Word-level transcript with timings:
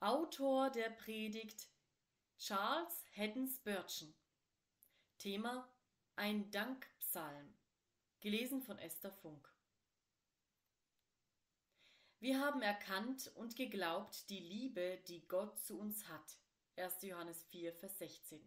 Autor 0.00 0.70
der 0.70 0.90
Predigt 0.90 1.68
Charles 2.38 3.04
Haddon 3.16 3.48
Spurgeon. 3.48 4.14
Thema 5.18 5.68
Ein 6.14 6.52
Dankpsalm. 6.52 7.52
Gelesen 8.20 8.62
von 8.62 8.78
Esther 8.78 9.10
Funk. 9.10 9.52
Wir 12.20 12.38
haben 12.38 12.62
erkannt 12.62 13.32
und 13.34 13.56
geglaubt 13.56 14.30
die 14.30 14.38
Liebe, 14.38 15.02
die 15.08 15.26
Gott 15.26 15.58
zu 15.58 15.76
uns 15.76 16.06
hat. 16.06 16.38
1. 16.76 17.02
Johannes 17.02 17.42
4, 17.46 17.74
Vers 17.74 17.98
16. 17.98 18.40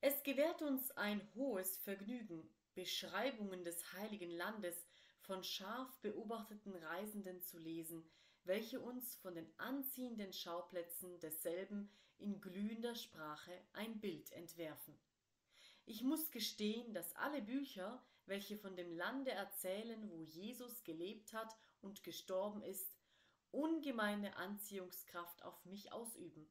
Es 0.00 0.22
gewährt 0.22 0.62
uns 0.62 0.90
ein 0.92 1.20
hohes 1.34 1.76
Vergnügen, 1.76 2.48
Beschreibungen 2.72 3.62
des 3.62 3.92
heiligen 3.92 4.30
Landes 4.30 4.86
von 5.20 5.44
scharf 5.44 5.94
beobachteten 6.00 6.74
Reisenden 6.74 7.42
zu 7.42 7.58
lesen, 7.58 8.10
welche 8.44 8.80
uns 8.80 9.16
von 9.16 9.34
den 9.34 9.52
anziehenden 9.58 10.32
Schauplätzen 10.32 11.18
desselben 11.20 11.90
in 12.18 12.40
glühender 12.40 12.94
Sprache 12.94 13.52
ein 13.72 14.00
Bild 14.00 14.32
entwerfen. 14.32 14.94
Ich 15.86 16.02
muss 16.02 16.30
gestehen, 16.30 16.94
dass 16.94 17.14
alle 17.16 17.42
Bücher, 17.42 18.02
welche 18.26 18.56
von 18.56 18.76
dem 18.76 18.92
Lande 18.92 19.30
erzählen, 19.30 20.10
wo 20.10 20.22
Jesus 20.22 20.82
gelebt 20.84 21.32
hat 21.32 21.54
und 21.82 22.02
gestorben 22.02 22.62
ist, 22.62 22.96
ungemeine 23.50 24.36
Anziehungskraft 24.36 25.42
auf 25.42 25.64
mich 25.66 25.92
ausüben. 25.92 26.48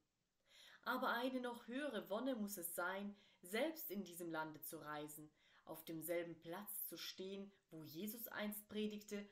Aber 0.84 1.10
eine 1.10 1.42
noch 1.42 1.68
höhere 1.68 2.10
Wonne 2.10 2.36
muss 2.36 2.58
es 2.58 2.76
sein, 2.76 3.16
selbst 3.42 3.90
in 3.90 4.04
diesem 4.04 4.32
Lande 4.32 4.62
zu 4.62 4.78
reisen, 4.78 5.32
auf 5.66 5.84
demselben 5.86 6.38
Platz 6.40 6.88
zu 6.88 6.98
stehen, 6.98 7.52
wo 7.72 7.84
Jesus 7.84 8.28
einst 8.28 8.68
predigte 8.68 9.26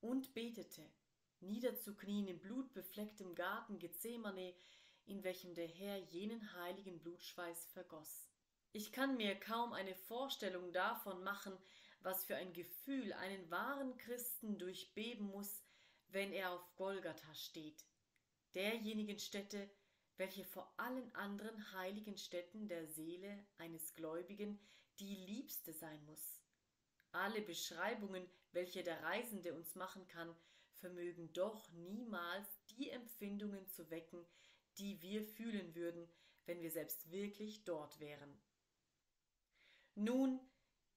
und 0.00 0.34
betete, 0.34 0.82
niederzuknien 1.40 2.28
im 2.28 2.40
blutbeflecktem 2.40 3.34
Garten 3.34 3.78
Gethsemane, 3.78 4.54
in 5.06 5.22
welchem 5.22 5.54
der 5.54 5.68
Herr 5.68 5.96
jenen 5.96 6.52
heiligen 6.54 6.98
Blutschweiß 6.98 7.66
vergoß. 7.66 8.28
Ich 8.72 8.92
kann 8.92 9.16
mir 9.16 9.34
kaum 9.36 9.72
eine 9.72 9.94
Vorstellung 9.94 10.72
davon 10.72 11.22
machen, 11.22 11.56
was 12.00 12.24
für 12.24 12.36
ein 12.36 12.52
Gefühl 12.52 13.12
einen 13.14 13.50
wahren 13.50 13.96
Christen 13.96 14.58
durchbeben 14.58 15.26
muss, 15.26 15.62
wenn 16.08 16.32
er 16.32 16.52
auf 16.52 16.76
Golgatha 16.76 17.34
steht, 17.34 17.84
derjenigen 18.54 19.18
Stätte, 19.18 19.68
welche 20.16 20.44
vor 20.44 20.72
allen 20.76 21.14
anderen 21.14 21.72
heiligen 21.72 22.16
Stätten 22.16 22.68
der 22.68 22.86
Seele 22.86 23.44
eines 23.58 23.94
Gläubigen 23.94 24.58
die 24.98 25.14
liebste 25.14 25.72
sein 25.72 26.02
muss. 26.06 26.40
Alle 27.12 27.42
Beschreibungen, 27.42 28.26
welche 28.52 28.82
der 28.82 29.02
Reisende 29.02 29.54
uns 29.54 29.74
machen 29.74 30.06
kann, 30.08 30.34
vermögen 30.76 31.32
doch 31.32 31.70
niemals 31.72 32.48
die 32.70 32.90
Empfindungen 32.90 33.66
zu 33.68 33.90
wecken, 33.90 34.24
die 34.78 35.00
wir 35.02 35.24
fühlen 35.24 35.74
würden, 35.74 36.08
wenn 36.44 36.60
wir 36.60 36.70
selbst 36.70 37.10
wirklich 37.10 37.64
dort 37.64 37.98
wären. 38.00 38.38
Nun, 39.94 40.40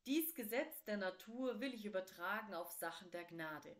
dies 0.05 0.33
Gesetz 0.35 0.83
der 0.85 0.97
Natur 0.97 1.59
will 1.59 1.73
ich 1.73 1.85
übertragen 1.85 2.53
auf 2.53 2.71
Sachen 2.71 3.09
der 3.11 3.23
Gnade. 3.25 3.75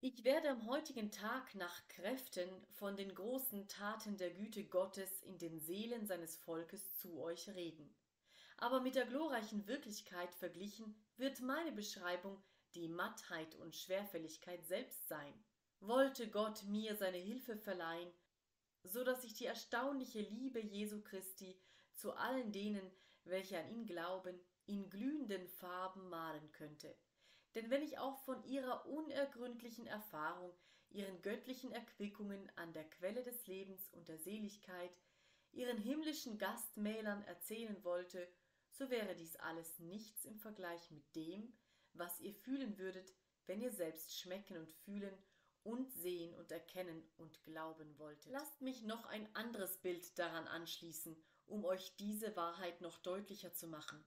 Ich 0.00 0.22
werde 0.22 0.50
am 0.50 0.66
heutigen 0.68 1.10
Tag 1.10 1.54
nach 1.56 1.88
Kräften 1.88 2.48
von 2.74 2.96
den 2.96 3.12
großen 3.14 3.66
Taten 3.66 4.16
der 4.16 4.30
Güte 4.30 4.64
Gottes 4.64 5.22
in 5.22 5.38
den 5.38 5.58
Seelen 5.58 6.06
seines 6.06 6.36
Volkes 6.36 6.94
zu 6.98 7.20
euch 7.20 7.48
reden. 7.48 7.92
Aber 8.58 8.80
mit 8.80 8.94
der 8.94 9.06
glorreichen 9.06 9.66
Wirklichkeit 9.66 10.34
verglichen 10.34 10.94
wird 11.16 11.40
meine 11.40 11.72
Beschreibung 11.72 12.40
die 12.74 12.88
Mattheit 12.88 13.54
und 13.56 13.76
Schwerfälligkeit 13.76 14.64
selbst 14.66 15.08
sein. 15.08 15.34
Wollte 15.80 16.28
Gott 16.28 16.64
mir 16.64 16.96
seine 16.96 17.18
Hilfe 17.18 17.56
verleihen, 17.56 18.10
so 18.82 19.04
dass 19.04 19.24
ich 19.24 19.34
die 19.34 19.46
erstaunliche 19.46 20.20
Liebe 20.20 20.60
Jesu 20.60 21.02
Christi 21.02 21.60
zu 21.94 22.12
allen 22.12 22.52
denen, 22.52 22.90
welche 23.24 23.58
an 23.58 23.70
ihn 23.70 23.86
glauben, 23.86 24.40
in 24.66 24.88
glühenden 24.90 25.48
Farben 25.48 26.08
malen 26.08 26.50
könnte 26.52 26.94
denn 27.58 27.70
wenn 27.70 27.82
ich 27.82 27.98
auch 27.98 28.18
von 28.18 28.42
ihrer 28.44 28.86
unergründlichen 28.86 29.86
Erfahrung, 29.86 30.52
ihren 30.90 31.20
göttlichen 31.22 31.72
Erquickungen 31.72 32.50
an 32.56 32.72
der 32.72 32.88
Quelle 32.88 33.22
des 33.24 33.48
Lebens 33.48 33.88
und 33.90 34.08
der 34.08 34.18
Seligkeit, 34.18 34.96
ihren 35.50 35.78
himmlischen 35.78 36.38
Gastmälern 36.38 37.22
erzählen 37.22 37.82
wollte, 37.82 38.28
so 38.70 38.90
wäre 38.90 39.16
dies 39.16 39.36
alles 39.36 39.80
nichts 39.80 40.24
im 40.24 40.38
Vergleich 40.38 40.90
mit 40.90 41.16
dem, 41.16 41.52
was 41.98 42.20
ihr 42.20 42.34
fühlen 42.34 42.78
würdet, 42.78 43.12
wenn 43.46 43.60
ihr 43.60 43.72
selbst 43.72 44.18
schmecken 44.18 44.56
und 44.56 44.70
fühlen 44.70 45.16
und 45.64 45.92
sehen 45.92 46.34
und 46.34 46.50
erkennen 46.50 47.02
und 47.16 47.42
glauben 47.44 47.98
wolltet. 47.98 48.32
Lasst 48.32 48.60
mich 48.60 48.82
noch 48.82 49.06
ein 49.06 49.28
anderes 49.34 49.78
Bild 49.78 50.18
daran 50.18 50.46
anschließen, 50.46 51.16
um 51.46 51.64
euch 51.64 51.94
diese 51.96 52.36
Wahrheit 52.36 52.80
noch 52.80 52.98
deutlicher 52.98 53.52
zu 53.52 53.66
machen. 53.66 54.04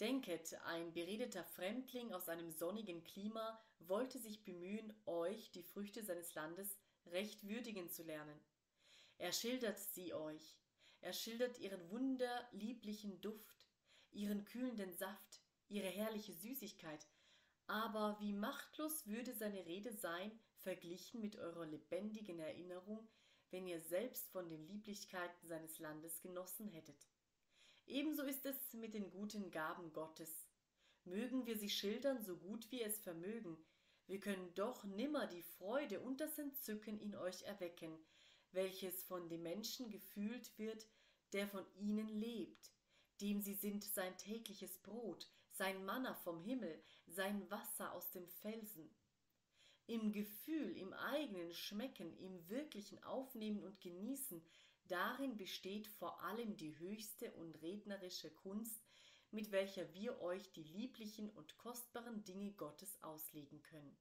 Denket, 0.00 0.54
ein 0.64 0.92
beredeter 0.92 1.42
Fremdling 1.42 2.12
aus 2.12 2.28
einem 2.28 2.50
sonnigen 2.50 3.02
Klima 3.02 3.58
wollte 3.78 4.18
sich 4.18 4.44
bemühen, 4.44 4.94
euch 5.06 5.50
die 5.52 5.62
Früchte 5.62 6.02
seines 6.02 6.34
Landes 6.34 6.76
recht 7.06 7.46
würdigen 7.48 7.88
zu 7.88 8.02
lernen. 8.02 8.38
Er 9.18 9.32
schildert 9.32 9.78
sie 9.78 10.12
euch. 10.12 10.58
Er 11.00 11.12
schildert 11.12 11.58
ihren 11.58 11.90
wunderlieblichen 11.90 13.20
Duft, 13.20 13.66
ihren 14.12 14.44
kühlenden 14.44 14.92
Saft, 14.92 15.40
ihre 15.68 15.88
herrliche 15.88 16.34
Süßigkeit. 16.34 17.06
Aber 17.66 18.16
wie 18.20 18.32
machtlos 18.32 19.06
würde 19.06 19.34
seine 19.34 19.66
Rede 19.66 19.92
sein, 19.92 20.30
verglichen 20.58 21.20
mit 21.20 21.36
eurer 21.36 21.66
lebendigen 21.66 22.38
Erinnerung, 22.38 23.08
wenn 23.50 23.66
ihr 23.66 23.80
selbst 23.80 24.28
von 24.30 24.48
den 24.48 24.66
Lieblichkeiten 24.66 25.48
seines 25.48 25.78
Landes 25.78 26.20
genossen 26.20 26.68
hättet. 26.68 27.08
Ebenso 27.86 28.22
ist 28.22 28.44
es 28.46 28.72
mit 28.72 28.94
den 28.94 29.10
guten 29.10 29.50
Gaben 29.50 29.92
Gottes. 29.92 30.48
Mögen 31.04 31.46
wir 31.46 31.56
sie 31.56 31.70
schildern, 31.70 32.22
so 32.24 32.36
gut 32.36 32.70
wir 32.72 32.86
es 32.86 32.98
vermögen, 32.98 33.56
wir 34.06 34.20
können 34.20 34.54
doch 34.54 34.84
nimmer 34.84 35.26
die 35.26 35.42
Freude 35.42 36.00
und 36.00 36.20
das 36.20 36.38
Entzücken 36.38 37.00
in 37.00 37.16
euch 37.16 37.42
erwecken, 37.42 37.98
welches 38.52 39.02
von 39.04 39.28
dem 39.28 39.42
Menschen 39.42 39.90
gefühlt 39.90 40.56
wird, 40.58 40.86
der 41.32 41.48
von 41.48 41.64
ihnen 41.74 42.08
lebt, 42.08 42.70
dem 43.20 43.40
sie 43.40 43.54
sind 43.54 43.82
sein 43.82 44.16
tägliches 44.16 44.78
Brot, 44.78 45.28
sein 45.56 45.84
Manna 45.84 46.14
vom 46.14 46.40
Himmel, 46.40 46.82
sein 47.06 47.50
Wasser 47.50 47.92
aus 47.92 48.10
dem 48.10 48.28
Felsen. 48.28 48.94
Im 49.86 50.12
Gefühl, 50.12 50.76
im 50.76 50.92
eigenen 50.92 51.52
Schmecken, 51.52 52.16
im 52.18 52.48
wirklichen 52.48 53.02
Aufnehmen 53.04 53.62
und 53.62 53.80
Genießen 53.80 54.44
Darin 54.88 55.36
besteht 55.36 55.88
vor 55.88 56.22
allem 56.22 56.56
die 56.56 56.78
höchste 56.78 57.32
und 57.32 57.60
rednerische 57.60 58.30
Kunst, 58.30 58.84
mit 59.32 59.50
welcher 59.50 59.92
wir 59.94 60.20
euch 60.20 60.52
die 60.52 60.62
lieblichen 60.62 61.28
und 61.30 61.58
kostbaren 61.58 62.22
Dinge 62.24 62.52
Gottes 62.52 63.02
auslegen 63.02 63.62
können. 63.62 63.98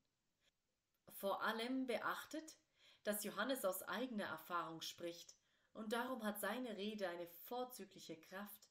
Vor 1.10 1.42
allem 1.42 1.88
beachtet, 1.88 2.56
dass 3.04 3.24
Johannes 3.24 3.66
aus 3.66 3.82
eigener 3.84 4.26
Erfahrung 4.26 4.82
spricht, 4.82 5.36
und 5.74 5.92
darum 5.92 6.24
hat 6.24 6.40
seine 6.40 6.78
Rede 6.78 7.10
eine 7.10 7.28
vorzügliche 7.28 8.18
Kraft. 8.18 8.65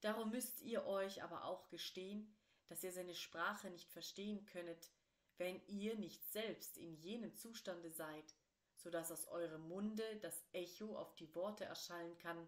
Darum 0.00 0.30
müsst 0.30 0.60
ihr 0.60 0.86
euch 0.86 1.22
aber 1.22 1.44
auch 1.44 1.68
gestehen, 1.68 2.34
dass 2.68 2.84
ihr 2.84 2.92
seine 2.92 3.14
Sprache 3.14 3.70
nicht 3.70 3.90
verstehen 3.90 4.44
könnet, 4.46 4.90
wenn 5.38 5.60
ihr 5.66 5.96
nicht 5.96 6.24
selbst 6.30 6.76
in 6.76 6.94
jenem 6.94 7.34
Zustande 7.34 7.90
seid, 7.90 8.34
so 8.76 8.90
dass 8.90 9.10
aus 9.10 9.26
eurem 9.28 9.66
Munde 9.68 10.04
das 10.20 10.44
Echo 10.52 10.96
auf 10.96 11.14
die 11.16 11.34
Worte 11.34 11.64
erschallen 11.64 12.16
kann. 12.18 12.46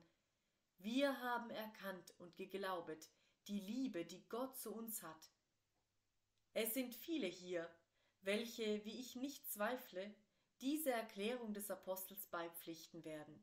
Wir 0.79 1.21
haben 1.21 1.51
erkannt 1.51 2.15
und 2.19 2.37
geglaubet 2.37 3.09
die 3.49 3.61
Liebe, 3.61 4.05
die 4.05 4.29
Gott 4.29 4.57
zu 4.57 4.73
uns 4.73 5.03
hat. 5.03 5.31
Es 6.53 6.75
sind 6.75 6.95
viele 6.95 7.27
hier, 7.27 7.71
welche, 8.23 8.85
wie 8.85 9.01
ich 9.01 9.17
nicht 9.17 9.51
zweifle, 9.51 10.15
diese 10.61 10.91
Erklärung 10.91 11.55
des 11.55 11.71
Apostels 11.71 12.27
beipflichten 12.27 13.05
werden. 13.05 13.43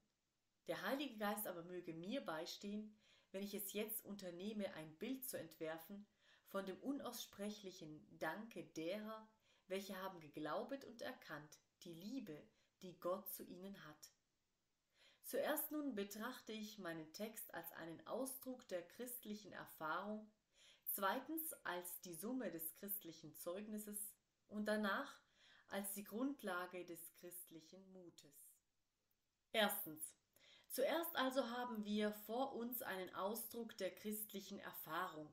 Der 0.68 0.82
Heilige 0.84 1.18
Geist 1.18 1.48
aber 1.48 1.64
möge 1.64 1.94
mir 1.94 2.22
beistehen, 2.22 2.96
wenn 3.38 3.44
ich 3.44 3.54
es 3.54 3.74
jetzt 3.74 4.04
unternehme, 4.04 4.74
ein 4.74 4.98
Bild 4.98 5.24
zu 5.30 5.38
entwerfen 5.38 6.08
von 6.48 6.66
dem 6.66 6.76
unaussprechlichen 6.80 8.04
Danke 8.18 8.64
derer, 8.64 9.30
welche 9.68 9.96
haben 10.02 10.20
geglaubet 10.20 10.84
und 10.86 11.04
erkannt 11.04 11.60
die 11.84 11.94
Liebe, 11.94 12.42
die 12.82 13.00
Gott 13.00 13.32
zu 13.32 13.44
ihnen 13.44 13.78
hat. 13.86 14.12
Zuerst 15.24 15.70
nun 15.70 15.94
betrachte 15.94 16.52
ich 16.52 16.80
meinen 16.80 17.14
Text 17.14 17.54
als 17.54 17.72
einen 17.74 18.08
Ausdruck 18.08 18.68
der 18.70 18.82
christlichen 18.82 19.54
Erfahrung, 19.54 20.28
zweitens 20.88 21.54
als 21.64 22.02
die 22.02 22.16
Summe 22.16 22.50
des 22.50 22.74
christlichen 22.74 23.36
Zeugnisses 23.36 24.16
und 24.48 24.66
danach 24.66 25.22
als 25.68 25.94
die 25.94 26.06
Grundlage 26.06 26.86
des 26.86 27.14
christlichen 27.20 27.88
Mutes. 27.92 28.50
Erstens. 29.52 30.02
Zuerst 30.70 31.16
also 31.16 31.50
haben 31.50 31.86
wir 31.86 32.12
vor 32.12 32.54
uns 32.54 32.82
einen 32.82 33.14
Ausdruck 33.16 33.78
der 33.78 33.92
christlichen 33.92 34.60
Erfahrung. 34.60 35.32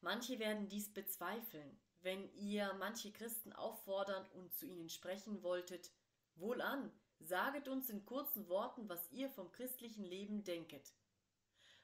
Manche 0.00 0.38
werden 0.38 0.68
dies 0.68 0.92
bezweifeln. 0.92 1.78
Wenn 2.02 2.32
ihr 2.34 2.72
manche 2.78 3.12
Christen 3.12 3.52
auffordern 3.52 4.26
und 4.32 4.54
zu 4.54 4.66
ihnen 4.66 4.88
sprechen 4.88 5.42
wolltet, 5.42 5.90
Wohlan, 6.34 6.90
Saget 7.22 7.68
uns 7.68 7.90
in 7.90 8.06
kurzen 8.06 8.48
Worten, 8.48 8.88
was 8.88 9.10
ihr 9.12 9.28
vom 9.28 9.52
christlichen 9.52 10.04
Leben 10.04 10.42
denket. 10.42 10.94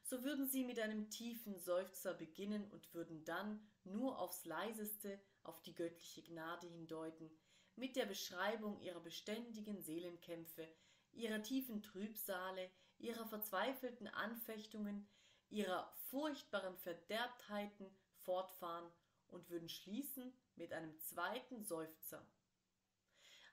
So 0.02 0.24
würden 0.24 0.48
sie 0.48 0.64
mit 0.64 0.78
einem 0.80 1.10
tiefen 1.10 1.58
Seufzer 1.58 2.14
beginnen 2.14 2.70
und 2.70 2.94
würden 2.94 3.24
dann 3.24 3.60
nur 3.84 4.18
aufs 4.18 4.46
leiseste 4.46 5.20
auf 5.42 5.60
die 5.62 5.74
göttliche 5.74 6.22
Gnade 6.22 6.66
hindeuten, 6.66 7.30
mit 7.74 7.96
der 7.96 8.06
Beschreibung 8.06 8.80
ihrer 8.80 9.00
beständigen 9.00 9.82
Seelenkämpfe, 9.82 10.66
ihrer 11.12 11.42
tiefen 11.42 11.82
Trübsale, 11.82 12.70
ihrer 12.98 13.26
verzweifelten 13.26 14.08
Anfechtungen, 14.08 15.08
ihrer 15.48 15.92
furchtbaren 16.10 16.76
Verderbtheiten 16.78 17.94
fortfahren 18.18 18.90
und 19.28 19.48
würden 19.50 19.68
schließen 19.68 20.32
mit 20.56 20.72
einem 20.72 20.98
zweiten 21.00 21.62
Seufzer. 21.62 22.26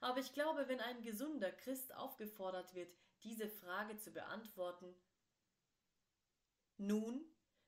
Aber 0.02 0.20
ich 0.20 0.34
glaube, 0.34 0.68
wenn 0.68 0.82
ein 0.82 1.02
gesunder 1.02 1.52
Christ 1.52 1.94
aufgefordert 1.96 2.74
wird, 2.74 2.94
diese 3.24 3.48
Frage 3.48 3.98
zu 3.98 4.12
beantworten, 4.12 4.94
nun, 6.78 7.26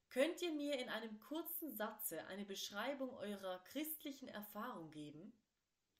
könnt 0.09 0.41
ihr 0.41 0.51
mir 0.51 0.77
in 0.79 0.89
einem 0.89 1.19
kurzen 1.19 1.71
Satze 1.71 2.25
eine 2.27 2.45
Beschreibung 2.45 3.13
eurer 3.15 3.59
christlichen 3.65 4.27
Erfahrung 4.27 4.91
geben? 4.91 5.31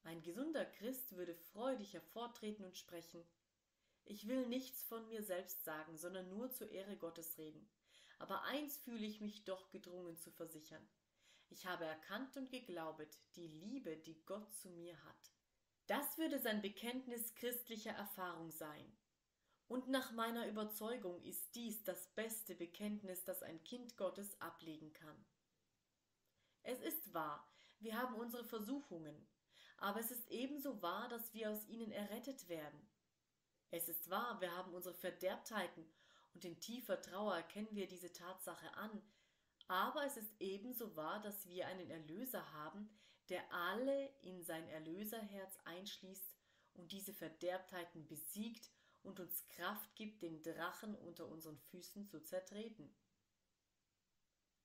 Ein 0.04 0.22
gesunder 0.22 0.66
Christ 0.66 1.16
würde 1.16 1.36
freudig 1.36 1.94
hervortreten 1.94 2.66
und 2.66 2.78
sprechen. 2.78 3.26
Ich 4.06 4.28
will 4.28 4.46
nichts 4.48 4.84
von 4.84 5.08
mir 5.08 5.24
selbst 5.24 5.64
sagen, 5.64 5.98
sondern 5.98 6.30
nur 6.30 6.52
zur 6.52 6.70
Ehre 6.72 6.96
Gottes 6.96 7.38
reden. 7.38 7.68
Aber 8.20 8.44
eins 8.44 8.78
fühle 8.78 9.06
ich 9.06 9.20
mich 9.20 9.44
doch 9.44 9.70
gedrungen 9.72 10.18
zu 10.18 10.32
versichern. 10.32 10.88
Ich 11.50 11.66
habe 11.66 11.86
erkannt 11.86 12.38
und 12.38 12.50
geglaubet 12.50 13.20
die 13.36 13.48
Liebe, 13.48 13.98
die 13.98 14.24
Gott 14.26 14.54
zu 14.54 14.70
mir 14.70 14.96
hat. 15.06 15.32
Das 15.88 16.18
würde 16.18 16.40
sein 16.40 16.62
Bekenntnis 16.62 17.34
christlicher 17.36 17.92
Erfahrung 17.92 18.52
sein. 18.52 18.98
Und 19.68 19.88
nach 19.90 20.12
meiner 20.12 20.48
Überzeugung 20.48 21.22
ist 21.24 21.56
dies 21.56 21.84
das 21.84 22.08
beste 22.10 22.56
Bekenntnis, 22.56 23.24
das 23.24 23.42
ein 23.42 23.64
Kind 23.64 23.98
Gottes 23.98 24.40
ablegen 24.40 24.94
kann. 24.94 25.26
Es 26.62 26.80
ist 26.82 27.14
wahr, 27.14 27.48
wir 27.80 28.00
haben 28.00 28.16
unsere 28.16 28.46
Versuchungen, 28.46 29.28
aber 29.78 30.00
es 30.00 30.12
ist 30.12 30.30
ebenso 30.30 30.82
wahr, 30.82 31.10
dass 31.10 31.34
wir 31.34 31.52
aus 31.52 31.68
ihnen 31.68 31.92
errettet 31.92 32.48
werden. 32.48 32.88
Es 33.76 33.90
ist 33.90 34.10
wahr, 34.10 34.40
wir 34.40 34.56
haben 34.56 34.74
unsere 34.74 34.96
Verderbtheiten, 34.96 35.86
und 36.34 36.46
in 36.46 36.62
tiefer 36.62 37.02
Trauer 37.02 37.36
erkennen 37.36 37.76
wir 37.76 37.88
diese 37.88 38.14
Tatsache 38.14 38.74
an, 38.76 39.02
aber 39.68 40.06
es 40.06 40.16
ist 40.16 40.34
ebenso 40.40 40.96
wahr, 40.96 41.22
dass 41.22 41.46
wir 41.50 41.68
einen 41.68 41.90
Erlöser 41.90 42.54
haben, 42.54 42.90
der 43.28 43.44
alle 43.52 44.10
in 44.22 44.42
sein 44.44 44.66
Erlöserherz 44.70 45.60
einschließt 45.66 46.38
und 46.76 46.94
diese 46.94 47.14
Verderbtheiten 47.14 48.08
besiegt 48.08 48.70
und 49.04 49.20
uns 49.20 49.46
Kraft 49.50 49.94
gibt, 49.98 50.22
den 50.22 50.42
Drachen 50.42 50.96
unter 50.96 51.28
unseren 51.28 51.58
Füßen 51.58 52.08
zu 52.08 52.22
zertreten. 52.24 52.96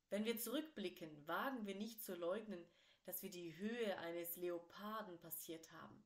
Wenn 0.08 0.24
wir 0.24 0.38
zurückblicken, 0.38 1.26
wagen 1.26 1.66
wir 1.66 1.74
nicht 1.74 2.04
zu 2.04 2.14
leugnen, 2.14 2.64
dass 3.06 3.24
wir 3.24 3.30
die 3.30 3.56
Höhe 3.56 3.98
eines 3.98 4.36
Leoparden 4.36 5.18
passiert 5.18 5.72
haben. 5.72 6.04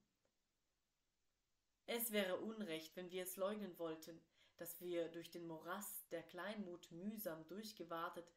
Es 1.87 2.13
wäre 2.13 2.39
Unrecht, 2.39 2.97
wenn 2.97 3.11
wir 3.11 3.25
es 3.25 3.37
leugnen 3.37 3.79
wollten, 3.79 4.19
dass 4.57 4.81
wir 4.81 5.09
durch 5.09 5.31
den 5.31 5.47
Morast 5.47 6.11
der 6.13 6.23
Kleinmut 6.23 6.91
mühsam 6.91 7.47
durchgewartet 7.47 8.33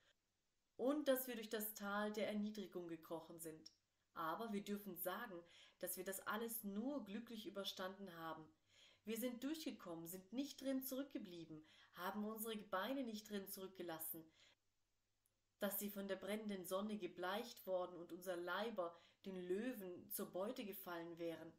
und 0.75 1.07
dass 1.07 1.27
wir 1.27 1.35
durch 1.35 1.49
das 1.49 1.73
Tal 1.73 2.11
der 2.11 2.27
Erniedrigung 2.27 2.87
gekrochen 2.87 3.39
sind. 3.39 3.71
Aber 4.13 4.51
wir 4.51 4.63
dürfen 4.63 4.97
sagen, 4.97 5.41
dass 5.79 5.95
wir 5.95 6.03
das 6.03 6.19
alles 6.27 6.63
nur 6.63 7.05
glücklich 7.05 7.47
überstanden 7.47 8.13
haben. 8.17 8.45
Wir 9.05 9.17
sind 9.17 9.43
durchgekommen, 9.43 10.07
sind 10.07 10.33
nicht 10.33 10.61
drin 10.61 10.83
zurückgeblieben, 10.83 11.65
haben 11.93 12.25
unsere 12.25 12.57
Beine 12.57 13.03
nicht 13.03 13.29
drin 13.29 13.47
zurückgelassen, 13.47 14.25
dass 15.59 15.79
sie 15.79 15.89
von 15.89 16.09
der 16.09 16.17
brennenden 16.17 16.65
Sonne 16.65 16.97
gebleicht 16.97 17.65
worden 17.65 17.95
und 17.95 18.11
unser 18.11 18.35
Leiber 18.35 18.99
den 19.25 19.35
Löwen 19.47 20.09
zur 20.09 20.31
Beute 20.31 20.65
gefallen 20.65 21.17
wären. 21.17 21.53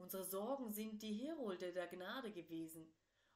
Unsere 0.00 0.24
Sorgen 0.24 0.72
sind 0.72 1.02
die 1.02 1.14
Herolde 1.14 1.72
der 1.72 1.86
Gnade 1.86 2.32
gewesen. 2.32 2.92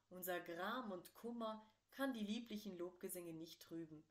Unser 0.09 0.39
Gram 0.41 0.91
und 0.91 1.13
Kummer 1.15 1.65
kann 1.91 2.13
die 2.13 2.23
lieblichen 2.23 2.77
Lobgesänge 2.77 3.33
nicht 3.33 3.61
trüben 3.61 4.03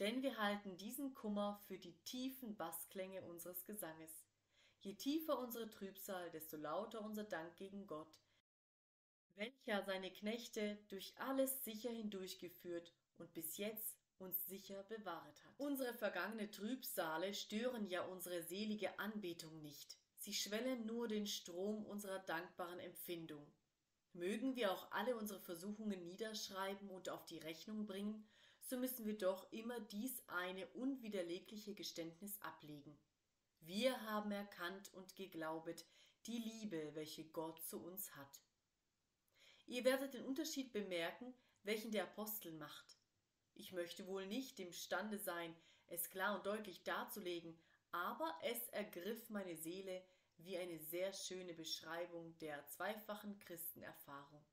denn 0.00 0.22
wir 0.22 0.38
halten 0.38 0.76
diesen 0.76 1.14
Kummer 1.14 1.60
für 1.66 1.78
die 1.78 1.96
tiefen 2.04 2.56
Bassklänge 2.56 3.22
unseres 3.22 3.64
Gesanges. 3.66 4.26
Je 4.80 4.94
tiefer 4.94 5.38
unsere 5.38 5.68
Trübsal, 5.68 6.30
desto 6.30 6.56
lauter 6.56 7.02
unser 7.02 7.24
Dank 7.24 7.56
gegen 7.56 7.86
Gott, 7.86 8.20
welcher 9.34 9.82
seine 9.84 10.12
Knechte 10.12 10.78
durch 10.88 11.14
alles 11.18 11.64
sicher 11.64 11.90
hindurchgeführt 11.90 12.92
und 13.18 13.34
bis 13.34 13.56
jetzt 13.56 13.98
uns 14.18 14.46
sicher 14.46 14.84
bewahrt 14.84 15.44
hat. 15.44 15.54
Unsere 15.58 15.94
vergangene 15.94 16.50
Trübsale 16.50 17.34
stören 17.34 17.86
ja 17.88 18.02
unsere 18.02 18.42
selige 18.42 18.98
Anbetung 19.00 19.60
nicht, 19.62 19.98
sie 20.28 20.34
schwellen 20.34 20.84
nur 20.84 21.08
den 21.08 21.26
Strom 21.26 21.86
unserer 21.86 22.18
dankbaren 22.18 22.80
Empfindung. 22.80 23.50
Mögen 24.12 24.56
wir 24.56 24.70
auch 24.70 24.92
alle 24.92 25.16
unsere 25.16 25.40
Versuchungen 25.40 26.04
niederschreiben 26.04 26.90
und 26.90 27.08
auf 27.08 27.24
die 27.24 27.38
Rechnung 27.38 27.86
bringen, 27.86 28.28
so 28.60 28.76
müssen 28.76 29.06
wir 29.06 29.16
doch 29.16 29.50
immer 29.52 29.80
dies 29.80 30.22
eine 30.26 30.66
unwiderlegliche 30.74 31.74
Geständnis 31.74 32.38
ablegen. 32.42 32.98
Wir 33.60 34.02
haben 34.02 34.30
erkannt 34.30 34.92
und 34.92 35.16
geglaubet 35.16 35.86
die 36.26 36.36
Liebe, 36.36 36.90
welche 36.94 37.24
Gott 37.24 37.66
zu 37.66 37.82
uns 37.82 38.14
hat. 38.14 38.42
Ihr 39.66 39.84
werdet 39.84 40.12
den 40.12 40.26
Unterschied 40.26 40.74
bemerken, 40.74 41.32
welchen 41.62 41.90
der 41.90 42.02
Apostel 42.04 42.52
macht. 42.52 42.98
Ich 43.54 43.72
möchte 43.72 44.06
wohl 44.06 44.26
nicht 44.26 44.60
imstande 44.60 45.18
sein, 45.18 45.56
es 45.86 46.10
klar 46.10 46.36
und 46.36 46.44
deutlich 46.44 46.82
darzulegen, 46.84 47.58
aber 47.92 48.38
es 48.42 48.68
ergriff 48.68 49.30
meine 49.30 49.56
Seele 49.56 50.04
wie 50.38 50.56
eine 50.58 50.78
sehr 50.78 51.12
schöne 51.12 51.54
Beschreibung 51.54 52.36
der 52.38 52.66
zweifachen 52.68 53.38
Christenerfahrung. 53.40 54.44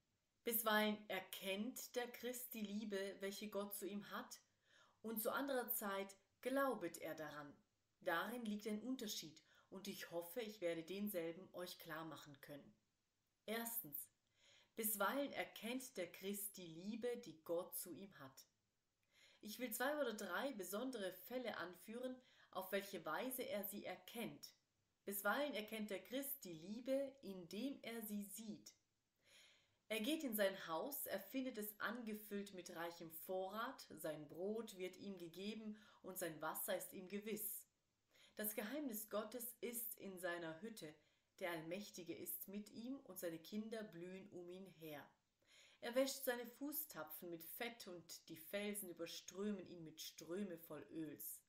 Bisweilen 0.43 0.97
erkennt 1.09 1.95
der 1.95 2.07
Christ 2.11 2.53
die 2.53 2.61
Liebe, 2.61 3.15
welche 3.19 3.49
Gott 3.49 3.75
zu 3.75 3.87
ihm 3.87 4.09
hat, 4.11 4.39
und 5.01 5.21
zu 5.21 5.31
anderer 5.31 5.69
Zeit 5.71 6.15
glaubet 6.41 6.97
er 6.99 7.15
daran. 7.15 7.55
Darin 8.01 8.45
liegt 8.45 8.67
ein 8.67 8.81
Unterschied, 8.81 9.41
und 9.69 9.87
ich 9.87 10.11
hoffe, 10.11 10.41
ich 10.41 10.61
werde 10.61 10.83
denselben 10.83 11.49
euch 11.53 11.79
klar 11.79 12.05
machen 12.05 12.39
können. 12.41 12.75
Erstens. 13.45 14.09
Bisweilen 14.75 15.31
erkennt 15.33 15.95
der 15.97 16.11
Christ 16.11 16.57
die 16.57 16.67
Liebe, 16.67 17.17
die 17.17 17.41
Gott 17.43 17.75
zu 17.77 17.89
ihm 17.89 18.13
hat. 18.19 18.45
Ich 19.41 19.59
will 19.59 19.71
zwei 19.71 19.99
oder 19.99 20.13
drei 20.13 20.51
besondere 20.53 21.13
Fälle 21.13 21.57
anführen, 21.57 22.19
auf 22.51 22.71
welche 22.71 23.05
Weise 23.05 23.43
er 23.43 23.63
sie 23.63 23.85
erkennt. 23.85 24.49
Bisweilen 25.05 25.53
erkennt 25.53 25.91
der 25.91 26.03
Christ 26.03 26.43
die 26.43 26.53
Liebe, 26.53 27.15
indem 27.21 27.79
er 27.83 28.01
sie 28.01 28.23
sieht. 28.23 28.73
Er 29.87 29.99
geht 29.99 30.23
in 30.23 30.35
sein 30.35 30.67
Haus, 30.67 31.05
er 31.05 31.19
findet 31.19 31.59
es 31.59 31.79
angefüllt 31.79 32.55
mit 32.55 32.75
reichem 32.75 33.11
Vorrat, 33.11 33.85
sein 33.97 34.27
Brot 34.27 34.75
wird 34.77 34.97
ihm 34.97 35.19
gegeben 35.19 35.79
und 36.01 36.17
sein 36.17 36.41
Wasser 36.41 36.75
ist 36.75 36.91
ihm 36.93 37.07
gewiss. 37.07 37.67
Das 38.35 38.55
Geheimnis 38.55 39.09
Gottes 39.09 39.55
ist 39.61 39.95
in 39.99 40.19
seiner 40.19 40.59
Hütte, 40.61 40.93
der 41.39 41.51
Allmächtige 41.51 42.15
ist 42.15 42.47
mit 42.47 42.71
ihm 42.71 42.99
und 43.01 43.19
seine 43.19 43.37
Kinder 43.37 43.83
blühen 43.83 44.27
um 44.29 44.49
ihn 44.49 44.67
her. 44.79 45.05
Er 45.81 45.93
wäscht 45.93 46.23
seine 46.23 46.47
Fußtapfen 46.47 47.29
mit 47.29 47.43
Fett 47.43 47.87
und 47.87 48.27
die 48.29 48.37
Felsen 48.37 48.89
überströmen 48.89 49.67
ihn 49.69 49.83
mit 49.83 50.01
Ströme 50.01 50.57
voll 50.57 50.83
Öls. 50.91 51.39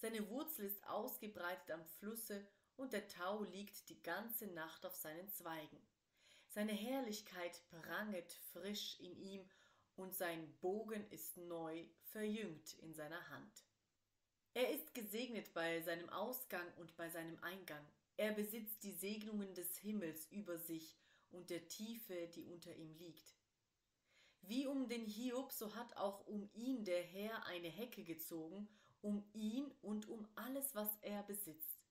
Seine 0.00 0.26
Wurzel 0.30 0.64
ist 0.64 0.88
ausgebreitet 0.88 1.70
am 1.70 1.84
Flusse 1.84 2.46
und 2.76 2.94
der 2.94 3.06
Tau 3.06 3.44
liegt 3.44 3.90
die 3.90 4.02
ganze 4.02 4.46
Nacht 4.46 4.86
auf 4.86 4.96
seinen 4.96 5.28
Zweigen. 5.28 5.78
Seine 6.48 6.72
Herrlichkeit 6.72 7.60
pranget 7.68 8.32
frisch 8.52 8.98
in 9.00 9.14
ihm, 9.14 9.46
und 9.96 10.14
sein 10.14 10.50
Bogen 10.62 11.06
ist 11.10 11.36
neu 11.36 11.84
verjüngt 12.12 12.72
in 12.78 12.94
seiner 12.94 13.28
Hand. 13.28 13.64
Er 14.54 14.70
ist 14.70 14.94
gesegnet 14.94 15.52
bei 15.52 15.82
seinem 15.82 16.08
Ausgang 16.08 16.66
und 16.78 16.96
bei 16.96 17.10
seinem 17.10 17.38
Eingang. 17.42 17.84
Er 18.16 18.32
besitzt 18.32 18.82
die 18.82 18.94
Segnungen 18.94 19.52
des 19.52 19.76
Himmels 19.76 20.26
über 20.30 20.58
sich 20.58 20.96
und 21.30 21.50
der 21.50 21.68
Tiefe, 21.68 22.28
die 22.28 22.46
unter 22.46 22.74
ihm 22.74 22.94
liegt. 22.94 23.34
Wie 24.40 24.66
um 24.66 24.88
den 24.88 25.04
Hiob, 25.04 25.52
so 25.52 25.74
hat 25.74 25.94
auch 25.98 26.26
um 26.26 26.48
ihn 26.54 26.84
der 26.86 27.02
Herr 27.02 27.44
eine 27.44 27.68
Hecke 27.68 28.02
gezogen, 28.02 28.66
um 29.02 29.24
ihn 29.32 29.70
und 29.82 30.08
um 30.08 30.28
alles, 30.34 30.74
was 30.74 30.96
er 31.02 31.22
besitzt. 31.22 31.84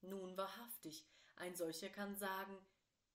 Nun 0.00 0.36
wahrhaftig, 0.36 1.06
ein 1.36 1.54
solcher 1.54 1.88
kann 1.88 2.16
sagen, 2.16 2.56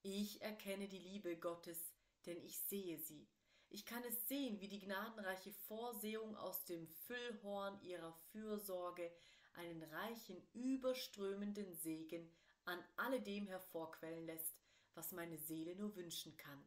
ich 0.04 0.42
erkenne 0.42 0.88
die 0.88 1.00
Liebe 1.00 1.38
Gottes, 1.38 1.94
denn 2.26 2.42
ich 2.42 2.60
sehe 2.60 2.98
sie. 3.00 3.28
Ich 3.70 3.86
kann 3.86 4.04
es 4.04 4.28
sehen, 4.28 4.60
wie 4.60 4.68
die 4.68 4.80
gnadenreiche 4.80 5.54
Vorsehung 5.68 6.36
aus 6.36 6.66
dem 6.66 6.88
Füllhorn 6.88 7.82
ihrer 7.82 8.12
Fürsorge 8.32 9.12
einen 9.54 9.84
reichen, 9.84 10.42
überströmenden 10.54 11.74
Segen 11.76 12.30
an 12.66 12.84
alledem 12.98 13.48
hervorquellen 13.48 14.26
lässt, 14.26 14.56
was 14.94 15.12
meine 15.14 15.38
Seele 15.38 15.76
nur 15.76 15.96
wünschen 15.96 16.36
kann. 16.38 16.64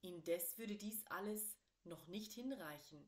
Indes 0.00 0.56
würde 0.58 0.76
dies 0.76 1.04
alles 1.06 1.56
noch 1.84 2.06
nicht 2.06 2.32
hinreichen, 2.32 3.06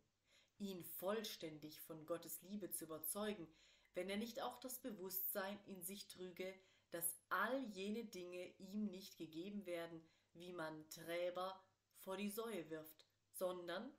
ihn 0.59 0.85
vollständig 0.85 1.81
von 1.83 2.07
Gottes 2.07 2.43
Liebe 2.43 2.71
zu 2.71 2.85
überzeugen, 2.85 3.47
wenn 3.95 4.11
er 4.11 4.17
nicht 4.17 4.41
auch 4.43 4.61
das 4.61 4.81
Bewusstsein 4.81 5.59
in 5.67 5.83
sich 5.83 6.07
trüge, 6.09 6.55
dass 6.91 7.19
all 7.29 7.65
jene 7.73 8.05
Dinge 8.05 8.47
ihm 8.59 8.87
nicht 8.87 9.17
gegeben 9.19 9.67
werden, 9.67 10.07
wie 10.35 10.53
man 10.53 10.89
Träber 10.91 11.61
vor 11.99 12.17
die 12.17 12.31
Säue 12.31 12.69
wirft, 12.71 13.07
sondern 13.33 13.93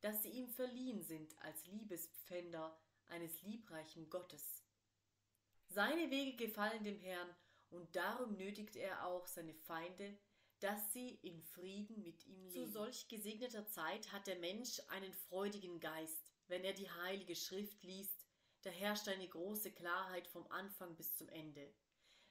dass 0.00 0.22
sie 0.22 0.30
ihm 0.30 0.48
verliehen 0.48 1.02
sind 1.02 1.36
als 1.42 1.66
Liebespfänder 1.66 2.78
eines 3.08 3.42
liebreichen 3.42 4.08
Gottes. 4.08 4.64
Seine 5.68 6.10
Wege 6.10 6.36
gefallen 6.36 6.84
dem 6.84 6.98
Herrn, 6.98 7.34
und 7.70 7.94
darum 7.94 8.36
nötigt 8.36 8.74
er 8.74 9.06
auch 9.06 9.26
seine 9.26 9.54
Feinde, 9.54 10.18
dass 10.60 10.92
sie 10.92 11.18
in 11.22 11.42
Frieden 11.42 12.02
mit 12.02 12.26
ihm 12.26 12.46
leben. 12.46 12.66
Zu 12.66 12.70
solch 12.70 13.08
gesegneter 13.08 13.66
Zeit 13.66 14.12
hat 14.12 14.26
der 14.26 14.38
Mensch 14.38 14.80
einen 14.88 15.12
freudigen 15.12 15.80
Geist, 15.80 16.32
wenn 16.48 16.64
er 16.64 16.74
die 16.74 16.90
heilige 16.90 17.34
Schrift 17.34 17.82
liest, 17.82 18.26
da 18.62 18.70
herrscht 18.70 19.08
eine 19.08 19.28
große 19.28 19.72
Klarheit 19.72 20.26
vom 20.28 20.46
Anfang 20.48 20.94
bis 20.96 21.16
zum 21.16 21.28
Ende. 21.30 21.72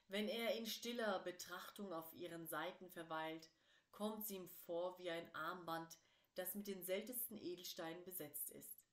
Wenn 0.08 0.28
er 0.28 0.54
in 0.54 0.66
stiller 0.66 1.18
Betrachtung 1.20 1.92
auf 1.92 2.12
ihren 2.14 2.46
Seiten 2.46 2.88
verweilt, 2.90 3.48
kommt 3.90 4.26
sie 4.26 4.36
ihm 4.36 4.48
vor 4.48 4.98
wie 4.98 5.10
ein 5.10 5.34
Armband, 5.34 5.98
das 6.34 6.54
mit 6.54 6.66
den 6.66 6.84
seltensten 6.84 7.36
Edelsteinen 7.36 8.04
besetzt 8.04 8.50
ist. 8.50 8.84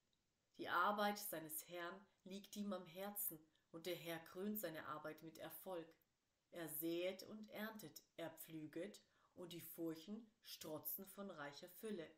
Die 0.58 0.70
Arbeit 0.70 1.20
seines 1.20 1.68
Herrn 1.68 2.06
liegt 2.24 2.56
ihm 2.56 2.74
am 2.74 2.86
Herzen, 2.88 3.40
und 3.72 3.86
der 3.86 3.96
Herr 3.96 4.20
krönt 4.20 4.60
seine 4.60 4.86
Arbeit 4.88 5.22
mit 5.22 5.38
Erfolg. 5.38 5.88
Er 6.52 6.68
säet 6.70 7.24
und 7.24 7.50
erntet, 7.50 8.02
er 8.16 8.32
pflüget, 8.32 9.04
und 9.38 9.54
die 9.54 9.62
Furchen 9.62 10.30
strotzen 10.44 11.06
von 11.06 11.30
reicher 11.32 11.70
Fülle. 11.70 12.10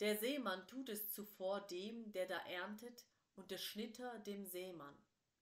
Der 0.00 0.16
Seemann 0.16 0.66
tut 0.66 0.88
es 0.88 1.12
zuvor 1.12 1.60
dem, 1.60 2.10
der 2.12 2.26
da 2.26 2.38
erntet, 2.46 3.04
und 3.36 3.50
der 3.50 3.58
Schnitter 3.58 4.18
dem 4.20 4.44
Seemann. 4.44 4.96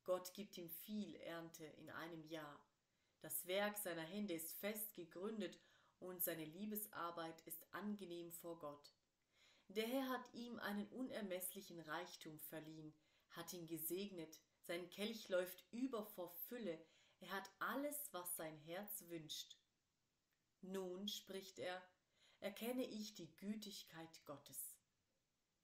Gott 0.05 0.33
gibt 0.35 0.57
ihm 0.57 0.69
viel 0.69 1.15
Ernte 1.17 1.65
in 1.65 1.91
einem 1.91 2.25
Jahr. 2.25 2.65
Das 3.21 3.47
Werk 3.47 3.79
seiner 3.79 4.03
Hände 4.03 4.35
ist 4.35 4.53
fest 4.55 4.95
gegründet 4.95 5.59
und 6.01 6.23
seine 6.23 6.45
Liebesarbeit 6.45 7.41
ist 7.47 7.65
angenehm 7.73 8.33
vor 8.33 8.59
Gott. 8.59 8.93
Der 9.69 9.87
Herr 9.87 10.09
hat 10.09 10.35
ihm 10.35 10.59
einen 10.59 10.89
unermeßlichen 10.89 11.81
Reichtum 11.81 12.39
verliehen, 12.41 12.93
hat 13.31 13.53
ihn 13.53 13.67
gesegnet, 13.67 14.41
sein 14.63 14.91
Kelch 14.91 15.29
läuft 15.29 15.65
über 15.71 16.05
vor 16.05 16.31
Fülle, 16.49 16.85
er 17.21 17.31
hat 17.31 17.51
alles, 17.61 18.09
was 18.13 18.37
sein 18.37 18.57
Herz 18.59 19.05
wünscht. 19.09 19.57
Nun, 20.63 21.09
spricht 21.09 21.59
er, 21.59 21.83
erkenne 22.41 22.85
ich 22.85 23.15
die 23.15 23.35
Gütigkeit 23.37 24.25
Gottes. 24.25 24.77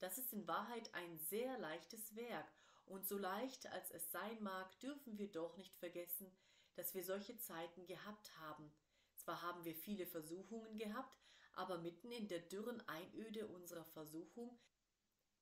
Das 0.01 0.19
ist 0.19 0.33
in 0.33 0.47
Wahrheit 0.47 0.93
ein 0.95 1.19
sehr 1.19 1.59
leichtes 1.59 2.15
Werk, 2.15 2.53
und 2.87 3.07
so 3.07 3.19
leicht 3.19 3.67
als 3.67 3.91
es 3.91 4.11
sein 4.11 4.43
mag, 4.43 4.79
dürfen 4.81 5.19
wir 5.19 5.31
doch 5.31 5.57
nicht 5.57 5.77
vergessen, 5.77 6.27
dass 6.75 6.95
wir 6.95 7.05
solche 7.05 7.37
Zeiten 7.37 7.87
gehabt 7.87 8.33
haben, 8.39 8.73
zwar 9.15 9.43
haben 9.43 9.65
wir 9.65 9.75
viele 9.75 10.07
Versuchungen 10.07 10.79
gehabt, 10.79 11.19
aber 11.53 11.79
mitten 11.79 12.11
in 12.11 12.29
der 12.29 12.41
dürren 12.41 12.81
Einöde 12.89 13.47
unserer 13.49 13.85
Versuchung, 13.85 14.59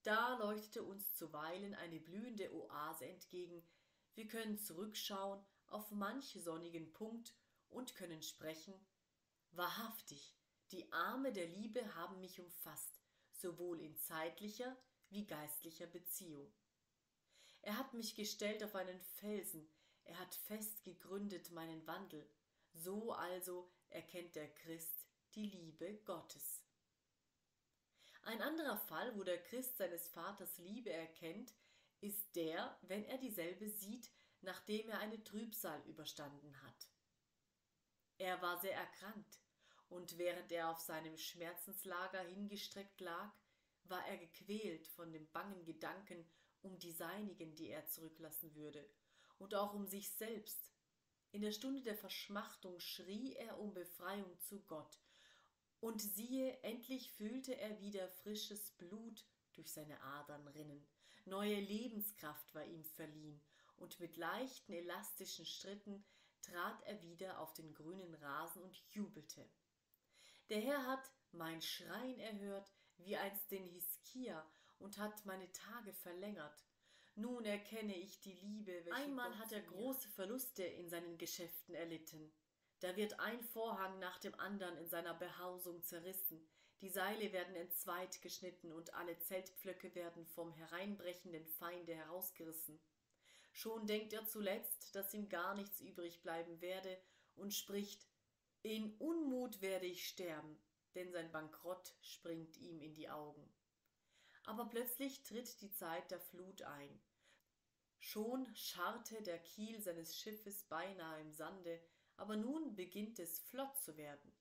da 0.02 0.38
leuchtete 0.38 0.82
uns 0.82 1.14
zuweilen 1.14 1.74
eine 1.74 2.00
blühende 2.00 2.52
Oase 2.52 3.06
entgegen, 3.06 3.62
wir 4.14 4.26
können 4.26 4.58
zurückschauen 4.58 5.44
auf 5.68 5.90
manch 5.92 6.38
sonnigen 6.42 6.92
Punkt 6.92 7.34
und 7.68 7.94
können 7.94 8.22
sprechen 8.22 8.74
Wahrhaftig, 9.52 10.36
die 10.70 10.92
Arme 10.92 11.32
der 11.32 11.46
Liebe 11.46 11.94
haben 11.94 12.20
mich 12.20 12.40
umfasst, 12.40 13.00
sowohl 13.30 13.80
in 13.80 13.96
zeitlicher 13.96 14.76
wie 15.08 15.26
geistlicher 15.26 15.86
Beziehung. 15.86 16.52
Er 17.62 17.78
hat 17.78 17.94
mich 17.94 18.14
gestellt 18.14 18.62
auf 18.62 18.74
einen 18.74 19.00
Felsen, 19.00 19.68
er 20.04 20.18
hat 20.18 20.34
fest 20.34 20.82
gegründet 20.84 21.50
meinen 21.50 21.86
Wandel, 21.86 22.28
so 22.72 23.12
also 23.12 23.70
erkennt 23.88 24.36
der 24.36 24.52
Christ 24.54 25.06
die 25.34 25.48
Liebe 25.48 25.98
Gottes. 26.04 26.62
Ein 28.22 28.42
anderer 28.42 28.76
Fall, 28.76 29.16
wo 29.16 29.22
der 29.22 29.42
Christ 29.42 29.76
seines 29.76 30.08
Vaters 30.08 30.58
Liebe 30.58 30.92
erkennt, 30.92 31.54
ist 32.00 32.34
der, 32.34 32.76
wenn 32.82 33.04
er 33.04 33.18
dieselbe 33.18 33.68
sieht, 33.68 34.10
nachdem 34.40 34.88
er 34.88 34.98
eine 34.98 35.22
Trübsal 35.22 35.80
überstanden 35.86 36.60
hat. 36.62 36.88
Er 38.18 38.40
war 38.40 38.58
sehr 38.60 38.74
erkrankt, 38.74 39.40
und 39.88 40.18
während 40.18 40.50
er 40.50 40.70
auf 40.70 40.80
seinem 40.80 41.16
Schmerzenslager 41.16 42.20
hingestreckt 42.20 43.00
lag, 43.00 43.32
war 43.84 44.06
er 44.08 44.16
gequält 44.16 44.86
von 44.88 45.12
dem 45.12 45.30
bangen 45.30 45.64
Gedanken 45.64 46.26
um 46.62 46.78
die 46.78 46.92
seinigen, 46.92 47.54
die 47.54 47.68
er 47.68 47.86
zurücklassen 47.86 48.54
würde, 48.54 48.88
und 49.38 49.54
auch 49.54 49.74
um 49.74 49.86
sich 49.86 50.10
selbst, 50.10 50.72
in 51.30 51.42
der 51.42 51.52
Stunde 51.52 51.82
der 51.82 51.96
Verschmachtung 51.96 52.80
schrie 52.80 53.34
er 53.36 53.58
um 53.58 53.74
Befreiung 53.74 54.38
zu 54.40 54.60
Gott, 54.62 54.98
und 55.80 56.00
siehe, 56.00 56.58
endlich 56.62 57.12
fühlte 57.12 57.56
er 57.56 57.78
wieder 57.80 58.08
frisches 58.08 58.70
Blut 58.72 59.24
durch 59.52 59.72
seine 59.72 60.00
Adern 60.00 60.48
rinnen, 60.48 60.86
neue 61.26 61.60
Lebenskraft 61.60 62.54
war 62.54 62.64
ihm 62.64 62.84
verliehen, 62.84 63.40
und 63.76 64.00
mit 64.00 64.16
leichten, 64.16 64.72
elastischen 64.72 65.44
Schritten 65.44 66.02
trat 66.46 66.82
er 66.82 67.02
wieder 67.02 67.40
auf 67.40 67.52
den 67.54 67.74
grünen 67.74 68.14
Rasen 68.14 68.62
und 68.62 68.76
jubelte. 68.92 69.48
Der 70.48 70.60
Herr 70.60 70.86
hat 70.86 71.10
mein 71.32 71.60
Schreien 71.60 72.18
erhört, 72.20 72.72
wie 72.98 73.16
einst 73.16 73.50
den 73.50 73.64
Hiskia, 73.64 74.46
und 74.78 74.98
hat 74.98 75.24
meine 75.24 75.50
Tage 75.52 75.92
verlängert. 75.92 76.64
Nun 77.14 77.44
erkenne 77.44 77.96
ich 77.96 78.20
die 78.20 78.34
Liebe, 78.34 78.72
welche 78.84 78.94
Einmal 78.94 79.30
Gott 79.30 79.38
hat 79.38 79.52
er 79.52 79.62
große 79.62 80.08
Verluste 80.10 80.64
in 80.64 80.90
seinen 80.90 81.16
Geschäften 81.16 81.74
erlitten. 81.74 82.30
Da 82.80 82.94
wird 82.94 83.18
ein 83.18 83.42
Vorhang 83.42 83.98
nach 83.98 84.18
dem 84.18 84.34
andern 84.38 84.76
in 84.76 84.88
seiner 84.88 85.14
Behausung 85.14 85.82
zerrissen, 85.82 86.46
die 86.82 86.90
Seile 86.90 87.32
werden 87.32 87.56
entzweit 87.56 88.20
geschnitten 88.20 88.70
und 88.70 88.92
alle 88.92 89.18
Zeltpflöcke 89.18 89.94
werden 89.94 90.26
vom 90.26 90.52
hereinbrechenden 90.52 91.46
Feinde 91.46 91.94
herausgerissen. 91.94 92.78
Schon 93.56 93.86
denkt 93.86 94.12
er 94.12 94.26
zuletzt, 94.26 94.94
dass 94.94 95.14
ihm 95.14 95.30
gar 95.30 95.54
nichts 95.54 95.80
übrig 95.80 96.20
bleiben 96.20 96.60
werde 96.60 97.00
und 97.36 97.54
spricht, 97.54 98.06
in 98.60 98.94
Unmut 98.98 99.62
werde 99.62 99.86
ich 99.86 100.06
sterben, 100.06 100.60
denn 100.94 101.10
sein 101.10 101.32
Bankrott 101.32 101.94
springt 102.02 102.58
ihm 102.58 102.82
in 102.82 102.92
die 102.92 103.08
Augen. 103.08 103.50
Aber 104.44 104.68
plötzlich 104.68 105.22
tritt 105.22 105.58
die 105.62 105.70
Zeit 105.70 106.10
der 106.10 106.20
Flut 106.20 106.60
ein. 106.60 107.00
Schon 107.98 108.54
scharrte 108.54 109.22
der 109.22 109.38
Kiel 109.38 109.80
seines 109.80 110.18
Schiffes 110.18 110.64
beinahe 110.64 111.22
im 111.22 111.32
Sande, 111.32 111.80
aber 112.18 112.36
nun 112.36 112.76
beginnt 112.76 113.18
es 113.18 113.38
flott 113.38 113.78
zu 113.78 113.96
werden. 113.96 114.36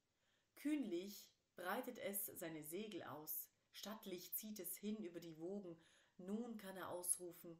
Kühnlich 0.57 1.31
breitet 1.55 1.99
es 1.99 2.25
seine 2.25 2.65
Segel 2.65 3.01
aus, 3.03 3.49
stattlich 3.71 4.33
zieht 4.33 4.59
es 4.59 4.75
hin 4.75 4.97
über 4.97 5.21
die 5.21 5.39
Wogen, 5.39 5.79
nun 6.17 6.57
kann 6.57 6.75
er 6.75 6.89
ausrufen 6.89 7.57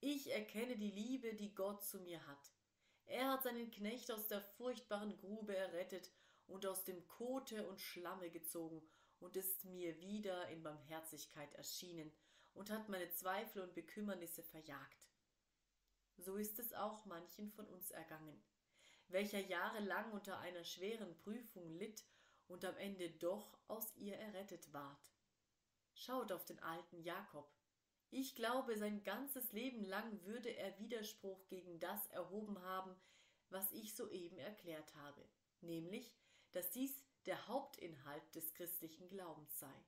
Ich 0.00 0.30
erkenne 0.30 0.76
die 0.76 0.90
Liebe, 0.90 1.34
die 1.34 1.54
Gott 1.54 1.82
zu 1.84 1.98
mir 2.00 2.26
hat. 2.26 2.52
Er 3.06 3.30
hat 3.30 3.44
seinen 3.44 3.70
Knecht 3.70 4.10
aus 4.10 4.28
der 4.28 4.42
furchtbaren 4.42 5.16
Grube 5.16 5.56
errettet 5.56 6.10
und 6.46 6.66
aus 6.66 6.84
dem 6.84 7.06
Kote 7.06 7.66
und 7.68 7.80
Schlamme 7.80 8.30
gezogen 8.30 8.82
und 9.20 9.36
ist 9.36 9.64
mir 9.64 9.98
wieder 10.00 10.48
in 10.48 10.62
Barmherzigkeit 10.62 11.52
erschienen 11.54 12.12
und 12.54 12.70
hat 12.70 12.88
meine 12.88 13.10
Zweifel 13.10 13.62
und 13.62 13.74
Bekümmernisse 13.74 14.42
verjagt. 14.42 15.08
So 16.18 16.36
ist 16.36 16.58
es 16.58 16.72
auch 16.74 17.04
manchen 17.06 17.50
von 17.50 17.66
uns 17.66 17.90
ergangen, 17.90 18.42
welcher 19.08 19.40
jahrelang 19.40 20.12
unter 20.12 20.38
einer 20.38 20.64
schweren 20.64 21.16
Prüfung 21.18 21.70
litt 21.70 22.04
und 22.48 22.64
am 22.64 22.76
Ende 22.76 23.10
doch 23.10 23.58
aus 23.68 23.94
ihr 23.96 24.16
errettet 24.16 24.72
ward. 24.72 25.12
Schaut 25.94 26.32
auf 26.32 26.44
den 26.44 26.62
alten 26.62 27.02
Jakob. 27.02 27.55
Ich 28.10 28.34
glaube, 28.34 28.76
sein 28.76 29.02
ganzes 29.02 29.52
Leben 29.52 29.84
lang 29.84 30.22
würde 30.24 30.50
er 30.50 30.78
Widerspruch 30.78 31.46
gegen 31.48 31.80
das 31.80 32.06
erhoben 32.08 32.60
haben, 32.62 32.94
was 33.50 33.72
ich 33.72 33.94
soeben 33.94 34.38
erklärt 34.38 34.94
habe, 34.96 35.28
nämlich, 35.60 36.14
dass 36.52 36.70
dies 36.70 37.02
der 37.26 37.48
Hauptinhalt 37.48 38.34
des 38.34 38.54
christlichen 38.54 39.08
Glaubens 39.08 39.58
sei. 39.58 39.84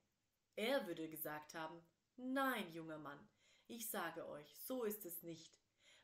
Er 0.57 0.87
würde 0.87 1.09
gesagt 1.09 1.55
haben, 1.55 1.81
nein, 2.17 2.73
junger 2.73 2.99
Mann, 2.99 3.29
ich 3.69 3.89
sage 3.89 4.27
euch, 4.29 4.59
so 4.61 4.85
ist 4.85 5.05
es 5.05 5.23
nicht. 5.23 5.57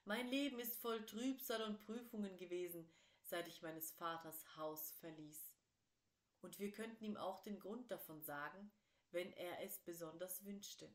Mein 0.04 0.28
Leben 0.28 0.60
ist 0.60 0.76
voll 0.76 1.04
Trübsal 1.06 1.62
und 1.62 1.80
Prüfungen 1.80 2.36
gewesen, 2.36 2.88
seit 3.22 3.48
ich 3.48 3.62
meines 3.62 3.90
Vaters 3.92 4.56
Haus 4.56 4.92
verließ. 5.00 5.54
Und 6.42 6.58
wir 6.58 6.70
könnten 6.70 7.04
ihm 7.04 7.16
auch 7.16 7.40
den 7.40 7.58
Grund 7.58 7.90
davon 7.90 8.22
sagen, 8.22 8.70
wenn 9.10 9.32
er 9.32 9.62
es 9.62 9.78
besonders 9.78 10.44
wünschte. 10.44 10.94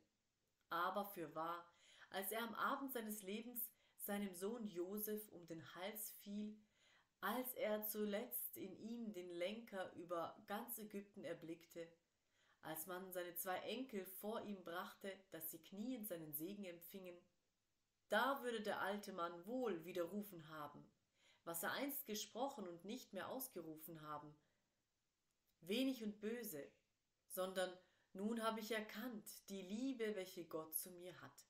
Aber 0.69 1.05
fürwahr, 1.05 1.65
als 2.09 2.31
er 2.31 2.43
am 2.43 2.55
Abend 2.55 2.91
seines 2.93 3.21
Lebens 3.23 3.69
seinem 3.97 4.33
Sohn 4.33 4.67
Joseph 4.67 5.29
um 5.29 5.45
den 5.45 5.63
Hals 5.75 6.11
fiel, 6.21 6.57
als 7.21 7.53
er 7.53 7.85
zuletzt 7.85 8.57
in 8.57 8.75
ihm 8.77 9.13
den 9.13 9.29
Lenker 9.29 9.93
über 9.93 10.41
ganz 10.47 10.77
Ägypten 10.77 11.23
erblickte, 11.23 11.87
als 12.61 12.87
man 12.87 13.11
seine 13.11 13.35
zwei 13.35 13.57
Enkel 13.59 14.05
vor 14.05 14.41
ihm 14.41 14.63
brachte, 14.63 15.15
dass 15.31 15.51
sie 15.51 15.59
kniend 15.59 16.07
seinen 16.07 16.33
Segen 16.33 16.65
empfingen, 16.65 17.17
da 18.09 18.41
würde 18.41 18.61
der 18.61 18.81
alte 18.81 19.13
Mann 19.13 19.45
wohl 19.45 19.85
widerrufen 19.85 20.49
haben, 20.49 20.83
was 21.43 21.63
er 21.63 21.71
einst 21.73 22.05
gesprochen 22.07 22.67
und 22.67 22.83
nicht 22.85 23.13
mehr 23.13 23.29
ausgerufen 23.29 24.01
haben. 24.01 24.35
Wenig 25.61 26.03
und 26.03 26.19
böse, 26.19 26.71
sondern 27.27 27.71
nun 28.13 28.43
habe 28.43 28.59
ich 28.59 28.71
erkannt 28.71 29.49
die 29.49 29.61
Liebe, 29.61 30.15
welche 30.15 30.45
Gott 30.45 30.75
zu 30.75 30.91
mir 30.91 31.19
hat. 31.21 31.45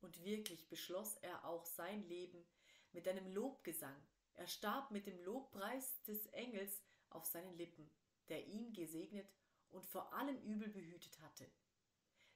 Und 0.00 0.22
wirklich 0.24 0.68
beschloss 0.68 1.16
er 1.16 1.44
auch 1.44 1.64
sein 1.64 2.02
Leben 2.08 2.46
mit 2.92 3.08
einem 3.08 3.32
Lobgesang. 3.32 3.96
Er 4.34 4.46
starb 4.46 4.90
mit 4.90 5.06
dem 5.06 5.18
Lobpreis 5.24 6.00
des 6.04 6.26
Engels 6.26 6.80
auf 7.10 7.26
seinen 7.26 7.56
Lippen, 7.56 7.90
der 8.28 8.46
ihn 8.46 8.72
gesegnet 8.72 9.28
und 9.70 9.84
vor 9.86 10.12
allem 10.12 10.40
Übel 10.42 10.68
behütet 10.68 11.18
hatte. 11.20 11.50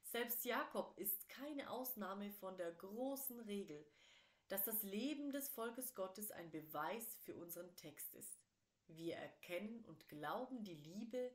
Selbst 0.02 0.44
Jakob 0.44 0.98
ist 0.98 1.28
keine 1.28 1.70
Ausnahme 1.70 2.32
von 2.32 2.56
der 2.56 2.72
großen 2.72 3.40
Regel, 3.40 3.86
dass 4.48 4.64
das 4.64 4.82
Leben 4.82 5.32
des 5.32 5.48
Volkes 5.48 5.94
Gottes 5.94 6.30
ein 6.30 6.50
Beweis 6.50 7.16
für 7.24 7.34
unseren 7.34 7.74
Text 7.76 8.14
ist. 8.14 8.38
Wir 8.88 9.16
erkennen 9.16 9.84
und 9.86 10.08
glauben 10.08 10.64
die 10.64 10.74
Liebe, 10.74 11.32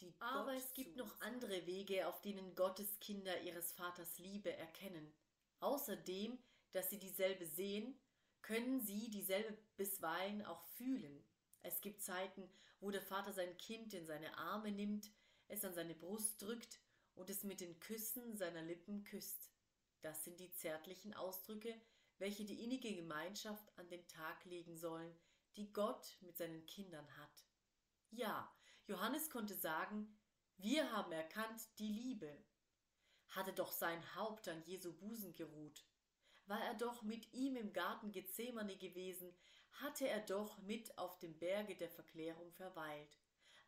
die 0.00 0.14
Aber 0.18 0.52
Gott 0.52 0.56
es 0.56 0.74
gibt 0.74 0.96
noch 0.96 1.20
andere 1.20 1.66
Wege, 1.66 2.06
auf 2.06 2.20
denen 2.22 2.54
Gottes 2.54 2.98
Kinder 3.00 3.40
ihres 3.42 3.72
Vaters 3.72 4.18
Liebe 4.18 4.52
erkennen. 4.52 5.12
Außerdem, 5.60 6.38
dass 6.72 6.90
sie 6.90 6.98
dieselbe 6.98 7.46
sehen, 7.46 7.98
können 8.42 8.80
sie 8.80 9.10
dieselbe 9.10 9.56
bisweilen 9.76 10.44
auch 10.44 10.62
fühlen. 10.76 11.24
Es 11.62 11.80
gibt 11.80 12.02
Zeiten, 12.02 12.48
wo 12.80 12.90
der 12.90 13.02
Vater 13.02 13.32
sein 13.32 13.56
Kind 13.56 13.94
in 13.94 14.06
seine 14.06 14.36
Arme 14.38 14.70
nimmt, 14.70 15.10
es 15.48 15.64
an 15.64 15.74
seine 15.74 15.94
Brust 15.94 16.40
drückt 16.42 16.80
und 17.14 17.30
es 17.30 17.42
mit 17.42 17.60
den 17.60 17.80
Küssen 17.80 18.36
seiner 18.36 18.62
Lippen 18.62 19.04
küsst. 19.04 19.50
Das 20.02 20.24
sind 20.24 20.38
die 20.38 20.52
zärtlichen 20.52 21.14
Ausdrücke, 21.14 21.74
welche 22.18 22.44
die 22.44 22.62
innige 22.62 22.94
Gemeinschaft 22.94 23.76
an 23.78 23.88
den 23.88 24.06
Tag 24.06 24.44
legen 24.44 24.76
sollen, 24.76 25.14
die 25.56 25.72
Gott 25.72 26.16
mit 26.20 26.36
seinen 26.36 26.64
Kindern 26.66 27.08
hat. 27.16 27.46
Ja, 28.10 28.54
Johannes 28.86 29.30
konnte 29.30 29.54
sagen, 29.54 30.16
wir 30.58 30.92
haben 30.92 31.10
erkannt 31.10 31.60
die 31.78 31.88
Liebe. 31.92 32.30
Hatte 33.28 33.52
doch 33.52 33.72
sein 33.72 34.00
Haupt 34.14 34.48
an 34.48 34.62
Jesu 34.64 34.92
Busen 34.92 35.34
geruht. 35.34 35.84
War 36.46 36.62
er 36.62 36.74
doch 36.74 37.02
mit 37.02 37.32
ihm 37.32 37.56
im 37.56 37.72
Garten 37.72 38.12
Gethsemane 38.12 38.76
gewesen, 38.76 39.34
hatte 39.72 40.08
er 40.08 40.20
doch 40.20 40.58
mit 40.58 40.96
auf 40.98 41.18
dem 41.18 41.36
Berge 41.36 41.74
der 41.74 41.90
Verklärung 41.90 42.52
verweilt. 42.52 43.18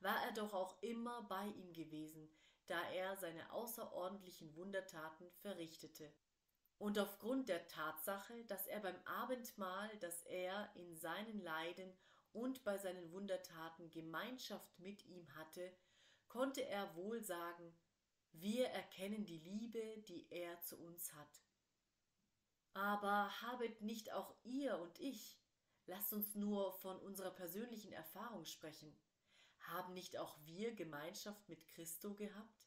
War 0.00 0.24
er 0.24 0.32
doch 0.32 0.54
auch 0.54 0.80
immer 0.82 1.22
bei 1.24 1.46
ihm 1.46 1.72
gewesen, 1.72 2.32
da 2.66 2.80
er 2.90 3.16
seine 3.16 3.52
außerordentlichen 3.52 4.54
Wundertaten 4.54 5.28
verrichtete. 5.32 6.12
Und 6.78 6.96
aufgrund 6.96 7.48
der 7.48 7.66
Tatsache, 7.66 8.44
dass 8.44 8.68
er 8.68 8.78
beim 8.78 8.98
Abendmahl, 9.04 9.90
das 9.98 10.22
er 10.22 10.70
in 10.76 10.94
seinen 10.94 11.40
Leiden 11.40 11.92
und 12.40 12.64
bei 12.64 12.78
seinen 12.78 13.10
Wundertaten 13.12 13.90
Gemeinschaft 13.90 14.78
mit 14.78 15.04
ihm 15.06 15.26
hatte, 15.36 15.72
konnte 16.28 16.64
er 16.64 16.94
wohl 16.94 17.22
sagen, 17.22 17.74
wir 18.32 18.68
erkennen 18.68 19.24
die 19.24 19.38
Liebe, 19.38 20.02
die 20.08 20.26
er 20.30 20.60
zu 20.62 20.78
uns 20.78 21.12
hat. 21.14 21.42
Aber 22.74 23.42
habet 23.42 23.82
nicht 23.82 24.12
auch 24.12 24.34
ihr 24.44 24.78
und 24.78 24.98
ich, 25.00 25.40
lasst 25.86 26.12
uns 26.12 26.34
nur 26.34 26.72
von 26.72 26.98
unserer 27.00 27.30
persönlichen 27.30 27.92
Erfahrung 27.92 28.44
sprechen, 28.44 28.96
haben 29.60 29.94
nicht 29.94 30.18
auch 30.18 30.38
wir 30.44 30.74
Gemeinschaft 30.74 31.48
mit 31.48 31.66
Christo 31.68 32.14
gehabt? 32.14 32.62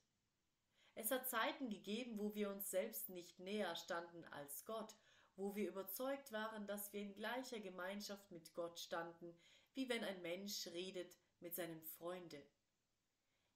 Es 0.93 1.11
hat 1.11 1.29
Zeiten 1.29 1.69
gegeben, 1.69 2.17
wo 2.17 2.35
wir 2.35 2.49
uns 2.49 2.69
selbst 2.69 3.09
nicht 3.09 3.39
näher 3.39 3.75
standen 3.75 4.25
als 4.25 4.65
Gott, 4.65 4.93
wo 5.35 5.55
wir 5.55 5.69
überzeugt 5.69 6.31
waren, 6.31 6.67
dass 6.67 6.91
wir 6.91 7.01
in 7.01 7.13
gleicher 7.13 7.59
Gemeinschaft 7.59 8.29
mit 8.31 8.53
Gott 8.53 8.79
standen, 8.79 9.33
wie 9.73 9.89
wenn 9.89 10.03
ein 10.03 10.21
Mensch 10.21 10.67
redet 10.67 11.17
mit 11.39 11.55
seinem 11.55 11.81
Freunde. 11.81 12.41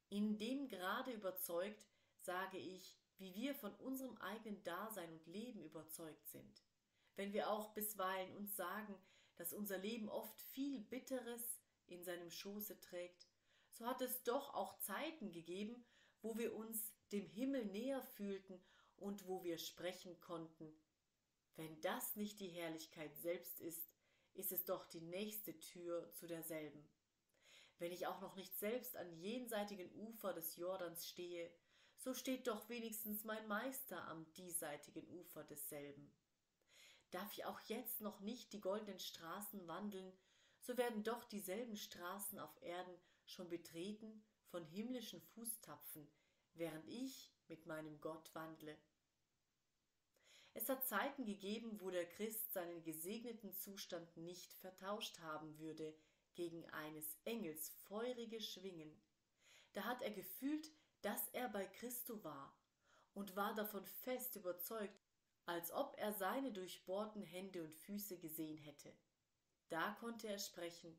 In 0.09 0.37
dem 0.37 0.67
Grade 0.67 1.11
überzeugt, 1.11 1.85
sage 2.19 2.57
ich, 2.57 2.97
wie 3.17 3.33
wir 3.33 3.55
von 3.55 3.73
unserem 3.75 4.17
eigenen 4.17 4.63
Dasein 4.63 5.11
und 5.11 5.25
Leben 5.27 5.63
überzeugt 5.63 6.27
sind. 6.27 6.63
Wenn 7.15 7.33
wir 7.33 7.49
auch 7.49 7.73
bisweilen 7.73 8.35
uns 8.35 8.55
sagen, 8.55 8.95
dass 9.35 9.53
unser 9.53 9.77
Leben 9.77 10.09
oft 10.09 10.39
viel 10.41 10.81
Bitteres 10.81 11.61
in 11.87 12.03
seinem 12.03 12.29
Schoße 12.29 12.79
trägt, 12.79 13.27
so 13.69 13.85
hat 13.85 14.01
es 14.01 14.23
doch 14.23 14.53
auch 14.53 14.79
Zeiten 14.79 15.31
gegeben, 15.31 15.85
wo 16.21 16.37
wir 16.37 16.55
uns 16.55 16.93
dem 17.11 17.27
Himmel 17.27 17.65
näher 17.65 18.01
fühlten 18.01 18.61
und 18.97 19.27
wo 19.27 19.43
wir 19.43 19.57
sprechen 19.57 20.19
konnten. 20.19 20.73
Wenn 21.55 21.79
das 21.81 22.15
nicht 22.15 22.39
die 22.39 22.49
Herrlichkeit 22.49 23.15
selbst 23.17 23.59
ist, 23.61 23.94
ist 24.35 24.51
es 24.51 24.65
doch 24.65 24.85
die 24.85 25.01
nächste 25.01 25.57
Tür 25.59 26.11
zu 26.13 26.27
derselben. 26.27 26.87
Wenn 27.77 27.91
ich 27.91 28.07
auch 28.07 28.21
noch 28.21 28.35
nicht 28.35 28.57
selbst 28.57 28.95
an 28.95 29.11
jenseitigen 29.17 29.91
Ufer 29.93 30.33
des 30.33 30.55
Jordans 30.55 31.07
stehe, 31.07 31.51
so 31.97 32.13
steht 32.13 32.47
doch 32.47 32.69
wenigstens 32.69 33.23
mein 33.23 33.47
Meister 33.47 34.07
am 34.07 34.31
diesseitigen 34.33 35.07
Ufer 35.09 35.43
desselben. 35.43 36.13
Darf 37.11 37.31
ich 37.33 37.45
auch 37.45 37.59
jetzt 37.61 38.01
noch 38.01 38.19
nicht 38.19 38.53
die 38.53 38.61
goldenen 38.61 38.99
Straßen 38.99 39.67
wandeln, 39.67 40.11
so 40.61 40.77
werden 40.77 41.03
doch 41.03 41.23
dieselben 41.25 41.77
Straßen 41.77 42.39
auf 42.39 42.61
Erden 42.61 42.97
schon 43.25 43.49
betreten 43.49 44.23
von 44.47 44.65
himmlischen 44.65 45.21
Fußtapfen, 45.21 46.07
während 46.53 46.87
ich 46.87 47.33
mit 47.47 47.65
meinem 47.65 47.99
Gott 48.01 48.33
wandle. 48.33 48.77
Es 50.57 50.69
hat 50.69 50.87
Zeiten 50.87 51.25
gegeben, 51.25 51.81
wo 51.81 51.89
der 51.89 52.07
Christ 52.07 52.53
seinen 52.53 52.81
gesegneten 52.81 53.53
Zustand 53.53 54.15
nicht 54.15 54.53
vertauscht 54.53 55.19
haben 55.19 55.59
würde 55.59 55.93
gegen 56.33 56.65
eines 56.69 57.17
Engels 57.25 57.69
feurige 57.87 58.39
Schwingen. 58.39 58.97
Da 59.73 59.83
hat 59.83 60.01
er 60.01 60.11
gefühlt, 60.11 60.71
dass 61.01 61.27
er 61.33 61.49
bei 61.49 61.65
Christo 61.65 62.23
war 62.23 62.57
und 63.13 63.35
war 63.35 63.53
davon 63.53 63.85
fest 63.85 64.37
überzeugt, 64.37 65.03
als 65.45 65.73
ob 65.73 65.93
er 65.97 66.13
seine 66.13 66.53
durchbohrten 66.53 67.21
Hände 67.21 67.61
und 67.61 67.75
Füße 67.75 68.17
gesehen 68.17 68.57
hätte. 68.57 68.93
Da 69.67 69.91
konnte 69.99 70.27
er 70.29 70.39
sprechen 70.39 70.97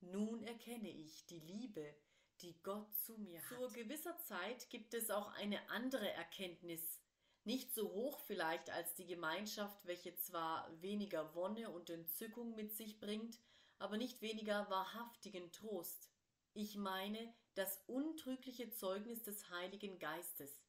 Nun 0.00 0.42
erkenne 0.42 0.90
ich 0.90 1.24
die 1.26 1.40
Liebe, 1.40 1.96
die 2.42 2.60
Gott 2.62 2.94
zu 3.06 3.16
mir 3.16 3.40
hat. 3.40 3.58
Zu 3.58 3.72
gewisser 3.72 4.18
Zeit 4.18 4.68
gibt 4.68 4.92
es 4.92 5.10
auch 5.10 5.32
eine 5.32 5.70
andere 5.70 6.10
Erkenntnis, 6.10 7.01
nicht 7.44 7.74
so 7.74 7.90
hoch 7.92 8.18
vielleicht 8.20 8.70
als 8.70 8.94
die 8.94 9.06
Gemeinschaft, 9.06 9.84
welche 9.86 10.14
zwar 10.16 10.70
weniger 10.80 11.34
Wonne 11.34 11.70
und 11.70 11.90
Entzückung 11.90 12.54
mit 12.54 12.74
sich 12.76 13.00
bringt, 13.00 13.38
aber 13.78 13.96
nicht 13.96 14.22
weniger 14.22 14.70
wahrhaftigen 14.70 15.50
Trost. 15.52 16.10
Ich 16.54 16.76
meine 16.76 17.34
das 17.54 17.82
untrügliche 17.86 18.70
Zeugnis 18.70 19.22
des 19.22 19.50
Heiligen 19.50 19.98
Geistes, 19.98 20.62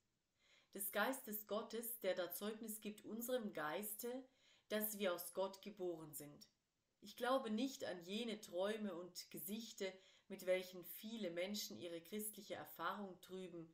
des 0.73 0.91
Geistes 0.91 1.45
Gottes, 1.45 1.99
der 1.99 2.15
da 2.15 2.31
Zeugnis 2.31 2.81
gibt 2.81 3.05
unserem 3.05 3.53
Geiste, 3.53 4.23
dass 4.69 4.97
wir 4.97 5.13
aus 5.13 5.33
Gott 5.33 5.61
geboren 5.61 6.13
sind. 6.13 6.47
Ich 7.01 7.15
glaube 7.17 7.51
nicht 7.51 7.85
an 7.85 8.01
jene 8.03 8.39
Träume 8.39 8.95
und 8.95 9.29
Gesichte, 9.29 9.93
mit 10.29 10.45
welchen 10.45 10.83
viele 10.83 11.29
Menschen 11.31 11.77
ihre 11.77 12.01
christliche 12.01 12.55
Erfahrung 12.55 13.19
trüben. 13.19 13.71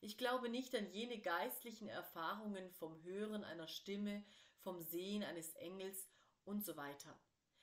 Ich 0.00 0.16
glaube 0.16 0.48
nicht 0.48 0.74
an 0.76 0.90
jene 0.92 1.18
geistlichen 1.18 1.88
Erfahrungen 1.88 2.70
vom 2.70 3.02
Hören 3.02 3.42
einer 3.42 3.66
Stimme, 3.66 4.24
vom 4.60 4.80
Sehen 4.80 5.24
eines 5.24 5.54
Engels 5.54 6.08
und 6.44 6.64
so 6.64 6.76
weiter. 6.76 7.18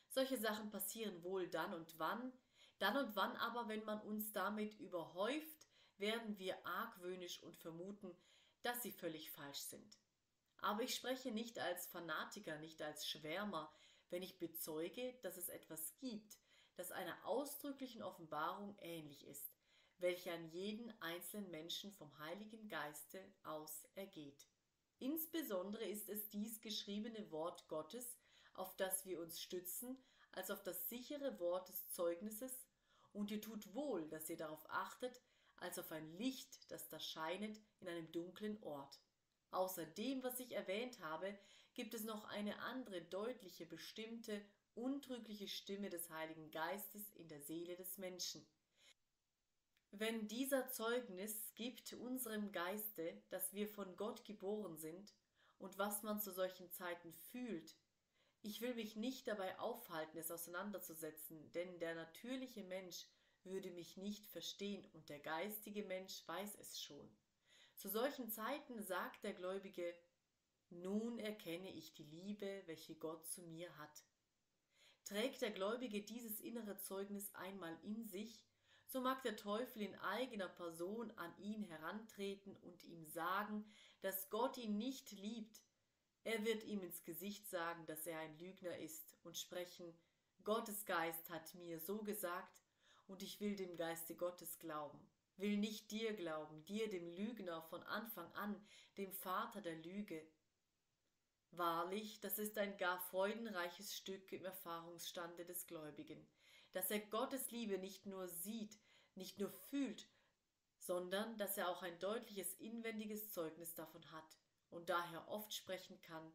Solche 0.09 0.37
Sachen 0.37 0.69
passieren 0.69 1.23
wohl 1.23 1.47
dann 1.47 1.73
und 1.73 1.97
wann, 1.97 2.33
dann 2.79 2.97
und 2.97 3.15
wann 3.15 3.35
aber, 3.37 3.69
wenn 3.69 3.85
man 3.85 4.01
uns 4.01 4.33
damit 4.33 4.77
überhäuft, 4.79 5.67
werden 5.97 6.37
wir 6.37 6.65
argwöhnisch 6.65 7.41
und 7.41 7.55
vermuten, 7.55 8.15
dass 8.63 8.83
sie 8.83 8.91
völlig 8.91 9.31
falsch 9.31 9.59
sind. 9.59 9.97
Aber 10.57 10.81
ich 10.81 10.95
spreche 10.95 11.31
nicht 11.31 11.57
als 11.59 11.87
Fanatiker, 11.87 12.57
nicht 12.57 12.81
als 12.81 13.07
Schwärmer, 13.07 13.71
wenn 14.09 14.23
ich 14.23 14.39
bezeuge, 14.39 15.17
dass 15.21 15.37
es 15.37 15.47
etwas 15.47 15.95
gibt, 15.99 16.37
das 16.75 16.91
einer 16.91 17.25
ausdrücklichen 17.25 18.03
Offenbarung 18.03 18.77
ähnlich 18.79 19.25
ist, 19.25 19.54
welche 20.05 20.31
an 20.31 20.47
jeden 20.51 20.93
einzelnen 21.01 21.49
Menschen 21.49 21.91
vom 21.91 22.15
Heiligen 22.19 22.67
Geiste 22.67 23.19
aus 23.41 23.87
ergeht. 23.95 24.45
Insbesondere 24.99 25.83
ist 25.83 26.09
es 26.09 26.29
dies 26.29 26.61
geschriebene 26.61 27.31
Wort 27.31 27.67
Gottes, 27.69 28.15
auf 28.53 28.75
das 28.75 29.03
wir 29.07 29.19
uns 29.19 29.41
stützen, 29.41 29.97
als 30.31 30.51
auf 30.51 30.61
das 30.61 30.89
sichere 30.89 31.39
Wort 31.39 31.69
des 31.69 31.89
Zeugnisses, 31.91 32.67
und 33.13 33.31
ihr 33.31 33.41
tut 33.41 33.73
wohl, 33.73 34.07
dass 34.09 34.29
ihr 34.29 34.37
darauf 34.37 34.63
achtet, 34.69 35.23
als 35.57 35.79
auf 35.79 35.91
ein 35.91 36.13
Licht, 36.19 36.69
das 36.69 36.87
da 36.87 36.99
scheinet 36.99 37.59
in 37.79 37.87
einem 37.87 38.11
dunklen 38.11 38.61
Ort. 38.61 38.99
Außer 39.49 39.87
dem, 39.87 40.21
was 40.21 40.39
ich 40.39 40.51
erwähnt 40.51 40.99
habe, 40.99 41.35
gibt 41.73 41.95
es 41.95 42.03
noch 42.03 42.25
eine 42.25 42.59
andere 42.59 43.01
deutliche, 43.01 43.65
bestimmte 43.65 44.39
untrügliche 44.75 45.47
Stimme 45.47 45.89
des 45.89 46.11
Heiligen 46.11 46.51
Geistes 46.51 47.11
in 47.15 47.27
der 47.27 47.41
Seele 47.41 47.75
des 47.75 47.97
Menschen. 47.97 48.45
Wenn 49.97 50.27
dieser 50.27 50.67
Zeugnis 50.67 51.53
gibt 51.55 51.93
unserem 51.93 52.51
Geiste, 52.51 53.21
dass 53.29 53.53
wir 53.53 53.69
von 53.69 53.95
Gott 53.95 54.25
geboren 54.25 54.77
sind 54.77 55.13
und 55.57 55.77
was 55.77 56.03
man 56.03 56.19
zu 56.19 56.33
solchen 56.33 56.69
Zeiten 56.69 57.13
fühlt, 57.31 57.77
ich 58.41 58.59
will 58.59 58.75
mich 58.75 58.97
nicht 58.97 59.25
dabei 59.25 59.57
aufhalten, 59.57 60.17
es 60.17 60.31
auseinanderzusetzen, 60.31 61.49
denn 61.53 61.79
der 61.79 61.95
natürliche 61.95 62.61
Mensch 62.65 63.05
würde 63.45 63.71
mich 63.71 63.95
nicht 63.95 64.27
verstehen 64.27 64.85
und 64.91 65.07
der 65.07 65.19
geistige 65.19 65.83
Mensch 65.83 66.27
weiß 66.27 66.57
es 66.59 66.81
schon. 66.81 67.09
Zu 67.77 67.87
solchen 67.87 68.29
Zeiten 68.29 68.83
sagt 68.83 69.23
der 69.23 69.33
Gläubige, 69.33 69.95
nun 70.71 71.19
erkenne 71.19 71.71
ich 71.71 71.93
die 71.93 72.03
Liebe, 72.03 72.63
welche 72.65 72.95
Gott 72.95 73.25
zu 73.27 73.43
mir 73.43 73.73
hat. 73.77 74.03
Trägt 75.05 75.41
der 75.41 75.51
Gläubige 75.51 76.01
dieses 76.01 76.41
innere 76.41 76.77
Zeugnis 76.79 77.33
einmal 77.33 77.79
in 77.83 78.03
sich, 78.03 78.43
so 78.87 79.01
mag 79.01 79.21
der 79.23 79.35
Teufel 79.35 79.81
in 79.81 79.95
eigener 79.95 80.47
Person 80.47 81.11
an 81.17 81.33
ihn 81.37 81.63
herantreten 81.63 82.55
und 82.57 82.83
ihm 82.83 83.05
sagen, 83.05 83.65
dass 84.01 84.29
Gott 84.29 84.57
ihn 84.57 84.77
nicht 84.77 85.11
liebt. 85.11 85.61
Er 86.23 86.43
wird 86.45 86.63
ihm 86.63 86.81
ins 86.81 87.03
Gesicht 87.03 87.49
sagen, 87.49 87.85
dass 87.85 88.07
er 88.07 88.19
ein 88.19 88.37
Lügner 88.37 88.77
ist 88.77 89.15
und 89.23 89.37
sprechen, 89.37 89.93
Gottes 90.43 90.85
Geist 90.85 91.29
hat 91.29 91.55
mir 91.55 91.79
so 91.79 92.03
gesagt, 92.03 92.63
und 93.07 93.23
ich 93.23 93.39
will 93.39 93.55
dem 93.55 93.77
Geiste 93.77 94.15
Gottes 94.15 94.59
glauben, 94.59 94.99
will 95.37 95.57
nicht 95.57 95.91
dir 95.91 96.13
glauben, 96.13 96.65
dir 96.65 96.89
dem 96.89 97.07
Lügner 97.07 97.61
von 97.63 97.83
Anfang 97.83 98.31
an, 98.33 98.55
dem 98.97 99.11
Vater 99.11 99.61
der 99.61 99.75
Lüge, 99.77 100.25
Wahrlich, 101.57 102.19
das 102.19 102.37
ist 102.37 102.57
ein 102.57 102.77
gar 102.77 102.99
freudenreiches 102.99 103.95
Stück 103.95 104.33
im 104.33 104.43
Erfahrungsstande 104.43 105.45
des 105.45 105.67
Gläubigen, 105.67 106.27
dass 106.75 106.91
er 106.91 106.99
Gottes 106.99 107.51
Liebe 107.51 107.77
nicht 107.77 108.05
nur 108.05 108.27
sieht, 108.27 108.77
nicht 109.15 109.39
nur 109.39 109.49
fühlt, 109.49 110.09
sondern 110.77 111.37
dass 111.37 111.57
er 111.57 111.69
auch 111.69 111.81
ein 111.81 111.97
deutliches 111.99 112.53
inwendiges 112.55 113.31
Zeugnis 113.31 113.73
davon 113.75 114.11
hat 114.11 114.37
und 114.71 114.89
daher 114.89 115.25
oft 115.29 115.53
sprechen 115.53 116.01
kann, 116.01 116.33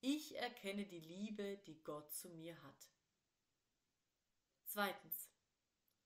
ich 0.00 0.34
erkenne 0.38 0.86
die 0.86 1.00
Liebe, 1.00 1.58
die 1.66 1.82
Gott 1.84 2.10
zu 2.10 2.30
mir 2.30 2.60
hat. 2.62 2.88
Zweitens. 4.64 5.28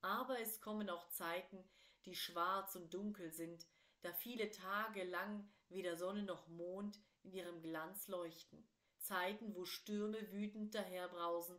Aber 0.01 0.37
es 0.41 0.59
kommen 0.59 0.89
auch 0.89 1.07
Zeiten, 1.11 1.63
die 2.03 2.15
schwarz 2.15 2.75
und 2.75 2.93
dunkel 2.93 3.31
sind, 3.31 3.65
da 4.01 4.11
viele 4.11 4.51
Tage 4.51 5.05
lang 5.05 5.49
weder 5.69 5.95
Sonne 5.95 6.23
noch 6.23 6.49
Mond 6.49 6.99
in 7.23 7.31
ihrem 7.31 7.61
Glanz 7.61 8.09
leuchten, 8.09 8.67
Zeiten, 8.99 9.55
wo 9.55 9.63
Stürme 9.63 10.29
wütend 10.33 10.75
daherbrausen 10.75 11.57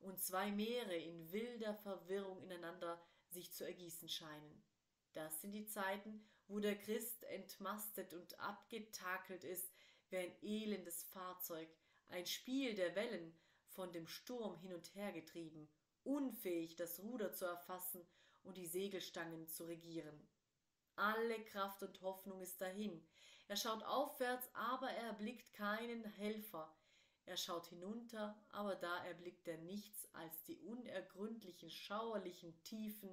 und 0.00 0.20
zwei 0.20 0.50
Meere 0.50 0.96
in 0.96 1.32
wilder 1.32 1.74
Verwirrung 1.74 2.42
ineinander 2.42 3.00
sich 3.30 3.52
zu 3.52 3.64
ergießen 3.64 4.08
scheinen. 4.08 4.64
Das 5.12 5.40
sind 5.40 5.52
die 5.52 5.66
Zeiten, 5.66 6.26
wo 6.46 6.60
der 6.60 6.78
Christ 6.78 7.24
entmastet 7.24 8.14
und 8.14 8.38
abgetakelt 8.40 9.44
ist 9.44 9.72
wie 10.10 10.16
ein 10.16 10.42
elendes 10.42 11.02
Fahrzeug, 11.04 11.68
ein 12.08 12.26
Spiel 12.26 12.74
der 12.74 12.94
Wellen, 12.94 13.38
von 13.68 13.92
dem 13.92 14.06
Sturm 14.06 14.56
hin 14.56 14.72
und 14.72 14.94
her 14.94 15.12
getrieben, 15.12 15.68
unfähig 16.02 16.76
das 16.76 17.00
Ruder 17.00 17.32
zu 17.32 17.44
erfassen 17.44 18.04
und 18.42 18.56
die 18.56 18.66
Segelstangen 18.66 19.46
zu 19.48 19.64
regieren. 19.66 20.26
Alle 20.96 21.44
Kraft 21.44 21.82
und 21.82 22.00
Hoffnung 22.00 22.40
ist 22.40 22.60
dahin. 22.60 23.06
Er 23.46 23.56
schaut 23.56 23.82
aufwärts, 23.84 24.48
aber 24.54 24.90
er 24.90 25.08
erblickt 25.08 25.52
keinen 25.52 26.04
Helfer. 26.04 26.76
Er 27.28 27.36
schaut 27.36 27.66
hinunter, 27.66 28.36
aber 28.48 28.74
da 28.74 29.04
erblickt 29.04 29.46
er 29.46 29.58
nichts 29.58 30.08
als 30.14 30.42
die 30.44 30.58
unergründlichen, 30.58 31.70
schauerlichen 31.70 32.60
Tiefen 32.64 33.10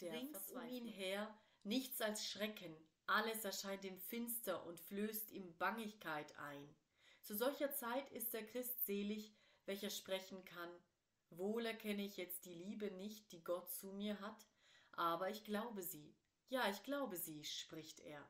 der 0.00 0.12
Rings 0.12 0.52
um 0.52 0.66
ihn 0.68 0.86
her, 0.86 1.34
nichts 1.62 2.00
als 2.00 2.26
Schrecken. 2.26 2.76
Alles 3.06 3.44
erscheint 3.44 3.84
ihm 3.84 3.98
finster 3.98 4.64
und 4.66 4.78
flößt 4.78 5.32
ihm 5.32 5.56
Bangigkeit 5.56 6.36
ein. 6.38 6.74
Zu 7.22 7.34
solcher 7.34 7.72
Zeit 7.72 8.10
ist 8.10 8.34
der 8.34 8.46
Christ 8.46 8.84
selig, 8.84 9.34
welcher 9.64 9.90
sprechen 9.90 10.44
kann, 10.44 10.70
Wohl 11.30 11.66
erkenne 11.66 12.04
ich 12.04 12.16
jetzt 12.16 12.44
die 12.44 12.54
Liebe 12.54 12.90
nicht, 12.92 13.32
die 13.32 13.42
Gott 13.42 13.72
zu 13.72 13.88
mir 13.88 14.20
hat, 14.20 14.46
aber 14.92 15.30
ich 15.30 15.42
glaube 15.44 15.82
sie, 15.82 16.14
ja, 16.48 16.70
ich 16.70 16.82
glaube 16.84 17.16
sie, 17.16 17.44
spricht 17.44 18.00
er. 18.00 18.24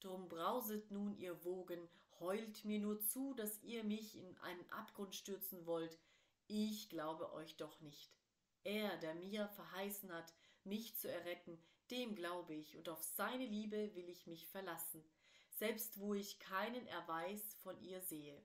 Drum 0.00 0.28
brauset 0.28 0.90
nun 0.90 1.14
ihr 1.16 1.44
Wogen, 1.44 1.88
heult 2.20 2.64
mir 2.64 2.78
nur 2.78 3.00
zu, 3.00 3.34
dass 3.34 3.62
ihr 3.62 3.82
mich 3.82 4.16
in 4.16 4.36
einen 4.38 4.70
Abgrund 4.70 5.14
stürzen 5.14 5.66
wollt. 5.66 5.98
Ich 6.46 6.88
glaube 6.88 7.32
euch 7.32 7.56
doch 7.56 7.80
nicht. 7.80 8.14
Er, 8.62 8.96
der 8.98 9.14
mir 9.14 9.48
verheißen 9.48 10.12
hat, 10.12 10.34
mich 10.64 10.96
zu 10.96 11.10
erretten, 11.10 11.58
dem 11.90 12.14
glaube 12.14 12.54
ich, 12.54 12.76
und 12.76 12.88
auf 12.88 13.02
seine 13.02 13.46
Liebe 13.46 13.94
will 13.94 14.08
ich 14.08 14.26
mich 14.26 14.46
verlassen, 14.46 15.02
selbst 15.50 15.98
wo 15.98 16.14
ich 16.14 16.38
keinen 16.38 16.86
Erweis 16.86 17.54
von 17.62 17.80
ihr 17.80 18.00
sehe. 18.02 18.40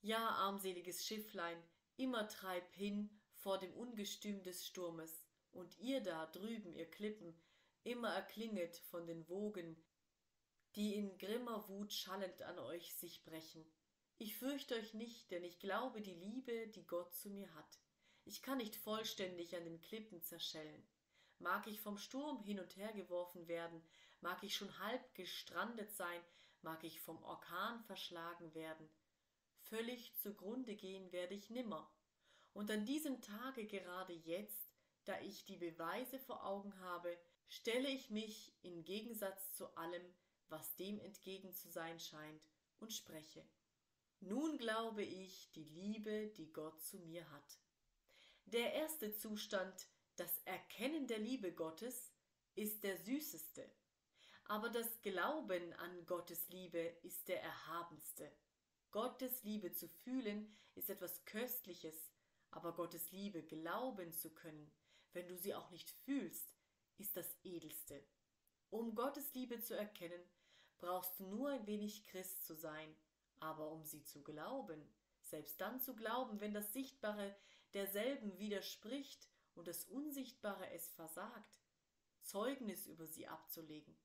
Ja, 0.00 0.30
armseliges 0.30 1.04
Schifflein, 1.04 1.60
immer 1.96 2.28
treib 2.28 2.72
hin 2.74 3.10
vor 3.34 3.58
dem 3.58 3.74
Ungestüm 3.74 4.42
des 4.42 4.66
Sturmes, 4.66 5.24
und 5.52 5.78
ihr 5.78 6.00
da 6.00 6.26
drüben, 6.26 6.72
ihr 6.72 6.90
Klippen, 6.90 7.34
immer 7.84 8.14
erklinget 8.14 8.78
von 8.78 9.06
den 9.06 9.28
Wogen, 9.28 9.76
die 10.74 10.94
in 10.94 11.18
grimmer 11.18 11.68
Wut 11.68 11.92
schallend 11.92 12.42
an 12.42 12.58
euch 12.58 12.94
sich 12.94 13.24
brechen. 13.24 13.64
Ich 14.18 14.36
fürchte 14.36 14.74
euch 14.74 14.94
nicht, 14.94 15.30
denn 15.30 15.44
ich 15.44 15.58
glaube 15.58 16.00
die 16.00 16.14
Liebe, 16.14 16.68
die 16.68 16.86
Gott 16.86 17.14
zu 17.14 17.28
mir 17.30 17.52
hat. 17.54 17.78
Ich 18.24 18.42
kann 18.42 18.58
nicht 18.58 18.76
vollständig 18.76 19.56
an 19.56 19.64
den 19.64 19.80
Klippen 19.80 20.22
zerschellen. 20.22 20.86
Mag 21.38 21.66
ich 21.66 21.80
vom 21.80 21.98
Sturm 21.98 22.40
hin 22.40 22.60
und 22.60 22.76
her 22.76 22.92
geworfen 22.92 23.48
werden, 23.48 23.82
mag 24.20 24.42
ich 24.44 24.54
schon 24.54 24.78
halb 24.78 25.14
gestrandet 25.14 25.92
sein, 25.92 26.20
mag 26.62 26.84
ich 26.84 27.00
vom 27.00 27.22
Orkan 27.24 27.82
verschlagen 27.82 28.54
werden, 28.54 28.88
völlig 29.58 30.16
zugrunde 30.18 30.76
gehen 30.76 31.10
werde 31.10 31.34
ich 31.34 31.50
nimmer. 31.50 31.92
Und 32.52 32.70
an 32.70 32.86
diesem 32.86 33.20
Tage 33.20 33.66
gerade 33.66 34.12
jetzt, 34.12 34.70
da 35.04 35.18
ich 35.20 35.44
die 35.44 35.56
Beweise 35.56 36.18
vor 36.20 36.46
Augen 36.46 36.78
habe, 36.80 37.18
stelle 37.48 37.88
ich 37.88 38.10
mich 38.10 38.54
in 38.62 38.84
Gegensatz 38.84 39.54
zu 39.54 39.74
allem, 39.76 40.14
was 40.52 40.76
dem 40.76 41.00
entgegen 41.00 41.52
zu 41.52 41.68
sein 41.68 41.98
scheint, 41.98 42.42
und 42.78 42.92
spreche. 42.92 43.44
Nun 44.20 44.58
glaube 44.58 45.02
ich 45.02 45.50
die 45.52 45.64
Liebe, 45.64 46.28
die 46.36 46.52
Gott 46.52 46.80
zu 46.82 46.98
mir 46.98 47.28
hat. 47.30 47.58
Der 48.46 48.72
erste 48.74 49.12
Zustand, 49.14 49.88
das 50.16 50.38
Erkennen 50.44 51.06
der 51.06 51.18
Liebe 51.18 51.52
Gottes, 51.52 52.12
ist 52.54 52.84
der 52.84 52.98
süßeste, 52.98 53.68
aber 54.44 54.68
das 54.68 55.00
Glauben 55.00 55.72
an 55.74 56.06
Gottes 56.06 56.48
Liebe 56.48 56.78
ist 57.02 57.28
der 57.28 57.42
erhabenste. 57.42 58.30
Gottes 58.90 59.42
Liebe 59.42 59.72
zu 59.72 59.88
fühlen 59.88 60.54
ist 60.74 60.90
etwas 60.90 61.24
Köstliches, 61.24 62.12
aber 62.50 62.74
Gottes 62.74 63.10
Liebe 63.12 63.42
glauben 63.42 64.12
zu 64.12 64.34
können, 64.34 64.70
wenn 65.12 65.28
du 65.28 65.36
sie 65.36 65.54
auch 65.54 65.70
nicht 65.70 65.90
fühlst, 66.04 66.54
ist 66.98 67.16
das 67.16 67.36
Edelste. 67.42 68.04
Um 68.70 68.94
Gottes 68.94 69.32
Liebe 69.34 69.60
zu 69.60 69.76
erkennen, 69.76 70.22
brauchst 70.82 71.18
du 71.20 71.26
nur 71.26 71.48
ein 71.50 71.66
wenig 71.66 72.04
Christ 72.08 72.44
zu 72.44 72.54
sein, 72.54 72.94
aber 73.38 73.70
um 73.70 73.84
sie 73.84 74.02
zu 74.02 74.22
glauben, 74.22 74.92
selbst 75.22 75.60
dann 75.60 75.80
zu 75.80 75.94
glauben, 75.94 76.40
wenn 76.40 76.52
das 76.52 76.72
Sichtbare 76.72 77.34
derselben 77.72 78.36
widerspricht 78.38 79.28
und 79.54 79.68
das 79.68 79.84
Unsichtbare 79.84 80.68
es 80.72 80.88
versagt, 80.90 81.60
Zeugnis 82.20 82.86
über 82.86 83.06
sie 83.06 83.28
abzulegen, 83.28 83.96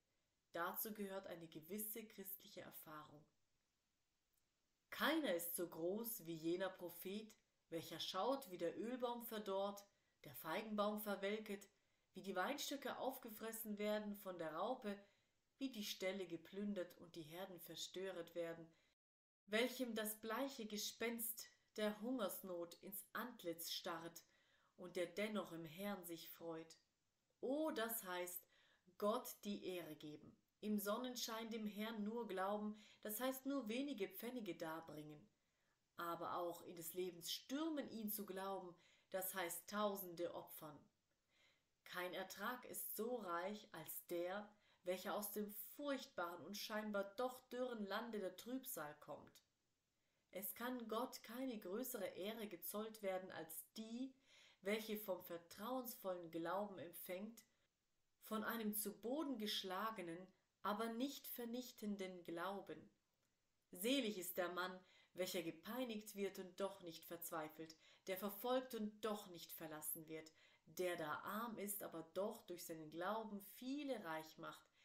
dazu 0.52 0.94
gehört 0.94 1.26
eine 1.26 1.48
gewisse 1.48 2.06
christliche 2.06 2.62
Erfahrung. 2.62 3.26
Keiner 4.92 5.34
ist 5.34 5.56
so 5.56 5.68
groß 5.68 6.28
wie 6.28 6.36
jener 6.36 6.70
Prophet, 6.70 7.34
welcher 7.70 8.00
schaut, 8.00 8.50
wie 8.52 8.58
der 8.58 8.80
Ölbaum 8.80 9.24
verdorrt, 9.24 9.84
der 10.24 10.36
Feigenbaum 10.36 11.00
verwelket, 11.00 11.68
wie 12.14 12.22
die 12.22 12.36
Weinstücke 12.36 12.98
aufgefressen 12.98 13.80
werden 13.80 14.16
von 14.16 14.38
der 14.38 14.54
Raupe, 14.54 14.98
wie 15.58 15.72
die 15.72 15.84
Ställe 15.84 16.28
geplündert 16.28 16.98
und 17.00 17.16
die 17.16 17.24
Herden 17.24 17.60
verstöret 17.60 18.36
werden, 18.36 18.68
welchem 19.48 19.96
das 19.96 20.20
bleiche 20.20 20.66
Gespenst 20.66 21.50
der 21.78 22.00
Hungersnot 22.02 22.76
ins 22.82 23.06
Antlitz 23.14 23.72
starrt 23.72 24.24
und 24.76 24.96
der 24.96 25.08
dennoch 25.08 25.52
im 25.52 25.66
Herrn 25.66 26.04
sich 26.04 26.30
freut. 26.30 26.78
O, 27.40 27.72
das 27.72 28.04
heißt, 28.04 28.44
Gott 28.98 29.28
die 29.44 29.66
Ehre 29.66 29.96
geben, 29.96 30.36
im 30.60 30.80
Sonnenschein 30.80 31.50
dem 31.50 31.68
Herrn 31.68 32.04
nur 32.04 32.28
glauben, 32.28 32.84
das 33.02 33.20
heißt 33.20 33.46
nur 33.46 33.68
wenige 33.68 34.10
Pfennige 34.10 34.56
darbringen, 34.56 35.30
aber 35.98 36.38
auch 36.38 36.62
in 36.64 36.76
des 36.76 36.94
Lebens 36.94 37.32
Stürmen 37.32 37.90
ihn 37.90 38.12
zu 38.12 38.26
glauben, 38.26 38.76
das 39.12 39.34
heißt 39.36 39.70
tausende 39.70 40.34
opfern. 40.34 40.80
Kein 41.86 42.14
Ertrag 42.14 42.66
ist 42.66 42.96
so 42.96 43.18
reich 43.18 43.68
als 43.72 44.06
der, 44.08 44.50
welcher 44.88 45.16
aus 45.16 45.34
dem 45.34 45.52
furchtbaren 45.76 46.46
und 46.46 46.58
scheinbar 46.58 47.04
doch 47.18 47.42
dürren 47.50 47.86
Lande 47.88 48.20
der 48.20 48.38
Trübsal 48.38 48.96
kommt. 49.02 49.44
Es 50.32 50.56
kann 50.56 50.88
Gott 50.88 51.22
keine 51.24 51.60
größere 51.60 52.08
Ehre 52.16 52.48
gezollt 52.48 53.04
werden 53.04 53.30
als 53.32 53.52
die, 53.76 54.16
welche 54.62 54.98
vom 54.98 55.22
vertrauensvollen 55.24 56.32
Glauben 56.32 56.80
empfängt, 56.80 57.44
von 58.22 58.44
einem 58.44 58.74
zu 58.76 58.98
Boden 59.00 59.38
geschlagenen, 59.38 60.26
aber 60.64 60.88
nicht 60.94 61.28
vernichtenden 61.28 62.24
Glauben. 62.24 62.90
Selig 63.72 64.18
ist 64.18 64.38
der 64.38 64.50
Mann, 64.50 64.80
welcher 65.14 65.44
gepeinigt 65.44 66.16
wird 66.16 66.40
und 66.40 66.60
doch 66.60 66.82
nicht 66.82 67.06
verzweifelt, 67.06 67.76
der 68.08 68.18
verfolgt 68.18 68.74
und 68.74 69.04
doch 69.04 69.28
nicht 69.28 69.52
verlassen 69.52 70.08
wird, 70.08 70.32
der 70.66 70.96
da 70.96 71.12
arm 71.24 71.58
ist, 71.58 71.84
aber 71.84 72.04
doch 72.14 72.46
durch 72.48 72.66
seinen 72.66 72.90
Glauben 72.90 73.42
viele 73.42 74.04
reich 74.06 74.38
macht, 74.38 74.77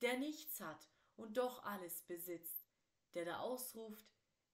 der 0.00 0.18
nichts 0.18 0.60
hat 0.60 0.88
und 1.16 1.36
doch 1.36 1.62
alles 1.64 2.02
besitzt, 2.02 2.66
der 3.14 3.24
da 3.24 3.40
ausruft, 3.40 4.06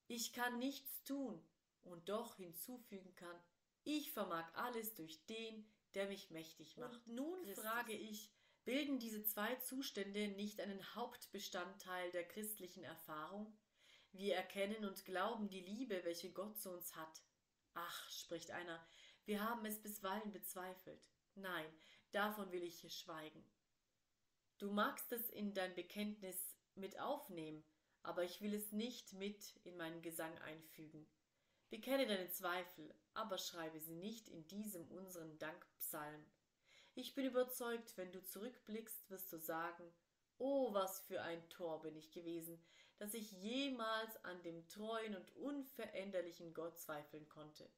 ich 0.09 0.33
kann 0.33 0.59
nichts 0.59 1.03
tun 1.05 1.41
und 1.83 2.09
doch 2.09 2.37
hinzufügen 2.37 3.15
kann, 3.15 3.37
ich 3.83 4.13
vermag 4.13 4.53
alles 4.55 4.95
durch 4.95 5.25
den, 5.27 5.69
der 5.95 6.09
mich 6.09 6.31
mächtig 6.31 6.77
macht. 6.77 7.07
Und 7.07 7.15
nun 7.15 7.43
Christus. 7.45 7.65
frage 7.65 7.93
ich, 7.93 8.33
bilden 8.65 8.99
diese 8.99 9.25
zwei 9.25 9.55
Zustände 9.57 10.29
nicht 10.29 10.61
einen 10.61 10.95
Hauptbestandteil 10.95 12.11
der 12.11 12.27
christlichen 12.27 12.85
Erfahrung? 12.85 13.57
Wir 14.13 14.35
erkennen 14.35 14.85
und 14.85 15.05
glauben 15.05 15.49
die 15.49 15.61
Liebe, 15.61 16.05
welche 16.05 16.33
Gott 16.33 16.59
zu 16.59 16.71
uns 16.71 16.97
hat. 16.97 17.23
Ach, 17.75 18.11
spricht 18.11 18.51
einer, 18.51 18.85
wir 19.25 19.43
haben 19.43 19.65
es 19.67 19.81
bisweilen 19.81 20.33
bezweifelt. 20.33 21.09
Nein, 21.35 21.71
davon 22.13 22.51
will 22.51 22.63
ich 22.63 22.81
hier 22.81 22.91
schweigen. 22.91 23.45
Du 24.59 24.71
magst 24.71 25.13
es 25.13 25.29
in 25.31 25.53
dein 25.53 25.75
Bekenntnis 25.75 26.57
mit 26.75 26.99
aufnehmen, 26.99 27.63
aber 28.03 28.25
ich 28.25 28.41
will 28.41 28.55
es 28.55 28.73
nicht 28.73 29.13
mit 29.13 29.57
in 29.65 29.77
meinen 29.77 30.01
Gesang 30.01 30.37
einfügen. 30.39 31.07
Bekenne 31.69 32.07
deine 32.07 32.31
Zweifel, 32.31 32.95
aber 33.13 33.37
schreibe 33.37 33.81
sie 33.81 33.97
nicht 33.97 34.29
in 34.29 34.47
diesem 34.47 34.87
unseren 34.91 35.39
Dankpsalm. 35.39 36.25
Ich 36.95 37.15
bin 37.15 37.27
überzeugt, 37.27 37.97
wenn 37.97 38.13
du 38.13 38.25
zurückblickst, 38.25 39.11
wirst 39.11 39.33
du 39.33 39.39
sagen, 39.39 39.93
Oh, 40.39 40.73
was 40.75 41.01
für 41.01 41.23
ein 41.23 41.49
Tor 41.49 41.83
bin 41.83 41.97
ich 41.97 42.11
gewesen, 42.13 42.63
dass 42.99 43.15
ich 43.15 43.33
jemals 43.33 44.23
an 44.25 44.43
dem 44.43 44.67
treuen 44.69 45.15
und 45.17 45.35
unveränderlichen 45.37 46.55
Gott 46.55 46.79
zweifeln 46.79 47.29
konnte. 47.29 47.69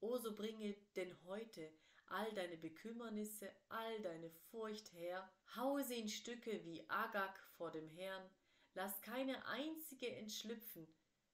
O 0.00 0.16
so 0.18 0.34
bringe 0.34 0.74
denn 0.96 1.16
heute 1.24 1.72
all 2.12 2.30
deine 2.34 2.58
Bekümmernisse, 2.58 3.50
all 3.68 4.00
deine 4.02 4.30
Furcht 4.50 4.92
her, 4.92 5.30
haue 5.56 5.82
sie 5.82 5.98
in 5.98 6.08
Stücke 6.08 6.62
wie 6.64 6.88
Agag 6.88 7.38
vor 7.56 7.70
dem 7.70 7.88
Herrn, 7.88 8.28
lass 8.74 9.00
keine 9.00 9.46
einzige 9.46 10.14
entschlüpfen, 10.16 10.86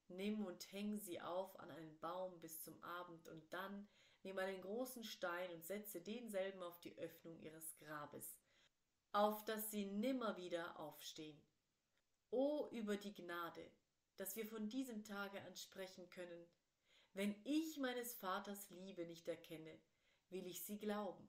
nimm 0.07 0.47
und 0.47 0.73
häng 0.73 0.97
sie 0.99 1.21
auf 1.21 1.59
an 1.59 1.71
einen 1.73 1.99
Baum 1.99 2.41
bis 2.41 2.63
zum 2.63 2.81
Abend, 2.83 3.29
und 3.29 3.53
dann 3.53 3.89
nimm 4.23 4.39
einen 4.39 4.61
großen 4.63 5.03
Stein 5.03 5.51
und 5.53 5.65
setze 5.65 6.01
denselben 6.01 6.63
auf 6.63 6.81
die 6.81 6.97
Öffnung 6.97 7.39
ihres 7.41 7.77
Grabes, 7.79 8.39
auf 9.13 9.45
dass 9.45 9.73
sie 9.73 9.85
nimmer 9.85 10.37
wieder 10.37 10.79
aufstehen. 10.79 11.43
O 12.31 12.69
über 12.71 12.97
die 12.97 13.15
Gnade, 13.15 13.69
dass 14.17 14.37
wir 14.37 14.47
von 14.47 14.69
diesem 14.69 15.03
Tage 15.03 15.41
an 15.43 15.57
sprechen 15.57 16.09
können, 16.11 16.47
wenn 17.15 17.35
ich 17.45 17.79
meines 17.79 18.15
Vaters 18.15 18.71
Liebe 18.71 19.05
nicht 19.07 19.27
erkenne, 19.27 19.81
will 20.31 20.47
ich 20.47 20.63
sie 20.65 20.79
glauben. 20.79 21.29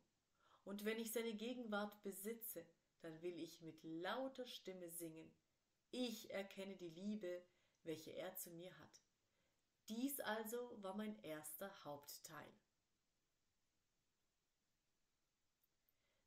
Und 0.64 0.86
wenn 0.86 1.00
ich 1.00 1.12
seine 1.12 1.34
Gegenwart 1.34 2.02
besitze, 2.04 2.66
dann 3.02 3.22
will 3.22 3.40
ich 3.40 3.62
mit 3.62 3.84
lauter 3.84 4.46
Stimme 4.46 4.90
singen. 4.90 5.34
Ich 5.92 6.30
erkenne 6.32 6.76
die 6.76 6.90
Liebe, 6.90 7.44
welche 7.84 8.12
er 8.12 8.36
zu 8.36 8.52
mir 8.52 8.78
hat. 8.80 9.02
Dies 9.88 10.20
also 10.20 10.78
war 10.84 10.96
mein 10.96 11.18
erster 11.24 11.84
Hauptteil. 11.84 12.54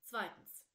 Zweitens. 0.03 0.67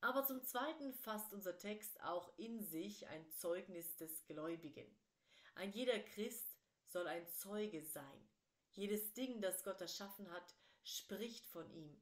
Aber 0.00 0.24
zum 0.24 0.42
Zweiten 0.42 0.94
fasst 0.94 1.32
unser 1.32 1.58
Text 1.58 2.00
auch 2.02 2.36
in 2.38 2.62
sich 2.64 3.06
ein 3.08 3.30
Zeugnis 3.32 3.96
des 3.96 4.24
Gläubigen. 4.26 4.86
Ein 5.54 5.72
jeder 5.72 5.98
Christ 5.98 6.56
soll 6.86 7.06
ein 7.06 7.28
Zeuge 7.28 7.82
sein. 7.82 8.28
Jedes 8.70 9.12
Ding, 9.12 9.40
das 9.40 9.64
Gott 9.64 9.80
erschaffen 9.80 10.30
hat, 10.30 10.54
spricht 10.88 11.46
von 11.48 11.70
ihm. 11.70 12.00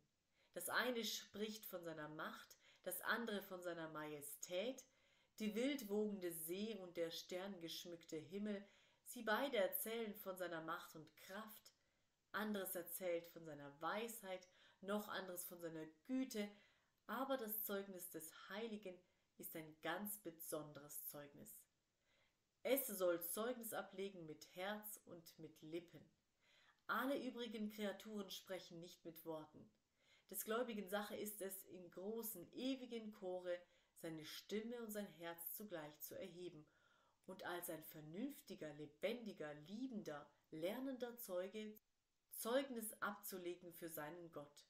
Das 0.52 0.68
eine 0.68 1.04
spricht 1.04 1.66
von 1.66 1.82
seiner 1.84 2.08
Macht, 2.08 2.56
das 2.82 3.00
andere 3.02 3.42
von 3.42 3.62
seiner 3.62 3.88
Majestät, 3.90 4.84
die 5.38 5.54
wildwogende 5.54 6.32
See 6.32 6.76
und 6.76 6.96
der 6.96 7.10
sterngeschmückte 7.10 8.16
Himmel, 8.16 8.64
sie 9.04 9.22
beide 9.22 9.56
erzählen 9.56 10.14
von 10.14 10.36
seiner 10.36 10.62
Macht 10.62 10.94
und 10.94 11.14
Kraft, 11.16 11.72
anderes 12.32 12.74
erzählt 12.74 13.28
von 13.28 13.44
seiner 13.44 13.80
Weisheit, 13.80 14.46
noch 14.80 15.08
anderes 15.08 15.44
von 15.44 15.60
seiner 15.60 15.86
Güte, 16.06 16.48
aber 17.06 17.36
das 17.36 17.64
Zeugnis 17.64 18.10
des 18.10 18.32
Heiligen 18.48 18.98
ist 19.36 19.54
ein 19.56 19.76
ganz 19.82 20.18
besonderes 20.22 21.06
Zeugnis. 21.08 21.60
Es 22.62 22.86
soll 22.86 23.22
Zeugnis 23.22 23.72
ablegen 23.72 24.26
mit 24.26 24.46
Herz 24.54 25.00
und 25.06 25.38
mit 25.38 25.60
Lippen. 25.62 26.00
Alle 26.88 27.20
übrigen 27.20 27.70
Kreaturen 27.70 28.30
sprechen 28.30 28.80
nicht 28.80 29.04
mit 29.04 29.24
Worten. 29.24 29.68
Des 30.30 30.44
Gläubigen 30.44 30.88
Sache 30.88 31.16
ist 31.16 31.40
es, 31.42 31.64
im 31.66 31.90
großen, 31.90 32.52
ewigen 32.52 33.12
Chore 33.12 33.58
seine 33.96 34.24
Stimme 34.24 34.80
und 34.82 34.90
sein 34.90 35.06
Herz 35.18 35.54
zugleich 35.54 35.98
zu 36.00 36.18
erheben 36.18 36.66
und 37.26 37.44
als 37.44 37.70
ein 37.70 37.82
vernünftiger, 37.82 38.72
lebendiger, 38.74 39.52
liebender, 39.54 40.30
lernender 40.50 41.16
Zeuge 41.18 41.78
Zeugnis 42.30 42.92
abzulegen 43.00 43.72
für 43.72 43.88
seinen 43.88 44.30
Gott. 44.30 44.66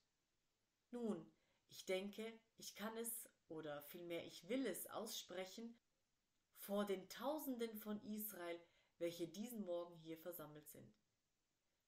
Nun, 0.90 1.30
ich 1.68 1.84
denke, 1.84 2.32
ich 2.58 2.74
kann 2.76 2.96
es, 2.96 3.28
oder 3.48 3.82
vielmehr 3.82 4.24
ich 4.24 4.48
will 4.48 4.66
es 4.66 4.86
aussprechen, 4.86 5.76
vor 6.54 6.84
den 6.86 7.08
Tausenden 7.08 7.76
von 7.76 8.00
Israel, 8.02 8.58
welche 8.98 9.28
diesen 9.28 9.64
Morgen 9.64 9.96
hier 9.96 10.16
versammelt 10.16 10.68
sind. 10.68 11.05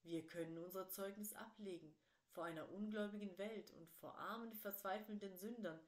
Wir 0.09 0.27
können 0.27 0.57
unser 0.57 0.89
Zeugnis 0.89 1.35
ablegen 1.35 1.95
vor 2.31 2.45
einer 2.45 2.71
ungläubigen 2.71 3.37
Welt 3.37 3.71
und 3.73 3.91
vor 3.91 4.17
armen, 4.17 4.55
verzweifelnden 4.55 5.37
Sündern. 5.37 5.79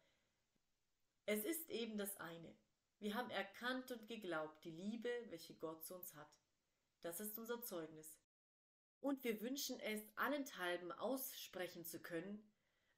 Es 1.25 1.43
ist 1.43 1.71
eben 1.71 1.97
das 1.97 2.19
eine. 2.19 2.55
Wir 2.99 3.15
haben 3.15 3.31
erkannt 3.31 3.91
und 3.91 4.07
geglaubt 4.09 4.63
die 4.63 4.73
Liebe, 4.73 5.09
welche 5.31 5.55
Gott 5.55 5.83
zu 5.87 5.95
uns 5.95 6.15
hat. 6.17 6.29
Das 7.01 7.19
ist 7.19 7.39
unser 7.39 7.63
Zeugnis. 7.63 8.21
Und 9.01 9.25
wir 9.25 9.41
wünschen 9.41 9.81
es 9.81 10.03
allenthalben 10.17 10.93
aussprechen 10.93 11.87
zu 11.87 11.99
können, 11.99 12.47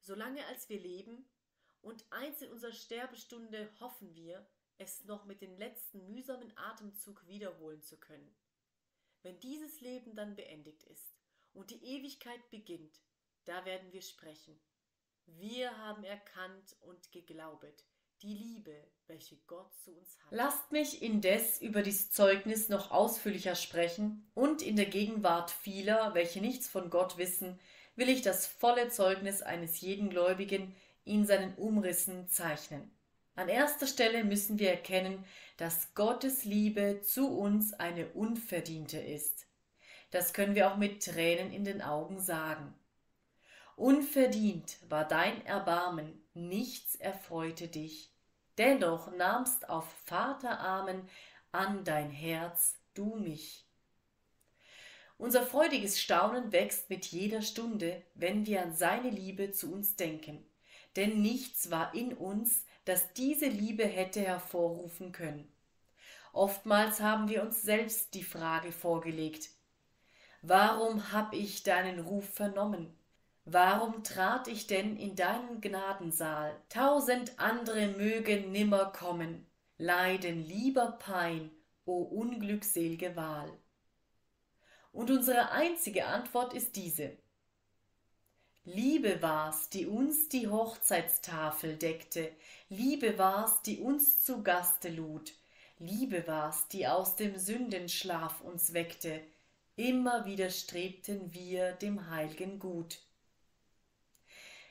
solange 0.01 0.45
als 0.47 0.67
wir 0.67 0.79
leben, 0.79 1.25
und 1.81 2.05
eins 2.11 2.41
in 2.41 2.51
unserer 2.51 2.73
Sterbestunde 2.73 3.71
hoffen 3.79 4.13
wir, 4.13 4.45
es 4.77 5.05
noch 5.05 5.23
mit 5.23 5.41
dem 5.41 5.55
letzten 5.55 6.05
mühsamen 6.05 6.51
Atemzug 6.57 7.25
wiederholen 7.27 7.81
zu 7.81 7.97
können. 7.97 8.35
Wenn 9.23 9.39
dieses 9.39 9.81
Leben 9.81 10.15
dann 10.15 10.35
beendigt 10.35 10.83
ist 10.83 11.17
und 11.53 11.71
die 11.71 11.83
Ewigkeit 11.83 12.49
beginnt, 12.51 13.01
da 13.45 13.65
werden 13.65 13.91
wir 13.91 14.01
sprechen. 14.01 14.59
Wir 15.25 15.77
haben 15.77 16.03
erkannt 16.03 16.75
und 16.81 17.11
geglaubet 17.11 17.85
die 18.21 18.35
Liebe, 18.35 18.87
welche 19.07 19.37
Gott 19.47 19.73
zu 19.83 19.91
uns 19.91 20.17
hat. 20.19 20.31
Lasst 20.31 20.71
mich 20.71 21.01
indes 21.01 21.61
über 21.61 21.81
dies 21.81 22.11
Zeugnis 22.11 22.69
noch 22.69 22.91
ausführlicher 22.91 23.55
sprechen 23.55 24.29
und 24.33 24.61
in 24.61 24.75
der 24.75 24.85
Gegenwart 24.85 25.51
vieler, 25.51 26.13
welche 26.13 26.39
nichts 26.39 26.69
von 26.69 26.89
Gott 26.89 27.17
wissen, 27.17 27.59
will 27.95 28.09
ich 28.09 28.21
das 28.21 28.47
volle 28.47 28.89
Zeugnis 28.89 29.41
eines 29.41 29.81
jeden 29.81 30.09
Gläubigen 30.09 30.75
in 31.03 31.25
seinen 31.25 31.55
Umrissen 31.55 32.27
zeichnen. 32.29 32.91
An 33.35 33.49
erster 33.49 33.87
Stelle 33.87 34.23
müssen 34.23 34.59
wir 34.59 34.69
erkennen, 34.69 35.25
dass 35.57 35.93
Gottes 35.95 36.45
Liebe 36.45 37.01
zu 37.01 37.27
uns 37.37 37.73
eine 37.73 38.09
unverdiente 38.09 38.99
ist. 38.99 39.47
Das 40.11 40.33
können 40.33 40.53
wir 40.53 40.71
auch 40.71 40.77
mit 40.77 41.03
Tränen 41.03 41.51
in 41.51 41.65
den 41.65 41.81
Augen 41.81 42.19
sagen. 42.19 42.75
Unverdient 43.75 44.77
war 44.87 45.07
dein 45.07 45.43
Erbarmen, 45.47 46.23
nichts 46.35 46.95
erfreute 46.95 47.67
dich. 47.67 48.11
Dennoch 48.59 49.11
nahmst 49.15 49.67
auf 49.67 49.87
Vaterarmen 50.05 51.09
an 51.51 51.83
dein 51.83 52.11
Herz 52.11 52.75
du 52.93 53.15
mich. 53.15 53.65
Unser 55.17 55.43
freudiges 55.43 55.99
Staunen 55.99 56.51
wächst 56.51 56.89
mit 56.91 57.05
jeder 57.07 57.41
Stunde, 57.41 58.03
wenn 58.13 58.45
wir 58.45 58.61
an 58.61 58.75
seine 58.75 59.09
Liebe 59.09 59.51
zu 59.51 59.73
uns 59.73 59.95
denken. 59.95 60.45
Denn 60.95 61.21
nichts 61.21 61.71
war 61.71 61.95
in 61.95 62.13
uns, 62.13 62.65
das 62.85 63.13
diese 63.13 63.47
Liebe 63.47 63.85
hätte 63.85 64.21
hervorrufen 64.21 65.11
können. 65.11 65.51
Oftmals 66.33 66.99
haben 66.99 67.29
wir 67.29 67.43
uns 67.43 67.61
selbst 67.61 68.13
die 68.13 68.23
Frage 68.23 68.71
vorgelegt, 68.71 69.49
warum 70.41 71.11
hab 71.13 71.33
ich 71.33 71.63
deinen 71.63 71.99
Ruf 71.99 72.27
vernommen? 72.33 72.93
Warum 73.45 74.03
trat 74.03 74.47
ich 74.47 74.67
denn 74.67 74.95
in 74.95 75.15
deinen 75.15 75.59
Gnadensaal? 75.59 76.55
Tausend 76.69 77.37
andere 77.39 77.87
mögen 77.87 78.51
nimmer 78.51 78.85
kommen, 78.85 79.45
leiden 79.77 80.45
lieber 80.45 80.93
Pein, 80.93 81.51
o 81.85 82.03
unglückselge 82.03 83.15
Wahl. 83.17 83.51
Und 84.93 85.11
unsere 85.11 85.51
einzige 85.51 86.05
Antwort 86.05 86.53
ist 86.53 86.75
diese. 86.77 87.17
Liebe 88.65 89.21
war's, 89.21 89.69
die 89.69 89.85
uns 89.87 90.29
die 90.29 90.47
Hochzeitstafel 90.47 91.75
deckte, 91.75 92.31
Liebe 92.69 93.17
war's, 93.17 93.61
die 93.61 93.81
uns 93.81 94.23
zu 94.23 94.41
Gaste 94.41 94.87
lud, 94.87 95.33
Liebe 95.79 96.25
war's, 96.27 96.69
die 96.69 96.87
aus 96.87 97.17
dem 97.17 97.37
Sündenschlaf 97.37 98.39
uns 98.39 98.73
weckte, 98.73 99.19
immer 99.75 100.25
wieder 100.25 100.49
strebten 100.49 101.33
wir 101.33 101.73
dem 101.73 102.09
heilgen 102.09 102.57
Gut. 102.57 102.99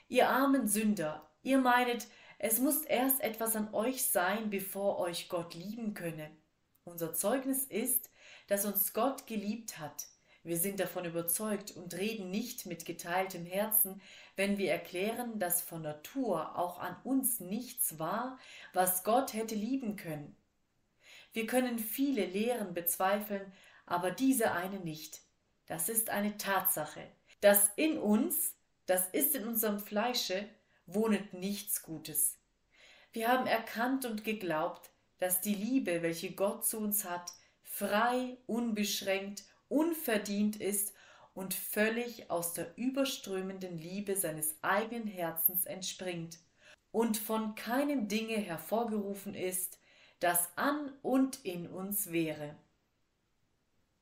Ihr 0.09 0.31
armen 0.31 0.68
Sünder, 0.68 1.28
ihr 1.42 1.59
meinet, 1.59 2.07
es 2.38 2.61
muss 2.61 2.85
erst 2.85 3.20
etwas 3.20 3.57
an 3.57 3.74
euch 3.74 4.05
sein, 4.05 4.48
bevor 4.48 5.00
euch 5.00 5.28
Gott 5.28 5.52
lieben 5.52 5.92
könne. 5.92 6.31
Unser 6.85 7.12
Zeugnis 7.12 7.64
ist, 7.64 8.09
dass 8.46 8.64
uns 8.64 8.94
Gott 8.94 9.26
geliebt 9.26 9.78
hat. 9.78 10.07
Wir 10.44 10.57
sind 10.57 10.81
davon 10.81 11.05
überzeugt 11.05 11.70
und 11.72 11.94
reden 11.94 12.31
nicht 12.31 12.66
mit 12.66 12.85
geteiltem 12.85 13.46
Herzen, 13.46 14.02
wenn 14.35 14.59
wir 14.59 14.72
erklären, 14.72 15.38
dass 15.38 15.62
von 15.62 15.83
Natur 15.83 16.59
auch 16.59 16.81
an 16.81 16.96
uns 17.05 17.38
nichts 17.38 17.98
war, 17.98 18.38
was 18.72 19.05
Gott 19.05 19.35
hätte 19.35 19.55
lieben 19.55 19.94
können. 19.96 20.37
Wir 21.33 21.46
können 21.46 21.78
viele 21.78 22.26
Lehren 22.26 22.74
bezweifeln, 22.74 23.52
aber 23.87 24.11
diese 24.11 24.52
eine 24.52 24.81
nicht. 24.81 25.20
Das 25.66 25.88
ist 25.88 26.11
eine 26.11 26.37
Tatsache. 26.37 27.07
Das 27.40 27.70
in 27.76 27.98
uns, 27.98 28.55
das 28.87 29.09
ist 29.09 29.37
in 29.37 29.46
unserem 29.46 29.78
Fleische, 29.78 30.48
wohnet 30.87 31.35
nichts 31.35 31.83
Gutes. 31.83 32.38
Wir 33.12 33.28
haben 33.28 33.46
erkannt 33.46 34.05
und 34.05 34.24
geglaubt, 34.24 34.90
dass 35.18 35.40
die 35.40 35.55
Liebe, 35.55 36.02
welche 36.02 36.33
Gott 36.33 36.66
zu 36.66 36.78
uns 36.78 37.05
hat, 37.05 37.33
frei, 37.62 38.37
unbeschränkt, 38.46 39.44
unverdient 39.73 40.61
ist 40.61 40.93
und 41.35 41.55
völlig 41.55 42.31
aus 42.31 42.53
der 42.53 42.77
überströmenden 42.77 43.79
Liebe 43.79 44.17
seines 44.17 44.55
eigenen 44.61 45.07
Herzens 45.07 45.65
entspringt 45.65 46.39
und 46.91 47.17
von 47.17 47.55
keinem 47.55 48.07
Dinge 48.07 48.37
hervorgerufen 48.37 49.35
ist, 49.35 49.79
das 50.21 50.51
an 50.57 50.93
und 51.01 51.43
in 51.45 51.67
uns 51.67 52.13
wäre. 52.13 52.55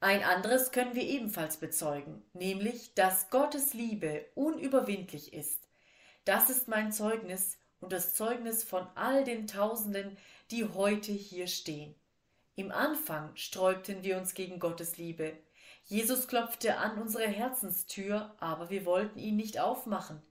Ein 0.01 0.25
anderes 0.25 0.73
können 0.73 0.95
wir 0.95 1.05
ebenfalls 1.05 1.59
bezeugen, 1.59 2.23
nämlich, 2.33 2.95
dass 2.95 3.31
Gottes 3.31 3.73
Liebe 3.73 4.27
unüberwindlich 4.35 5.33
ist. 5.33 5.61
Das 6.25 6.51
ist 6.51 6.67
mein 6.69 6.91
Zeugnis 6.91 7.59
und 7.81 7.93
das 7.93 8.15
Zeugnis 8.15 8.65
von 8.65 8.87
all 8.97 9.25
den 9.25 9.47
Tausenden, 9.47 10.17
die 10.51 10.65
heute 10.65 11.13
hier 11.13 11.47
stehen. 11.47 11.95
Im 12.57 12.73
Anfang 12.73 13.31
sträubten 13.37 14.03
wir 14.03 14.19
uns 14.19 14.35
gegen 14.35 14.59
Gottes 14.59 14.97
Liebe. 14.97 15.35
Jesus 15.91 16.29
klopfte 16.29 16.79
an 16.79 16.99
unsere 16.99 17.27
Herzenstür, 17.27 18.35
aber 18.39 18.71
wir 18.71 18.87
wollten 18.87 19.19
ihn 19.19 19.37
nicht 19.37 19.59
aufmachen. 19.59 20.23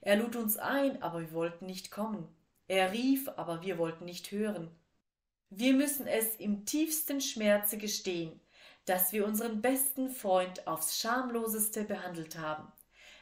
Er 0.00 0.16
lud 0.16 0.36
uns 0.36 0.56
ein, 0.56 1.02
aber 1.02 1.20
wir 1.20 1.32
wollten 1.32 1.66
nicht 1.66 1.90
kommen. 1.90 2.26
Er 2.68 2.92
rief, 2.92 3.28
aber 3.36 3.60
wir 3.62 3.76
wollten 3.76 4.04
nicht 4.04 4.30
hören. 4.30 4.70
Wir 5.50 5.74
müssen 5.74 6.06
es 6.06 6.36
im 6.36 6.64
tiefsten 6.64 7.20
Schmerze 7.20 7.76
gestehen, 7.76 8.40
dass 8.86 9.12
wir 9.12 9.26
unseren 9.26 9.60
besten 9.60 10.10
Freund 10.10 10.66
aufs 10.66 10.98
schamloseste 10.98 11.84
behandelt 11.84 12.38
haben. 12.38 12.72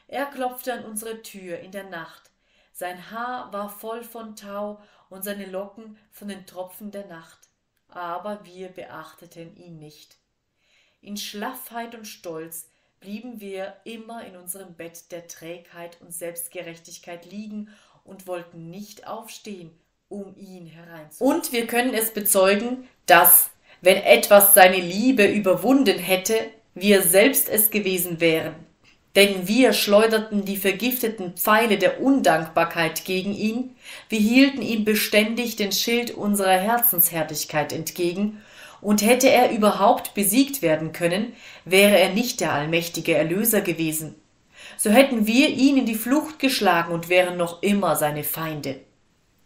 Er 0.07 0.27
klopfte 0.27 0.71
an 0.73 0.85
unsere 0.85 1.21
Tür 1.23 1.59
in 1.59 1.71
der 1.71 1.89
Nacht. 1.89 2.29
Sein 2.71 3.11
Haar 3.11 3.51
war 3.51 3.69
voll 3.69 4.03
von 4.03 4.35
Tau 4.35 4.81
und 5.09 5.23
seine 5.23 5.47
Locken 5.47 5.97
von 6.11 6.27
den 6.27 6.45
Tropfen 6.45 6.91
der 6.91 7.07
Nacht 7.07 7.49
aber 7.89 8.45
wir 8.45 8.69
beachteten 8.69 9.55
ihn 9.57 9.79
nicht. 9.79 10.18
In 11.01 11.15
Schlaffheit 11.15 11.95
und 11.95 12.05
Stolz 12.05 12.67
blieben 12.99 13.39
wir 13.39 13.73
immer 13.85 14.25
in 14.25 14.35
unserem 14.35 14.73
Bett 14.73 15.11
der 15.11 15.27
Trägheit 15.27 15.97
und 16.01 16.13
Selbstgerechtigkeit 16.13 17.25
liegen 17.31 17.69
und 18.03 18.27
wollten 18.27 18.69
nicht 18.69 19.07
aufstehen, 19.07 19.71
um 20.09 20.35
ihn 20.35 20.65
hereinzuholen. 20.65 21.37
Und 21.37 21.53
wir 21.53 21.67
können 21.67 21.93
es 21.93 22.13
bezeugen, 22.13 22.87
dass, 23.05 23.49
wenn 23.81 23.97
etwas 23.97 24.53
seine 24.53 24.81
Liebe 24.81 25.25
überwunden 25.25 25.97
hätte, 25.97 26.35
wir 26.75 27.01
selbst 27.01 27.47
es 27.47 27.71
gewesen 27.71 28.19
wären, 28.19 28.55
denn 29.15 29.47
wir 29.47 29.71
schleuderten 29.71 30.43
die 30.43 30.57
vergifteten 30.57 31.33
Pfeile 31.37 31.77
der 31.77 32.01
Undankbarkeit 32.01 33.05
gegen 33.05 33.33
ihn, 33.33 33.75
wir 34.09 34.19
hielten 34.19 34.61
ihm 34.61 34.83
beständig 34.83 35.55
den 35.55 35.71
Schild 35.71 36.11
unserer 36.11 36.57
Herzenshärtigkeit 36.57 37.71
entgegen, 37.71 38.41
und 38.81 39.01
hätte 39.01 39.29
er 39.29 39.51
überhaupt 39.51 40.13
besiegt 40.13 40.61
werden 40.61 40.91
können, 40.91 41.33
wäre 41.65 41.97
er 41.97 42.09
nicht 42.09 42.39
der 42.39 42.53
allmächtige 42.53 43.15
Erlöser 43.15 43.61
gewesen. 43.61 44.15
So 44.77 44.89
hätten 44.89 45.27
wir 45.27 45.49
ihn 45.49 45.77
in 45.77 45.85
die 45.85 45.95
Flucht 45.95 46.39
geschlagen 46.39 46.93
und 46.93 47.09
wären 47.09 47.37
noch 47.37 47.61
immer 47.61 47.95
seine 47.95 48.23
Feinde. 48.23 48.79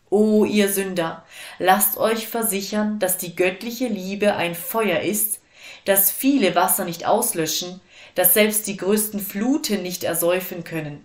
O 0.10 0.46
ihr 0.46 0.70
Sünder, 0.70 1.26
lasst 1.58 1.98
euch 1.98 2.28
versichern, 2.28 3.00
dass 3.00 3.18
die 3.18 3.36
göttliche 3.36 3.88
Liebe 3.88 4.36
ein 4.36 4.54
Feuer 4.54 5.00
ist, 5.00 5.42
das 5.86 6.12
viele 6.12 6.54
Wasser 6.56 6.86
nicht 6.86 7.08
auslöschen, 7.08 7.82
das 8.14 8.36
selbst 8.36 8.68
die 8.68 8.78
größten 8.78 9.20
Fluten 9.20 9.82
nicht 9.82 10.04
ersäufen 10.04 10.64
können. 10.64 11.04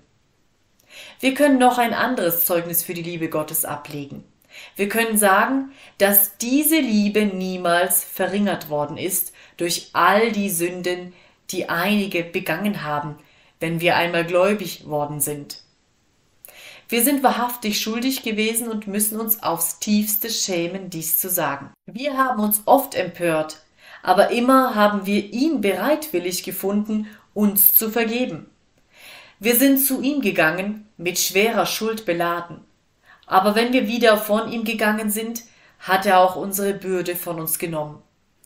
Wir 1.20 1.34
können 1.34 1.58
noch 1.58 1.78
ein 1.78 1.94
anderes 1.94 2.44
Zeugnis 2.44 2.82
für 2.82 2.94
die 2.94 3.02
Liebe 3.02 3.28
Gottes 3.28 3.64
ablegen. 3.64 4.24
Wir 4.76 4.88
können 4.88 5.18
sagen, 5.18 5.72
dass 5.98 6.36
diese 6.38 6.78
Liebe 6.78 7.26
niemals 7.26 8.04
verringert 8.04 8.70
worden 8.70 8.96
ist 8.96 9.32
durch 9.56 9.90
all 9.92 10.32
die 10.32 10.50
Sünden, 10.50 11.12
die 11.50 11.68
einige 11.68 12.22
begangen 12.22 12.84
haben, 12.84 13.16
wenn 13.60 13.80
wir 13.80 13.96
einmal 13.96 14.24
gläubig 14.24 14.86
worden 14.86 15.20
sind. 15.20 15.62
Wir 16.88 17.02
sind 17.02 17.22
wahrhaftig 17.22 17.80
schuldig 17.80 18.22
gewesen 18.22 18.68
und 18.68 18.86
müssen 18.86 19.20
uns 19.20 19.42
aufs 19.42 19.78
tiefste 19.78 20.30
schämen, 20.30 20.88
dies 20.88 21.18
zu 21.18 21.28
sagen. 21.28 21.70
Wir 21.86 22.16
haben 22.16 22.40
uns 22.40 22.62
oft 22.64 22.94
empört, 22.94 23.62
aber 24.02 24.30
immer 24.30 24.74
haben 24.74 25.04
wir 25.04 25.32
ihn 25.32 25.60
bereitwillig 25.60 26.44
gefunden, 26.44 27.06
uns 27.34 27.74
zu 27.74 27.90
vergeben. 27.90 28.46
Wir 29.38 29.54
sind 29.56 29.78
zu 29.78 30.00
ihm 30.00 30.20
gegangen, 30.20 30.88
mit 30.96 31.18
schwerer 31.18 31.66
Schuld 31.66 32.06
beladen. 32.06 32.60
Aber 33.28 33.54
wenn 33.54 33.74
wir 33.74 33.86
wieder 33.86 34.16
von 34.16 34.50
ihm 34.50 34.64
gegangen 34.64 35.10
sind, 35.10 35.44
hat 35.78 36.06
er 36.06 36.20
auch 36.20 36.34
unsere 36.34 36.72
Bürde 36.72 37.14
von 37.14 37.38
uns 37.38 37.58
genommen. 37.58 38.02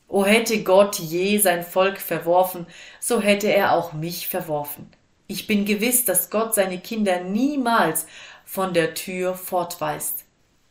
O 0.09 0.27
hätte 0.27 0.63
Gott 0.65 0.99
je 0.99 1.39
sein 1.39 1.65
Volk 1.65 1.99
verworfen, 1.99 2.67
so 3.01 3.21
hätte 3.21 3.47
er 3.47 3.73
auch 3.73 3.93
mich 3.93 4.29
verworfen. 4.29 4.91
Ich 5.29 5.47
bin 5.47 5.65
gewiss, 5.65 6.05
dass 6.05 6.29
Gott 6.29 6.55
seine 6.55 6.79
Kinder 6.79 7.21
niemals 7.21 8.07
von 8.45 8.75
der 8.75 8.95
Tür 8.95 9.35
fortweist. 9.35 10.25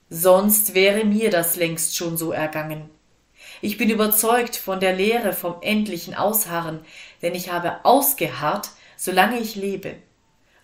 Sonst 0.10 0.76
wäre 0.76 1.06
mir 1.06 1.32
das 1.32 1.56
längst 1.56 1.96
schon 1.96 2.18
so 2.18 2.34
ergangen. 2.34 2.90
Ich 3.62 3.78
bin 3.78 3.90
überzeugt 3.90 4.58
von 4.58 4.82
der 4.82 4.94
Lehre 4.94 5.32
vom 5.32 5.56
endlichen 5.62 6.16
Ausharren, 6.16 6.82
denn 7.22 7.34
ich 7.34 7.50
habe 7.50 7.86
ausgeharrt, 7.86 8.72
solange 8.98 9.40
ich 9.40 9.56
lebe. 9.56 9.96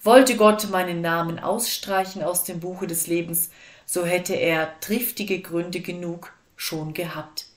Wollte 0.08 0.38
Gott 0.38 0.70
meinen 0.70 1.02
Namen 1.02 1.38
ausstreichen 1.38 2.24
aus 2.24 2.46
dem 2.46 2.62
Buche 2.62 2.88
des 2.88 3.08
Lebens, 3.08 3.50
so 3.86 4.06
hätte 4.06 4.36
er 4.36 4.80
triftige 4.80 5.42
Gründe 5.42 5.82
genug 5.82 6.32
schon 6.56 6.94
gehabt. 6.94 7.48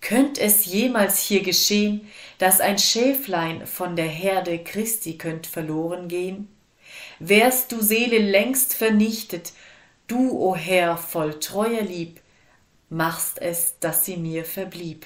Könnt 0.00 0.38
es 0.38 0.64
jemals 0.64 1.20
hier 1.20 1.42
geschehen, 1.42 2.08
dass 2.38 2.62
ein 2.62 2.78
Schäflein 2.78 3.66
von 3.66 3.94
der 3.94 4.06
Herde 4.06 4.58
Christi 4.58 5.18
könnt 5.18 5.46
verloren 5.46 6.08
gehen? 6.08 6.48
Wärst 7.18 7.72
du 7.72 7.82
Seele 7.82 8.20
längst 8.20 8.72
vernichtet, 8.72 9.52
du, 10.06 10.30
o 10.30 10.56
Herr, 10.56 10.96
voll 10.96 11.38
treuer 11.40 11.82
Lieb, 11.82 12.22
machst 12.88 13.38
es, 13.38 13.74
dass 13.80 14.06
sie 14.06 14.16
mir 14.16 14.46
verblieb. 14.46 15.04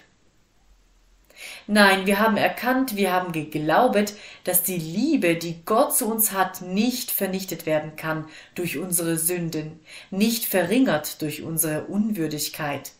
Nein, 1.66 2.06
wir 2.06 2.18
haben 2.18 2.36
erkannt, 2.36 2.96
wir 2.96 3.12
haben 3.12 3.32
geglaubet, 3.32 4.14
dass 4.44 4.62
die 4.62 4.76
Liebe, 4.78 5.36
die 5.36 5.64
Gott 5.64 5.96
zu 5.96 6.10
uns 6.10 6.32
hat, 6.32 6.62
nicht 6.62 7.10
vernichtet 7.10 7.66
werden 7.66 7.96
kann 7.96 8.26
durch 8.54 8.78
unsere 8.78 9.16
Sünden, 9.16 9.80
nicht 10.10 10.44
verringert 10.44 11.22
durch 11.22 11.42
unsere 11.42 11.84
Unwürdigkeit. 11.84 12.92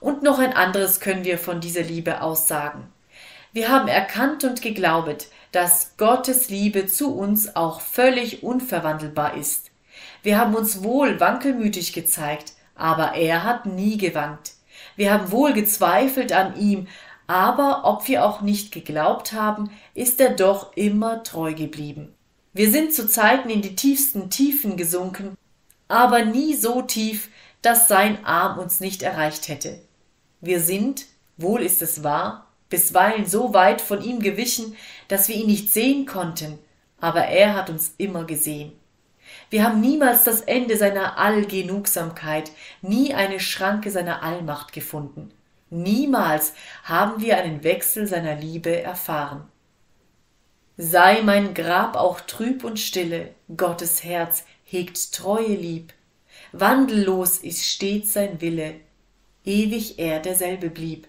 Und 0.00 0.22
noch 0.22 0.38
ein 0.38 0.52
anderes 0.52 1.00
können 1.00 1.24
wir 1.24 1.38
von 1.38 1.60
dieser 1.60 1.82
Liebe 1.82 2.20
aussagen. 2.20 2.92
Wir 3.52 3.68
haben 3.68 3.88
erkannt 3.88 4.44
und 4.44 4.62
geglaubet, 4.62 5.28
dass 5.52 5.96
Gottes 5.96 6.48
Liebe 6.48 6.86
zu 6.86 7.14
uns 7.16 7.54
auch 7.54 7.80
völlig 7.80 8.42
unverwandelbar 8.42 9.36
ist. 9.36 9.70
Wir 10.22 10.38
haben 10.38 10.54
uns 10.54 10.82
wohl 10.82 11.20
wankelmütig 11.20 11.92
gezeigt, 11.92 12.54
aber 12.74 13.14
er 13.14 13.44
hat 13.44 13.66
nie 13.66 13.96
gewankt. 13.96 14.53
Wir 14.96 15.12
haben 15.12 15.30
wohl 15.30 15.52
gezweifelt 15.52 16.32
an 16.32 16.56
ihm, 16.58 16.86
aber 17.26 17.82
ob 17.84 18.06
wir 18.08 18.24
auch 18.24 18.42
nicht 18.42 18.72
geglaubt 18.72 19.32
haben, 19.32 19.70
ist 19.94 20.20
er 20.20 20.30
doch 20.30 20.76
immer 20.76 21.22
treu 21.22 21.54
geblieben. 21.54 22.14
Wir 22.52 22.70
sind 22.70 22.92
zu 22.92 23.08
Zeiten 23.08 23.50
in 23.50 23.62
die 23.62 23.74
tiefsten 23.74 24.30
Tiefen 24.30 24.76
gesunken, 24.76 25.36
aber 25.88 26.24
nie 26.24 26.54
so 26.54 26.82
tief, 26.82 27.28
dass 27.62 27.88
sein 27.88 28.24
Arm 28.24 28.58
uns 28.58 28.80
nicht 28.80 29.02
erreicht 29.02 29.48
hätte. 29.48 29.80
Wir 30.40 30.60
sind, 30.60 31.06
wohl 31.36 31.62
ist 31.62 31.82
es 31.82 32.04
wahr, 32.04 32.46
bisweilen 32.68 33.26
so 33.26 33.54
weit 33.54 33.80
von 33.80 34.02
ihm 34.02 34.20
gewichen, 34.20 34.76
dass 35.08 35.28
wir 35.28 35.36
ihn 35.36 35.46
nicht 35.46 35.72
sehen 35.72 36.06
konnten, 36.06 36.58
aber 37.00 37.24
er 37.24 37.54
hat 37.54 37.70
uns 37.70 37.94
immer 37.98 38.24
gesehen. 38.24 38.72
Wir 39.50 39.64
haben 39.64 39.80
niemals 39.80 40.24
das 40.24 40.40
Ende 40.40 40.76
seiner 40.76 41.18
Allgenugsamkeit, 41.18 42.50
nie 42.82 43.14
eine 43.14 43.40
Schranke 43.40 43.90
seiner 43.90 44.22
Allmacht 44.22 44.72
gefunden. 44.72 45.30
Niemals 45.70 46.54
haben 46.84 47.20
wir 47.20 47.36
einen 47.38 47.64
Wechsel 47.64 48.06
seiner 48.06 48.34
Liebe 48.34 48.82
erfahren. 48.82 49.48
Sei 50.76 51.22
mein 51.22 51.54
Grab 51.54 51.96
auch 51.96 52.20
trüb 52.20 52.64
und 52.64 52.78
stille, 52.78 53.34
Gottes 53.56 54.02
Herz 54.02 54.44
hegt 54.64 55.12
Treue 55.12 55.54
lieb. 55.54 55.92
Wandellos 56.52 57.38
ist 57.38 57.64
stets 57.64 58.12
sein 58.12 58.40
Wille, 58.40 58.76
ewig 59.44 59.98
er 59.98 60.20
derselbe 60.20 60.70
blieb. 60.70 61.06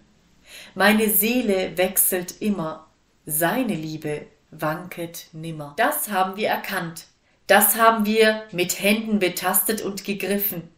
Meine 0.75 1.09
Seele 1.09 1.77
wechselt 1.77 2.41
immer, 2.41 2.87
seine 3.25 3.73
Liebe 3.73 4.27
wanket 4.51 5.27
nimmer. 5.33 5.73
Das 5.77 6.09
haben 6.09 6.37
wir 6.37 6.49
erkannt, 6.49 7.07
das 7.47 7.75
haben 7.75 8.05
wir 8.05 8.43
mit 8.51 8.81
Händen 8.81 9.19
betastet 9.19 9.81
und 9.81 10.03
gegriffen. 10.03 10.69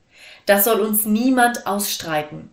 Das 0.46 0.64
soll 0.64 0.82
uns 0.82 1.06
niemand 1.06 1.66
ausstreiten. 1.68 2.50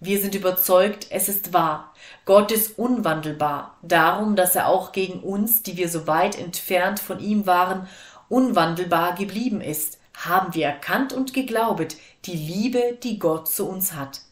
Wir 0.00 0.20
sind 0.20 0.34
überzeugt, 0.34 1.06
es 1.10 1.28
ist 1.28 1.52
wahr. 1.52 1.92
Gott 2.24 2.50
ist 2.50 2.76
unwandelbar, 2.78 3.78
darum, 3.82 4.34
dass 4.34 4.56
er 4.56 4.66
auch 4.66 4.90
gegen 4.90 5.20
uns, 5.20 5.62
die 5.62 5.76
wir 5.76 5.88
so 5.88 6.08
weit 6.08 6.36
entfernt 6.38 6.98
von 6.98 7.20
ihm 7.20 7.46
waren, 7.46 7.88
unwandelbar 8.28 9.14
geblieben 9.14 9.60
ist, 9.60 9.98
haben 10.14 10.54
wir 10.54 10.66
erkannt 10.66 11.12
und 11.12 11.34
geglaubet, 11.34 11.96
die 12.24 12.36
Liebe, 12.36 12.98
die 13.02 13.18
Gott 13.18 13.48
zu 13.48 13.68
uns 13.68 13.94
hat. 13.94 14.22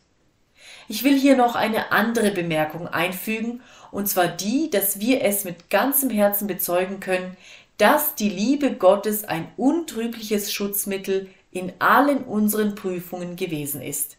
Ich 0.88 1.04
will 1.04 1.16
hier 1.16 1.36
noch 1.36 1.54
eine 1.54 1.92
andere 1.92 2.32
Bemerkung 2.32 2.88
einfügen, 2.88 3.60
und 3.92 4.08
zwar 4.08 4.26
die, 4.26 4.70
dass 4.70 4.98
wir 5.00 5.22
es 5.22 5.44
mit 5.44 5.70
ganzem 5.70 6.10
Herzen 6.10 6.46
bezeugen 6.46 6.98
können, 6.98 7.36
dass 7.80 8.14
die 8.14 8.28
Liebe 8.28 8.74
Gottes 8.74 9.24
ein 9.24 9.48
untrügliches 9.56 10.52
Schutzmittel 10.52 11.30
in 11.50 11.72
allen 11.78 12.24
unseren 12.24 12.74
Prüfungen 12.74 13.36
gewesen 13.36 13.80
ist. 13.80 14.18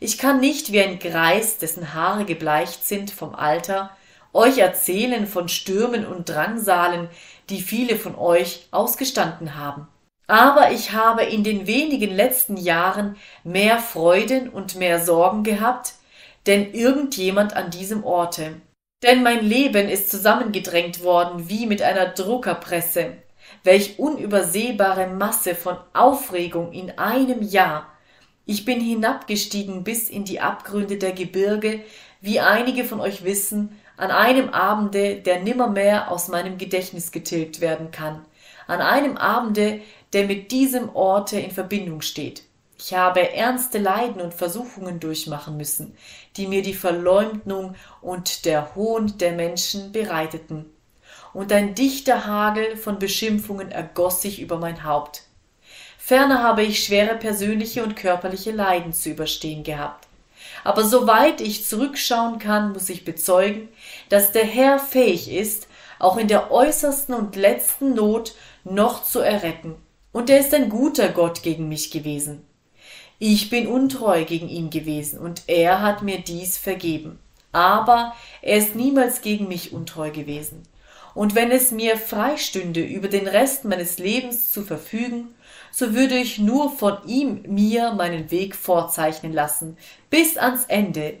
Ich 0.00 0.16
kann 0.16 0.40
nicht 0.40 0.72
wie 0.72 0.80
ein 0.80 0.98
Greis, 0.98 1.58
dessen 1.58 1.92
Haare 1.92 2.24
gebleicht 2.24 2.86
sind 2.86 3.10
vom 3.10 3.34
Alter, 3.34 3.90
euch 4.32 4.58
erzählen 4.58 5.26
von 5.26 5.48
Stürmen 5.48 6.06
und 6.06 6.30
Drangsalen, 6.30 7.08
die 7.50 7.60
viele 7.60 7.96
von 7.96 8.14
euch 8.14 8.66
ausgestanden 8.70 9.56
haben. 9.56 9.86
Aber 10.26 10.72
ich 10.72 10.92
habe 10.92 11.22
in 11.22 11.44
den 11.44 11.66
wenigen 11.66 12.16
letzten 12.16 12.56
Jahren 12.56 13.16
mehr 13.44 13.78
Freuden 13.78 14.48
und 14.48 14.74
mehr 14.76 15.04
Sorgen 15.04 15.44
gehabt, 15.44 15.94
denn 16.46 16.72
irgendjemand 16.72 17.54
an 17.54 17.70
diesem 17.70 18.04
Orte. 18.04 18.56
Denn 19.04 19.22
mein 19.22 19.44
Leben 19.44 19.90
ist 19.90 20.10
zusammengedrängt 20.10 21.04
worden 21.04 21.50
wie 21.50 21.66
mit 21.66 21.82
einer 21.82 22.06
Druckerpresse. 22.06 23.12
Welch 23.62 23.98
unübersehbare 23.98 25.08
Masse 25.08 25.54
von 25.54 25.76
Aufregung 25.92 26.72
in 26.72 26.90
einem 26.98 27.42
Jahr, 27.42 27.92
ich 28.46 28.64
bin 28.64 28.80
hinabgestiegen 28.80 29.84
bis 29.84 30.08
in 30.08 30.24
die 30.24 30.40
Abgründe 30.40 30.96
der 30.96 31.12
Gebirge, 31.12 31.80
wie 32.22 32.40
einige 32.40 32.84
von 32.84 32.98
euch 33.00 33.24
wissen, 33.24 33.78
an 33.98 34.10
einem 34.10 34.48
Abende, 34.48 35.16
der 35.16 35.40
nimmermehr 35.40 36.10
aus 36.10 36.28
meinem 36.28 36.56
Gedächtnis 36.56 37.12
getilgt 37.12 37.60
werden 37.60 37.90
kann, 37.90 38.24
an 38.66 38.80
einem 38.80 39.18
Abende, 39.18 39.82
der 40.14 40.24
mit 40.24 40.50
diesem 40.50 40.88
Orte 40.96 41.38
in 41.38 41.50
Verbindung 41.50 42.00
steht. 42.00 42.44
Ich 42.78 42.92
habe 42.92 43.32
ernste 43.32 43.78
Leiden 43.78 44.20
und 44.20 44.34
Versuchungen 44.34 44.98
durchmachen 44.98 45.56
müssen, 45.56 45.96
die 46.36 46.46
mir 46.46 46.62
die 46.62 46.74
Verleumdung 46.74 47.74
und 48.00 48.44
der 48.44 48.74
Hohn 48.74 49.18
der 49.18 49.32
Menschen 49.32 49.92
bereiteten. 49.92 50.66
Und 51.32 51.52
ein 51.52 51.74
dichter 51.74 52.26
Hagel 52.26 52.76
von 52.76 52.98
Beschimpfungen 52.98 53.70
ergoss 53.70 54.22
sich 54.22 54.40
über 54.40 54.58
mein 54.58 54.84
Haupt. 54.84 55.22
Ferner 55.98 56.42
habe 56.42 56.62
ich 56.62 56.84
schwere 56.84 57.16
persönliche 57.16 57.82
und 57.82 57.96
körperliche 57.96 58.50
Leiden 58.50 58.92
zu 58.92 59.10
überstehen 59.10 59.64
gehabt. 59.64 60.06
Aber 60.62 60.84
soweit 60.84 61.40
ich 61.40 61.66
zurückschauen 61.66 62.38
kann, 62.38 62.72
muss 62.72 62.88
ich 62.88 63.04
bezeugen, 63.04 63.68
dass 64.08 64.32
der 64.32 64.44
Herr 64.44 64.78
fähig 64.78 65.32
ist, 65.32 65.66
auch 65.98 66.16
in 66.16 66.28
der 66.28 66.50
äußersten 66.50 67.14
und 67.14 67.36
letzten 67.36 67.94
Not 67.94 68.34
noch 68.64 69.02
zu 69.02 69.20
erretten. 69.20 69.76
Und 70.12 70.30
er 70.30 70.40
ist 70.40 70.54
ein 70.54 70.68
guter 70.68 71.08
Gott 71.08 71.42
gegen 71.42 71.68
mich 71.68 71.90
gewesen. 71.90 72.46
Ich 73.26 73.48
bin 73.48 73.66
untreu 73.66 74.26
gegen 74.26 74.50
ihn 74.50 74.68
gewesen, 74.68 75.18
und 75.18 75.44
er 75.46 75.80
hat 75.80 76.02
mir 76.02 76.18
dies 76.18 76.58
vergeben. 76.58 77.18
Aber 77.52 78.14
er 78.42 78.58
ist 78.58 78.74
niemals 78.74 79.22
gegen 79.22 79.48
mich 79.48 79.72
untreu 79.72 80.10
gewesen. 80.10 80.64
Und 81.14 81.34
wenn 81.34 81.50
es 81.50 81.70
mir 81.70 81.96
freistünde, 81.96 82.82
über 82.82 83.08
den 83.08 83.26
Rest 83.26 83.64
meines 83.64 83.96
Lebens 83.96 84.52
zu 84.52 84.60
verfügen, 84.60 85.34
so 85.72 85.94
würde 85.94 86.18
ich 86.18 86.38
nur 86.38 86.70
von 86.70 86.98
ihm 87.06 87.40
mir 87.48 87.92
meinen 87.92 88.30
Weg 88.30 88.54
vorzeichnen 88.54 89.32
lassen, 89.32 89.78
bis 90.10 90.36
ans 90.36 90.66
Ende, 90.66 91.14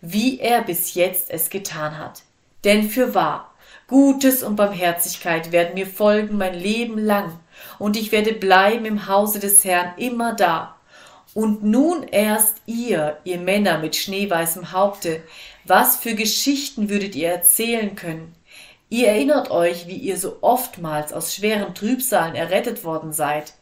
wie 0.00 0.38
er 0.38 0.62
bis 0.62 0.94
jetzt 0.94 1.28
es 1.28 1.50
getan 1.50 1.98
hat. 1.98 2.22
Denn 2.62 2.88
für 2.88 3.16
wahr, 3.16 3.52
Gutes 3.88 4.44
und 4.44 4.54
Barmherzigkeit 4.54 5.50
werden 5.50 5.74
mir 5.74 5.88
folgen 5.88 6.38
mein 6.38 6.54
Leben 6.54 6.98
lang, 6.98 7.32
und 7.80 7.96
ich 7.96 8.12
werde 8.12 8.32
bleiben 8.32 8.84
im 8.84 9.08
Hause 9.08 9.40
des 9.40 9.64
Herrn 9.64 9.98
immer 9.98 10.34
da. 10.34 10.77
Und 11.38 11.62
nun 11.62 12.02
erst 12.02 12.62
ihr, 12.66 13.18
ihr 13.22 13.38
Männer 13.38 13.78
mit 13.78 13.94
schneeweißem 13.94 14.72
Haupte, 14.72 15.22
was 15.64 15.94
für 15.94 16.16
Geschichten 16.16 16.90
würdet 16.90 17.14
ihr 17.14 17.28
erzählen 17.28 17.94
können? 17.94 18.34
Ihr 18.88 19.06
erinnert 19.06 19.52
euch, 19.52 19.86
wie 19.86 19.94
ihr 19.94 20.16
so 20.16 20.38
oftmals 20.40 21.12
aus 21.12 21.36
schweren 21.36 21.76
Trübsalen 21.76 22.34
errettet 22.34 22.82
worden 22.82 23.12
seid. 23.12 23.52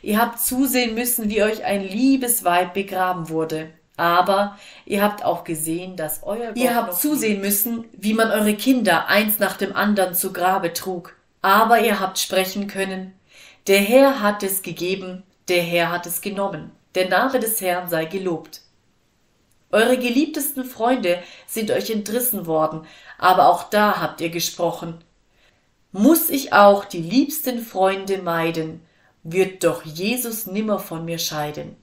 Ihr 0.00 0.20
habt 0.20 0.38
zusehen 0.38 0.94
müssen, 0.94 1.28
wie 1.28 1.42
euch 1.42 1.64
ein 1.64 1.82
liebes 1.82 2.44
Weib 2.44 2.72
begraben 2.72 3.28
wurde. 3.28 3.70
Aber 3.96 4.56
ihr 4.86 5.02
habt 5.02 5.24
auch 5.24 5.42
gesehen, 5.42 5.96
dass 5.96 6.22
euer 6.22 6.52
Gott 6.52 6.56
Ihr 6.56 6.76
habt 6.76 6.94
zusehen 6.94 7.40
müssen, 7.40 7.86
wie 7.94 8.14
man 8.14 8.30
eure 8.30 8.54
Kinder 8.54 9.08
eins 9.08 9.40
nach 9.40 9.56
dem 9.56 9.74
anderen 9.74 10.14
zu 10.14 10.32
Grabe 10.32 10.72
trug. 10.72 11.16
Aber 11.42 11.80
ihr 11.80 11.98
habt 11.98 12.20
sprechen 12.20 12.68
können, 12.68 13.12
der 13.66 13.80
Herr 13.80 14.20
hat 14.20 14.44
es 14.44 14.62
gegeben, 14.62 15.24
der 15.48 15.64
Herr 15.64 15.90
hat 15.90 16.06
es 16.06 16.20
genommen. 16.20 16.70
Der 16.94 17.08
Name 17.08 17.40
des 17.40 17.60
Herrn 17.60 17.88
sei 17.88 18.04
gelobt. 18.04 18.60
Eure 19.72 19.98
geliebtesten 19.98 20.64
Freunde 20.64 21.20
sind 21.46 21.72
euch 21.72 21.90
entrissen 21.90 22.46
worden, 22.46 22.86
aber 23.18 23.48
auch 23.48 23.64
da 23.64 24.00
habt 24.00 24.20
ihr 24.20 24.30
gesprochen. 24.30 25.02
Muß 25.90 26.30
ich 26.30 26.52
auch 26.52 26.84
die 26.84 27.02
liebsten 27.02 27.64
Freunde 27.64 28.18
meiden, 28.18 28.80
wird 29.24 29.64
doch 29.64 29.84
Jesus 29.84 30.46
nimmer 30.46 30.78
von 30.78 31.04
mir 31.04 31.18
scheiden. 31.18 31.76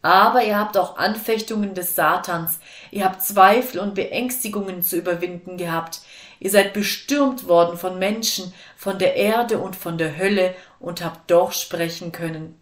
Aber 0.00 0.42
ihr 0.42 0.58
habt 0.58 0.76
auch 0.76 0.96
Anfechtungen 0.96 1.74
des 1.74 1.94
Satans, 1.94 2.58
ihr 2.90 3.04
habt 3.04 3.22
Zweifel 3.22 3.78
und 3.78 3.94
Beängstigungen 3.94 4.82
zu 4.82 4.96
überwinden 4.96 5.56
gehabt, 5.56 6.00
ihr 6.40 6.50
seid 6.50 6.72
bestürmt 6.72 7.46
worden 7.46 7.78
von 7.78 8.00
Menschen, 8.00 8.52
von 8.76 8.98
der 8.98 9.14
Erde 9.14 9.58
und 9.58 9.76
von 9.76 9.98
der 9.98 10.18
Hölle 10.18 10.56
und 10.80 11.04
habt 11.04 11.30
doch 11.30 11.52
sprechen 11.52 12.10
können. 12.10 12.58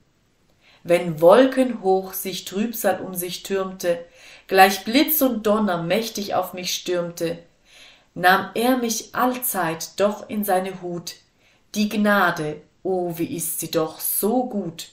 Wenn 0.82 1.20
wolkenhoch 1.20 2.14
sich 2.14 2.44
Trübsal 2.44 3.00
um 3.00 3.14
sich 3.14 3.42
türmte, 3.42 4.04
gleich 4.46 4.84
Blitz 4.84 5.20
und 5.22 5.46
Donner 5.46 5.82
mächtig 5.82 6.34
auf 6.34 6.54
mich 6.54 6.74
stürmte, 6.74 7.38
nahm 8.14 8.50
er 8.54 8.78
mich 8.78 9.14
allzeit 9.14 10.00
doch 10.00 10.28
in 10.28 10.44
seine 10.44 10.82
Hut, 10.82 11.16
die 11.74 11.88
Gnade, 11.88 12.62
Oh, 12.82 13.12
wie 13.18 13.36
ist 13.36 13.60
sie 13.60 13.70
doch 13.70 14.00
so 14.00 14.48
gut. 14.48 14.88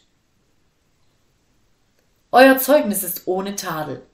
Euer 2.31 2.57
Zeugnis 2.57 3.03
ist 3.03 3.27
ohne 3.27 3.55
Tadel. 3.55 4.05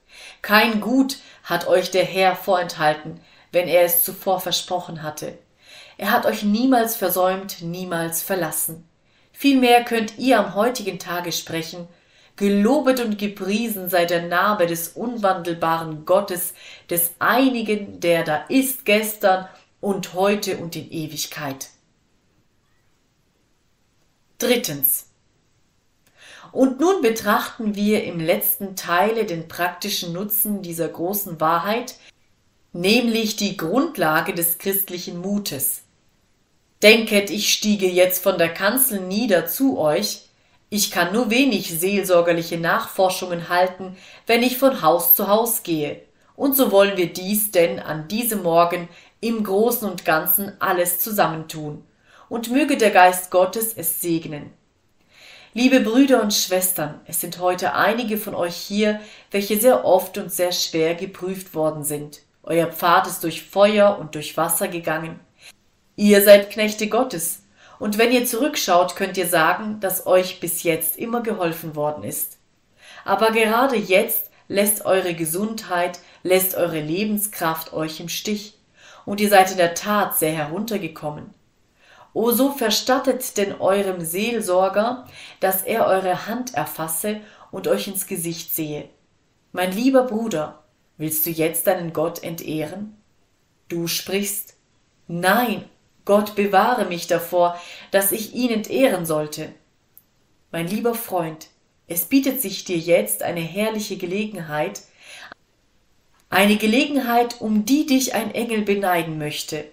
Kein 0.42 0.80
Gut 0.80 1.18
hat 1.42 1.66
euch 1.66 1.90
der 1.90 2.04
Herr 2.04 2.36
vorenthalten, 2.36 3.20
wenn 3.50 3.66
er 3.66 3.82
es 3.82 4.04
zuvor 4.04 4.40
versprochen 4.40 5.02
hatte. 5.02 5.36
Er 5.98 6.12
hat 6.12 6.24
euch 6.24 6.44
niemals 6.44 6.94
versäumt, 6.94 7.62
niemals 7.62 8.22
verlassen. 8.22 8.88
Vielmehr 9.34 9.84
könnt 9.84 10.16
ihr 10.16 10.38
am 10.38 10.54
heutigen 10.54 10.98
Tage 10.98 11.32
sprechen, 11.32 11.88
Gelobet 12.36 12.98
und 13.00 13.16
gepriesen 13.16 13.88
sei 13.88 14.06
der 14.06 14.22
Name 14.26 14.66
des 14.66 14.88
unwandelbaren 14.88 16.04
Gottes, 16.04 16.54
des 16.90 17.12
einigen, 17.20 18.00
der 18.00 18.24
da 18.24 18.44
ist 18.48 18.84
gestern 18.84 19.48
und 19.80 20.14
heute 20.14 20.56
und 20.56 20.74
in 20.74 20.90
Ewigkeit. 20.90 21.68
Drittens. 24.38 25.10
Und 26.50 26.80
nun 26.80 27.02
betrachten 27.02 27.76
wir 27.76 28.04
im 28.04 28.18
letzten 28.18 28.74
Teile 28.74 29.26
den 29.26 29.46
praktischen 29.46 30.12
Nutzen 30.12 30.62
dieser 30.62 30.88
großen 30.88 31.40
Wahrheit, 31.40 31.96
nämlich 32.72 33.36
die 33.36 33.56
Grundlage 33.56 34.34
des 34.34 34.58
christlichen 34.58 35.20
Mutes. 35.20 35.83
Denket, 36.84 37.30
ich 37.30 37.50
stiege 37.50 37.88
jetzt 37.88 38.22
von 38.22 38.36
der 38.36 38.52
Kanzel 38.52 39.00
nieder 39.00 39.46
zu 39.46 39.78
euch, 39.78 40.26
ich 40.68 40.90
kann 40.90 41.14
nur 41.14 41.30
wenig 41.30 41.70
seelsorgerliche 41.80 42.58
Nachforschungen 42.58 43.48
halten, 43.48 43.96
wenn 44.26 44.42
ich 44.42 44.58
von 44.58 44.82
Haus 44.82 45.14
zu 45.14 45.26
Haus 45.28 45.62
gehe, 45.62 46.02
Und 46.36 46.54
so 46.54 46.70
wollen 46.70 46.98
wir 46.98 47.10
dies 47.10 47.52
denn 47.52 47.80
an 47.80 48.06
diesem 48.08 48.42
Morgen 48.42 48.90
im 49.20 49.44
Großen 49.44 49.88
und 49.88 50.04
Ganzen 50.04 50.52
alles 50.60 51.00
zusammentun. 51.00 51.82
Und 52.28 52.50
möge 52.50 52.76
der 52.76 52.90
Geist 52.90 53.30
Gottes 53.30 53.72
es 53.74 54.02
segnen. 54.02 54.52
Liebe 55.54 55.80
Brüder 55.80 56.20
und 56.20 56.34
Schwestern, 56.34 57.00
es 57.06 57.18
sind 57.18 57.38
heute 57.38 57.72
einige 57.74 58.18
von 58.18 58.34
euch 58.34 58.56
hier, 58.56 59.00
welche 59.30 59.58
sehr 59.58 59.86
oft 59.86 60.18
und 60.18 60.30
sehr 60.30 60.52
schwer 60.52 60.94
geprüft 60.94 61.54
worden 61.54 61.82
sind. 61.82 62.20
Euer 62.42 62.66
Pfad 62.66 63.06
ist 63.06 63.24
durch 63.24 63.42
Feuer 63.42 63.96
und 63.98 64.14
durch 64.14 64.36
Wasser 64.36 64.68
gegangen. 64.68 65.18
Ihr 65.96 66.22
seid 66.22 66.50
Knechte 66.50 66.88
Gottes, 66.88 67.42
und 67.78 67.98
wenn 67.98 68.12
ihr 68.12 68.24
zurückschaut, 68.24 68.96
könnt 68.96 69.16
ihr 69.16 69.26
sagen, 69.26 69.78
dass 69.80 70.06
euch 70.06 70.40
bis 70.40 70.62
jetzt 70.62 70.96
immer 70.96 71.22
geholfen 71.22 71.76
worden 71.76 72.04
ist. 72.04 72.38
Aber 73.04 73.30
gerade 73.30 73.76
jetzt 73.76 74.30
lässt 74.48 74.86
eure 74.86 75.14
Gesundheit, 75.14 75.98
lässt 76.22 76.54
eure 76.54 76.80
Lebenskraft 76.80 77.72
euch 77.72 78.00
im 78.00 78.08
Stich, 78.08 78.58
und 79.04 79.20
ihr 79.20 79.28
seid 79.28 79.50
in 79.50 79.58
der 79.58 79.74
Tat 79.74 80.18
sehr 80.18 80.32
heruntergekommen. 80.32 81.34
O 82.12 82.30
so 82.30 82.52
verstattet 82.52 83.36
denn 83.36 83.60
eurem 83.60 84.00
Seelsorger, 84.00 85.06
dass 85.40 85.62
er 85.62 85.86
eure 85.86 86.26
Hand 86.26 86.54
erfasse 86.54 87.20
und 87.50 87.68
euch 87.68 87.88
ins 87.88 88.06
Gesicht 88.06 88.54
sehe. 88.54 88.88
Mein 89.52 89.72
lieber 89.72 90.04
Bruder, 90.04 90.64
willst 90.96 91.26
du 91.26 91.30
jetzt 91.30 91.66
deinen 91.66 91.92
Gott 91.92 92.22
entehren? 92.22 92.96
Du 93.68 93.88
sprichst, 93.88 94.56
nein, 95.06 95.64
Gott 96.04 96.34
bewahre 96.34 96.84
mich 96.84 97.06
davor, 97.06 97.58
dass 97.90 98.12
ich 98.12 98.34
ihn 98.34 98.50
entehren 98.50 99.06
sollte. 99.06 99.52
Mein 100.50 100.68
lieber 100.68 100.94
Freund, 100.94 101.48
es 101.86 102.04
bietet 102.04 102.40
sich 102.40 102.64
dir 102.64 102.78
jetzt 102.78 103.22
eine 103.22 103.40
herrliche 103.40 103.96
Gelegenheit, 103.96 104.82
eine 106.30 106.56
Gelegenheit, 106.56 107.40
um 107.40 107.64
die 107.64 107.86
dich 107.86 108.14
ein 108.14 108.34
Engel 108.34 108.62
beneiden 108.62 109.18
möchte. 109.18 109.64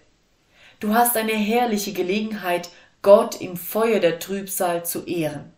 Du 0.79 0.93
hast 0.93 1.17
eine 1.17 1.34
herrliche 1.34 1.93
Gelegenheit, 1.93 2.69
Gott 3.01 3.39
im 3.41 3.57
Feuer 3.57 3.99
der 3.99 4.19
Trübsal 4.19 4.86
zu 4.86 5.05
ehren. 5.05 5.53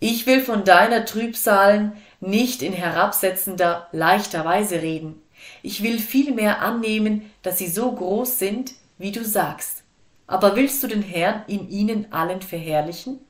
Ich 0.00 0.26
will 0.26 0.40
von 0.40 0.64
deiner 0.64 1.04
Trübsalen 1.04 1.92
nicht 2.20 2.62
in 2.62 2.72
herabsetzender, 2.72 3.88
leichter 3.92 4.44
Weise 4.44 4.82
reden. 4.82 5.20
Ich 5.62 5.82
will 5.82 5.98
vielmehr 5.98 6.60
annehmen, 6.60 7.30
dass 7.42 7.58
sie 7.58 7.68
so 7.68 7.92
groß 7.92 8.38
sind, 8.38 8.72
wie 8.98 9.12
du 9.12 9.24
sagst. 9.24 9.73
Aber 10.26 10.56
willst 10.56 10.82
du 10.82 10.86
den 10.86 11.02
Herrn 11.02 11.44
in 11.46 11.68
ihnen 11.68 12.12
allen 12.12 12.42
verherrlichen? 12.42 13.20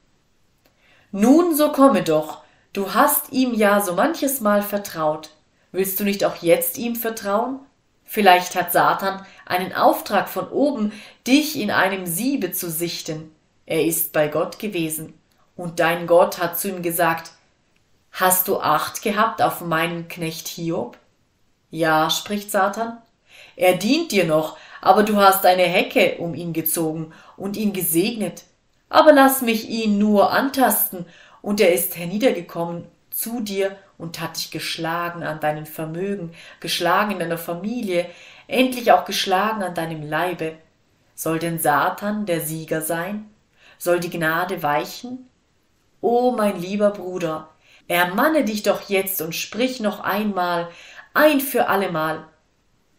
Nun, 1.10 1.56
so 1.56 1.72
komme 1.72 2.02
doch, 2.02 2.42
du 2.72 2.94
hast 2.94 3.32
ihm 3.32 3.54
ja 3.54 3.80
so 3.80 3.94
manches 3.94 4.40
Mal 4.40 4.62
vertraut. 4.62 5.30
Willst 5.72 5.98
du 5.98 6.04
nicht 6.04 6.24
auch 6.24 6.36
jetzt 6.36 6.78
ihm 6.78 6.96
vertrauen? 6.96 7.60
Vielleicht 8.04 8.54
hat 8.54 8.72
Satan 8.72 9.24
einen 9.46 9.72
Auftrag 9.72 10.28
von 10.28 10.48
oben, 10.48 10.92
dich 11.26 11.58
in 11.58 11.70
einem 11.70 12.06
Siebe 12.06 12.52
zu 12.52 12.70
sichten. 12.70 13.34
Er 13.66 13.84
ist 13.84 14.12
bei 14.12 14.28
Gott 14.28 14.58
gewesen. 14.58 15.14
Und 15.56 15.80
dein 15.80 16.06
Gott 16.06 16.38
hat 16.38 16.58
zu 16.58 16.68
ihm 16.68 16.82
gesagt, 16.82 17.32
Hast 18.12 18.46
du 18.46 18.60
Acht 18.60 19.02
gehabt 19.02 19.42
auf 19.42 19.60
meinen 19.60 20.06
Knecht 20.06 20.46
Hiob? 20.46 20.96
Ja, 21.70 22.10
spricht 22.10 22.52
Satan. 22.52 22.98
Er 23.56 23.74
dient 23.74 24.12
dir 24.12 24.24
noch, 24.24 24.56
aber 24.84 25.02
du 25.02 25.16
hast 25.16 25.46
eine 25.46 25.62
Hecke 25.62 26.16
um 26.18 26.34
ihn 26.34 26.52
gezogen 26.52 27.14
und 27.38 27.56
ihn 27.56 27.72
gesegnet. 27.72 28.44
Aber 28.90 29.14
lass 29.14 29.40
mich 29.40 29.70
ihn 29.70 29.96
nur 29.96 30.30
antasten, 30.30 31.06
und 31.40 31.60
er 31.60 31.72
ist 31.72 31.96
herniedergekommen 31.96 32.84
zu 33.10 33.40
dir 33.40 33.76
und 33.96 34.20
hat 34.20 34.36
dich 34.36 34.50
geschlagen 34.50 35.22
an 35.22 35.40
deinem 35.40 35.64
Vermögen, 35.64 36.34
geschlagen 36.60 37.12
in 37.12 37.18
deiner 37.18 37.38
Familie, 37.38 38.06
endlich 38.46 38.92
auch 38.92 39.06
geschlagen 39.06 39.62
an 39.62 39.74
deinem 39.74 40.02
Leibe. 40.02 40.52
Soll 41.14 41.38
denn 41.38 41.58
Satan 41.58 42.26
der 42.26 42.42
Sieger 42.42 42.82
sein? 42.82 43.30
Soll 43.78 44.00
die 44.00 44.10
Gnade 44.10 44.62
weichen? 44.62 45.30
O 46.02 46.32
mein 46.32 46.60
lieber 46.60 46.90
Bruder, 46.90 47.48
ermanne 47.88 48.44
dich 48.44 48.62
doch 48.62 48.82
jetzt 48.90 49.22
und 49.22 49.34
sprich 49.34 49.80
noch 49.80 50.00
einmal, 50.00 50.68
ein 51.14 51.40
für 51.40 51.68
allemal, 51.68 52.26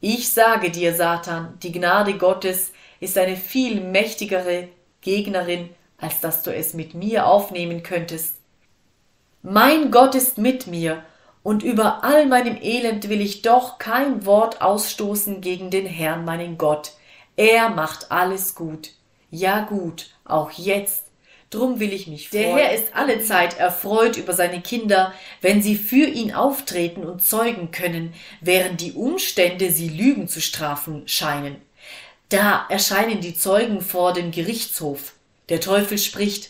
ich 0.08 0.30
sage 0.30 0.70
dir, 0.70 0.94
Satan, 0.94 1.58
die 1.64 1.72
Gnade 1.72 2.20
Gottes 2.20 2.72
ist 3.00 3.18
eine 3.18 3.36
viel 3.36 3.82
mächtigere 3.82 4.68
Gegnerin, 5.02 5.72
als 5.98 6.20
dass 6.20 6.44
du 6.44 6.54
es 6.54 6.76
mit 6.76 6.94
mir 6.94 7.26
aufnehmen 7.26 7.82
könntest. 7.82 8.36
Mein 9.42 9.90
Gott 9.90 10.14
ist 10.14 10.38
mit 10.38 10.68
mir, 10.68 11.04
und 11.42 11.64
über 11.64 12.04
all 12.04 12.28
meinem 12.28 12.56
Elend 12.62 13.10
will 13.10 13.20
ich 13.20 13.42
doch 13.42 13.80
kein 13.80 14.28
Wort 14.28 14.62
ausstoßen 14.62 15.42
gegen 15.42 15.72
den 15.72 15.88
Herrn 15.88 16.24
meinen 16.24 16.60
Gott. 16.60 16.92
Er 17.36 17.70
macht 17.70 18.12
alles 18.12 18.54
gut. 18.54 18.92
Ja 19.32 19.62
gut, 19.62 20.12
auch 20.24 20.52
jetzt 20.52 21.05
Drum 21.56 21.80
will 21.80 21.94
ich 21.94 22.08
mich 22.08 22.30
freuen. 22.30 22.44
Der 22.44 22.56
Herr 22.58 22.74
ist 22.74 22.94
allezeit 22.94 23.58
erfreut 23.58 24.18
über 24.18 24.34
seine 24.34 24.62
Kinder, 24.62 25.14
wenn 25.40 25.62
sie 25.62 25.76
für 25.78 26.06
ihn 26.06 26.34
auftreten 26.34 27.06
und 27.06 27.24
zeugen 27.24 27.72
können, 27.72 28.14
während 28.42 28.82
die 28.82 28.92
Umstände 28.92 29.72
sie 29.72 29.88
Lügen 29.88 30.28
zu 30.28 30.42
strafen 30.42 31.08
scheinen. 31.08 31.56
Da 32.28 32.66
erscheinen 32.70 33.22
die 33.22 33.38
Zeugen 33.38 33.80
vor 33.80 34.12
dem 34.12 34.32
Gerichtshof. 34.32 35.14
Der 35.48 35.62
Teufel 35.62 35.98
spricht 35.98 36.50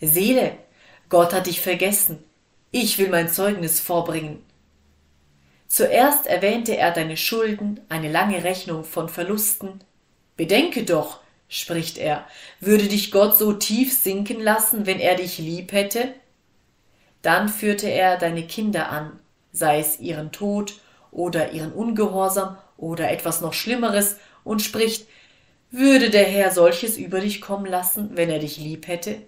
Seele, 0.00 0.56
Gott 1.08 1.32
hat 1.32 1.46
dich 1.46 1.60
vergessen. 1.60 2.22
Ich 2.70 2.98
will 2.98 3.08
mein 3.08 3.28
Zeugnis 3.28 3.80
vorbringen. 3.80 4.44
Zuerst 5.66 6.26
erwähnte 6.26 6.76
er 6.76 6.92
deine 6.92 7.16
Schulden, 7.16 7.80
eine 7.88 8.12
lange 8.12 8.44
Rechnung 8.44 8.84
von 8.84 9.08
Verlusten. 9.08 9.80
Bedenke 10.36 10.84
doch, 10.84 11.20
spricht 11.54 11.98
er, 11.98 12.26
würde 12.58 12.88
dich 12.88 13.12
Gott 13.12 13.36
so 13.36 13.52
tief 13.52 13.96
sinken 13.96 14.40
lassen, 14.40 14.86
wenn 14.86 14.98
er 14.98 15.14
dich 15.14 15.38
lieb 15.38 15.72
hätte? 15.72 16.12
Dann 17.22 17.48
führte 17.48 17.88
er 17.88 18.18
deine 18.18 18.46
Kinder 18.46 18.90
an, 18.90 19.20
sei 19.52 19.78
es 19.78 20.00
ihren 20.00 20.32
Tod 20.32 20.74
oder 21.12 21.52
ihren 21.52 21.72
Ungehorsam 21.72 22.58
oder 22.76 23.10
etwas 23.10 23.40
noch 23.40 23.52
Schlimmeres, 23.52 24.16
und 24.42 24.60
spricht, 24.60 25.08
würde 25.70 26.10
der 26.10 26.24
Herr 26.24 26.50
solches 26.50 26.98
über 26.98 27.20
dich 27.20 27.40
kommen 27.40 27.64
lassen, 27.64 28.10
wenn 28.14 28.28
er 28.28 28.40
dich 28.40 28.58
lieb 28.58 28.88
hätte? 28.88 29.22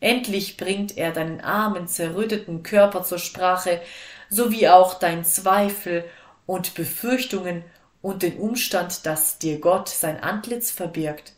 Endlich 0.00 0.56
bringt 0.56 0.98
er 0.98 1.12
deinen 1.12 1.40
armen, 1.40 1.86
zerrütteten 1.86 2.62
Körper 2.62 3.02
zur 3.02 3.18
Sprache, 3.18 3.80
sowie 4.28 4.68
auch 4.68 4.94
dein 4.94 5.24
Zweifel 5.24 6.04
und 6.44 6.74
Befürchtungen 6.74 7.64
und 8.02 8.22
den 8.22 8.38
Umstand, 8.38 9.06
dass 9.06 9.38
dir 9.38 9.60
Gott 9.60 9.88
sein 9.88 10.22
Antlitz 10.22 10.70
verbirgt. 10.70 11.34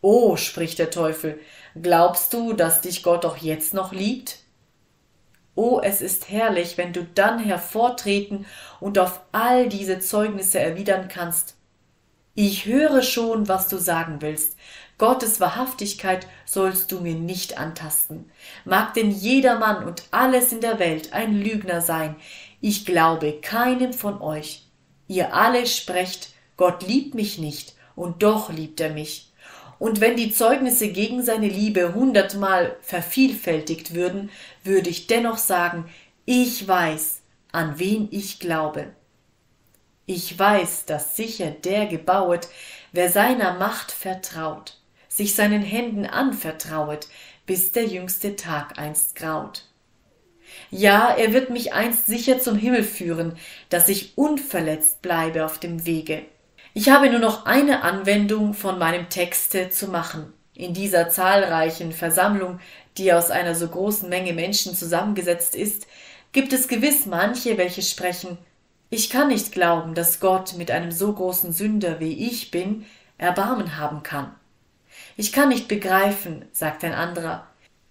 Oh, 0.00 0.36
spricht 0.36 0.78
der 0.78 0.90
Teufel, 0.90 1.40
glaubst 1.80 2.32
du, 2.32 2.52
dass 2.52 2.80
dich 2.80 3.02
Gott 3.02 3.24
auch 3.24 3.36
jetzt 3.38 3.74
noch 3.74 3.92
liebt? 3.92 4.38
Oh, 5.54 5.80
es 5.82 6.00
ist 6.00 6.30
herrlich, 6.30 6.78
wenn 6.78 6.92
du 6.92 7.02
dann 7.02 7.40
hervortreten 7.40 8.46
und 8.78 8.98
auf 8.98 9.22
all 9.32 9.68
diese 9.68 9.98
Zeugnisse 9.98 10.60
erwidern 10.60 11.08
kannst. 11.08 11.56
Ich 12.36 12.66
höre 12.66 13.02
schon, 13.02 13.48
was 13.48 13.66
du 13.66 13.78
sagen 13.78 14.18
willst. 14.20 14.56
Gottes 14.98 15.40
Wahrhaftigkeit 15.40 16.28
sollst 16.44 16.92
du 16.92 17.00
mir 17.00 17.16
nicht 17.16 17.58
antasten. 17.58 18.30
Mag 18.64 18.94
denn 18.94 19.10
jedermann 19.10 19.82
und 19.84 20.04
alles 20.12 20.52
in 20.52 20.60
der 20.60 20.78
Welt 20.78 21.12
ein 21.12 21.34
Lügner 21.34 21.80
sein, 21.80 22.14
ich 22.60 22.86
glaube 22.86 23.40
keinem 23.40 23.92
von 23.92 24.20
euch. 24.20 24.67
Ihr 25.08 25.34
alle 25.34 25.66
sprecht, 25.66 26.30
Gott 26.56 26.86
liebt 26.86 27.14
mich 27.14 27.38
nicht, 27.38 27.74
und 27.96 28.22
doch 28.22 28.50
liebt 28.50 28.80
er 28.80 28.90
mich. 28.90 29.32
Und 29.78 30.00
wenn 30.00 30.16
die 30.16 30.32
Zeugnisse 30.32 30.88
gegen 30.88 31.22
seine 31.22 31.48
Liebe 31.48 31.94
hundertmal 31.94 32.76
vervielfältigt 32.82 33.94
würden, 33.94 34.30
würde 34.64 34.90
ich 34.90 35.06
dennoch 35.06 35.38
sagen, 35.38 35.88
ich 36.24 36.66
weiß, 36.66 37.20
an 37.52 37.78
wen 37.78 38.08
ich 38.10 38.38
glaube. 38.38 38.92
Ich 40.04 40.38
weiß, 40.38 40.84
dass 40.86 41.16
sicher 41.16 41.50
der 41.50 41.86
gebauet, 41.86 42.48
wer 42.92 43.10
seiner 43.10 43.54
Macht 43.54 43.92
vertraut, 43.92 44.78
sich 45.08 45.34
seinen 45.34 45.62
Händen 45.62 46.06
anvertrauet, 46.06 47.08
bis 47.46 47.72
der 47.72 47.86
jüngste 47.86 48.36
Tag 48.36 48.78
einst 48.78 49.14
graut. 49.14 49.67
Ja, 50.70 51.14
er 51.14 51.32
wird 51.32 51.50
mich 51.50 51.72
einst 51.72 52.06
sicher 52.06 52.40
zum 52.40 52.56
Himmel 52.56 52.84
führen, 52.84 53.36
dass 53.68 53.88
ich 53.88 54.16
unverletzt 54.16 55.02
bleibe 55.02 55.44
auf 55.44 55.58
dem 55.58 55.86
Wege. 55.86 56.22
Ich 56.74 56.90
habe 56.90 57.10
nur 57.10 57.20
noch 57.20 57.46
eine 57.46 57.82
Anwendung 57.82 58.54
von 58.54 58.78
meinem 58.78 59.08
Texte 59.08 59.70
zu 59.70 59.88
machen. 59.88 60.32
In 60.54 60.74
dieser 60.74 61.08
zahlreichen 61.08 61.92
Versammlung, 61.92 62.60
die 62.96 63.12
aus 63.12 63.30
einer 63.30 63.54
so 63.54 63.68
großen 63.68 64.08
Menge 64.08 64.32
Menschen 64.32 64.74
zusammengesetzt 64.74 65.54
ist, 65.54 65.86
gibt 66.32 66.52
es 66.52 66.68
gewiss 66.68 67.06
manche, 67.06 67.56
welche 67.58 67.82
sprechen 67.82 68.38
Ich 68.90 69.10
kann 69.10 69.28
nicht 69.28 69.52
glauben, 69.52 69.94
dass 69.94 70.20
Gott 70.20 70.54
mit 70.56 70.70
einem 70.70 70.90
so 70.90 71.12
großen 71.12 71.52
Sünder 71.52 72.00
wie 72.00 72.28
ich 72.28 72.50
bin 72.50 72.86
Erbarmen 73.18 73.76
haben 73.76 74.02
kann. 74.02 74.34
Ich 75.16 75.32
kann 75.32 75.48
nicht 75.48 75.68
begreifen, 75.68 76.44
sagt 76.52 76.84
ein 76.84 76.94
anderer, 76.94 77.46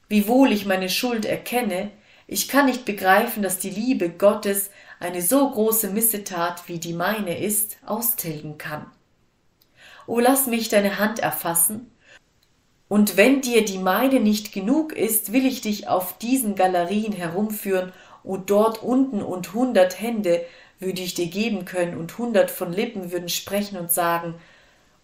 wiewohl 0.07 0.51
ich 0.51 0.65
meine 0.65 0.89
Schuld 0.89 1.25
erkenne, 1.25 1.91
ich 2.27 2.49
kann 2.49 2.65
nicht 2.65 2.85
begreifen, 2.85 3.41
dass 3.41 3.57
die 3.57 3.69
Liebe 3.69 4.09
Gottes 4.09 4.69
eine 4.99 5.21
so 5.21 5.49
große 5.49 5.89
Missetat 5.89 6.67
wie 6.67 6.79
die 6.79 6.93
meine 6.93 7.39
ist, 7.39 7.77
austilgen 7.85 8.57
kann. 8.57 8.85
O 10.05 10.19
lass 10.19 10.47
mich 10.47 10.69
deine 10.69 10.99
Hand 10.99 11.19
erfassen, 11.19 11.91
und 12.89 13.17
wenn 13.17 13.41
dir 13.41 13.65
die 13.65 13.79
meine 13.79 14.21
nicht 14.21 14.53
genug 14.53 14.93
ist, 14.93 15.33
will 15.33 15.45
ich 15.45 15.59
dich 15.59 15.89
auf 15.89 16.17
diesen 16.17 16.55
Galerien 16.55 17.11
herumführen, 17.11 17.91
und 18.23 18.49
dort 18.49 18.83
unten 18.83 19.21
und 19.21 19.53
hundert 19.53 20.01
Hände 20.01 20.45
würde 20.79 21.01
ich 21.01 21.13
dir 21.13 21.27
geben 21.27 21.65
können, 21.65 21.97
und 21.97 22.17
hundert 22.17 22.51
von 22.51 22.71
Lippen 22.71 23.11
würden 23.11 23.29
sprechen 23.29 23.77
und 23.77 23.91
sagen, 23.91 24.35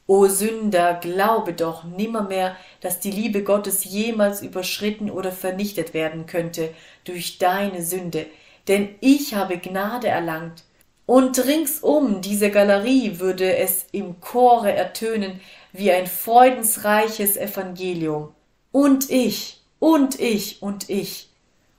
O 0.06 0.28
Sünder, 0.28 0.96
glaube 0.96 1.54
doch 1.54 1.86
nimmermehr, 1.86 2.58
dass 2.82 3.00
die 3.00 3.12
Liebe 3.12 3.44
Gottes 3.44 3.86
jemals 3.86 4.42
überschritten 4.42 5.10
oder 5.10 5.32
vernichtet 5.32 5.94
werden 5.94 6.26
könnte 6.26 6.74
durch 7.06 7.38
deine 7.38 7.84
Sünde, 7.84 8.26
denn 8.68 8.96
ich 9.00 9.34
habe 9.34 9.58
Gnade 9.58 10.10
erlangt. 10.10 10.64
Und 11.06 11.46
ringsum 11.46 12.22
diese 12.22 12.50
Galerie 12.50 13.20
würde 13.20 13.58
es 13.58 13.86
im 13.92 14.20
Chore 14.22 14.74
ertönen 14.74 15.40
wie 15.72 15.92
ein 15.92 16.08
freudensreiches 16.08 17.36
Evangelium. 17.36 18.34
Und 18.72 19.10
ich, 19.10 19.62
und 19.80 20.20
ich, 20.20 20.62
und 20.62 20.90
ich. 20.90 21.30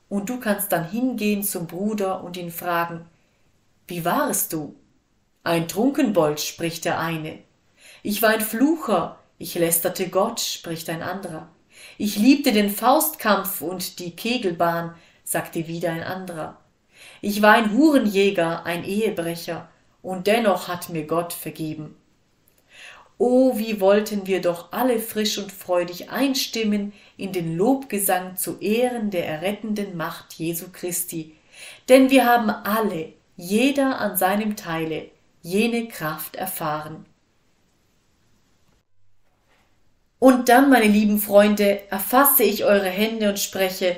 Und 0.09 0.29
du 0.29 0.41
kannst 0.41 0.73
dann 0.73 0.89
hingehen 0.91 1.43
zum 1.43 1.67
Bruder 1.67 2.23
und 2.23 2.37
ihn 2.37 2.51
fragen, 2.51 3.07
wie 3.87 4.05
warest 4.05 4.53
du? 4.53 4.75
Ein 5.43 5.69
Trunkenbold, 5.69 6.41
spricht 6.41 6.85
der 6.85 6.99
eine. 6.99 7.39
Ich 8.07 8.21
war 8.21 8.29
ein 8.29 8.43
Flucher, 8.43 9.19
ich 9.39 9.55
lästerte 9.55 10.11
Gott, 10.11 10.39
spricht 10.39 10.91
ein 10.91 11.01
anderer. 11.01 11.49
Ich 11.97 12.17
liebte 12.17 12.53
den 12.53 12.69
Faustkampf 12.69 13.63
und 13.63 13.99
die 13.99 14.15
Kegelbahn, 14.15 14.95
sagte 15.25 15.69
wieder 15.69 15.91
ein 15.91 16.03
anderer. 16.03 16.59
Ich 17.23 17.41
war 17.41 17.55
ein 17.55 17.73
Hurenjäger, 17.73 18.67
ein 18.67 18.85
Ehebrecher, 18.85 19.71
und 20.03 20.27
dennoch 20.27 20.69
hat 20.69 20.91
mir 20.91 21.07
Gott 21.07 21.33
vergeben. 21.33 21.97
Oh, 23.17 23.57
wie 23.57 23.81
wollten 23.81 24.27
wir 24.27 24.43
doch 24.43 24.71
alle 24.71 24.99
frisch 24.99 25.39
und 25.39 25.51
freudig 25.51 26.11
einstimmen 26.11 26.93
in 27.17 27.33
den 27.33 27.57
Lobgesang 27.57 28.37
zu 28.37 28.59
Ehren 28.59 29.11
der 29.11 29.27
errettenden 29.27 29.97
Macht 29.97 30.35
Jesu 30.35 30.67
Christi, 30.71 31.37
denn 31.89 32.11
wir 32.11 32.27
haben 32.27 32.51
alle, 32.51 33.15
jeder 33.39 33.99
an 33.99 34.19
seinem 34.19 34.57
Teile, 34.57 35.07
jene 35.41 35.89
Kraft 35.89 36.37
erfahren. 36.37 37.07
Und 40.25 40.49
dann, 40.49 40.71
meine 40.71 40.87
lieben 40.87 41.21
Freunde, 41.21 41.81
erfasse 41.91 42.45
ich 42.45 42.65
eure 42.65 42.89
Hände 42.89 43.29
und 43.29 43.39
spreche, 43.39 43.95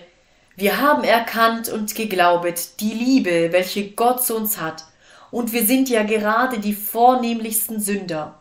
wir 0.56 0.80
haben 0.80 1.04
erkannt 1.04 1.68
und 1.68 1.94
geglaubet 1.94 2.80
die 2.80 2.94
Liebe, 2.94 3.52
welche 3.52 3.90
Gott 3.92 4.24
zu 4.24 4.34
uns 4.34 4.60
hat, 4.60 4.86
und 5.30 5.52
wir 5.52 5.64
sind 5.64 5.88
ja 5.88 6.02
gerade 6.02 6.58
die 6.58 6.72
vornehmlichsten 6.72 7.78
Sünder. 7.78 8.40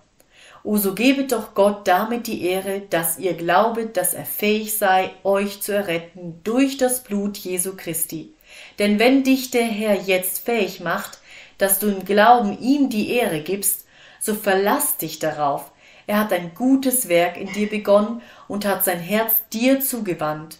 O 0.63 0.77
so 0.77 0.95
gebet 0.95 1.31
doch 1.31 1.53
Gott 1.53 1.88
damit 1.88 2.25
die 2.25 2.41
Ehre, 2.47 2.81
dass 2.89 3.19
ihr 3.19 3.36
glaubet, 3.36 3.97
dass 3.97 4.15
er 4.15 4.25
fähig 4.25 4.75
sei, 4.75 5.11
euch 5.23 5.61
zu 5.61 5.71
erretten 5.71 6.39
durch 6.43 6.77
das 6.77 7.03
Blut 7.03 7.38
Jesu 7.38 7.75
Christi. 7.77 8.33
Denn 8.79 8.97
wenn 8.97 9.23
dich 9.23 9.51
der 9.51 9.65
Herr 9.65 9.93
jetzt 9.93 10.43
fähig 10.43 10.79
macht, 10.79 11.19
dass 11.59 11.77
du 11.77 11.86
im 11.86 12.03
Glauben 12.03 12.57
ihm 12.59 12.89
die 12.89 13.11
Ehre 13.11 13.41
gibst, 13.41 13.86
so 14.19 14.33
verlass 14.33 14.97
dich 14.97 15.19
darauf, 15.19 15.69
er 16.08 16.20
hat 16.20 16.34
ein 16.34 16.53
gutes 16.53 17.10
Werk 17.10 17.38
in 17.38 17.51
dir 17.51 17.70
begonnen 17.70 18.22
und 18.47 18.66
hat 18.66 18.84
sein 18.84 18.99
Herz 18.99 19.43
dir 19.51 19.80
zugewandt. 19.80 20.60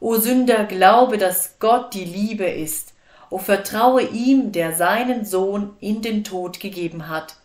O 0.00 0.16
Sünder, 0.16 0.64
glaube, 0.64 1.16
dass 1.16 1.58
Gott 1.58 1.94
die 1.94 2.04
Liebe 2.04 2.44
ist. 2.44 2.92
O 3.30 3.38
vertraue 3.38 4.02
ihm, 4.02 4.52
der 4.52 4.74
seinen 4.74 5.24
Sohn 5.24 5.76
in 5.80 6.02
den 6.02 6.24
Tod 6.24 6.60
gegeben 6.60 7.08
hat. 7.08 7.36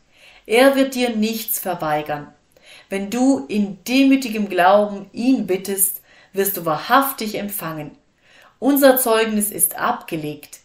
Er 0.46 0.76
wird 0.76 0.96
dir 0.96 1.16
nichts 1.16 1.60
verweigern. 1.60 2.34
Wenn 2.90 3.10
du 3.10 3.46
in 3.48 3.84
demütigem 3.86 4.50
Glauben 4.50 5.10
ihn 5.14 5.48
bittest, 5.48 6.02
wirst 6.34 6.58
du 6.58 6.66
wahrhaftig 6.66 7.36
empfangen. 7.36 7.92
Unser 8.60 8.98
Zeugnis 8.98 9.52
ist 9.52 9.78
abgelegt. 9.78 10.60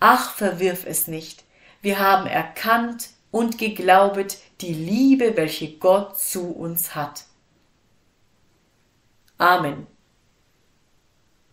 Ach, 0.00 0.34
verwirf 0.34 0.86
es 0.86 1.08
nicht. 1.08 1.44
Wir 1.82 1.98
haben 1.98 2.26
erkannt 2.26 3.10
und 3.30 3.58
geglaubet, 3.58 4.38
die 4.60 4.74
Liebe, 4.74 5.36
welche 5.36 5.78
Gott 5.78 6.18
zu 6.18 6.50
uns 6.52 6.94
hat. 6.94 7.24
Amen. 9.38 9.86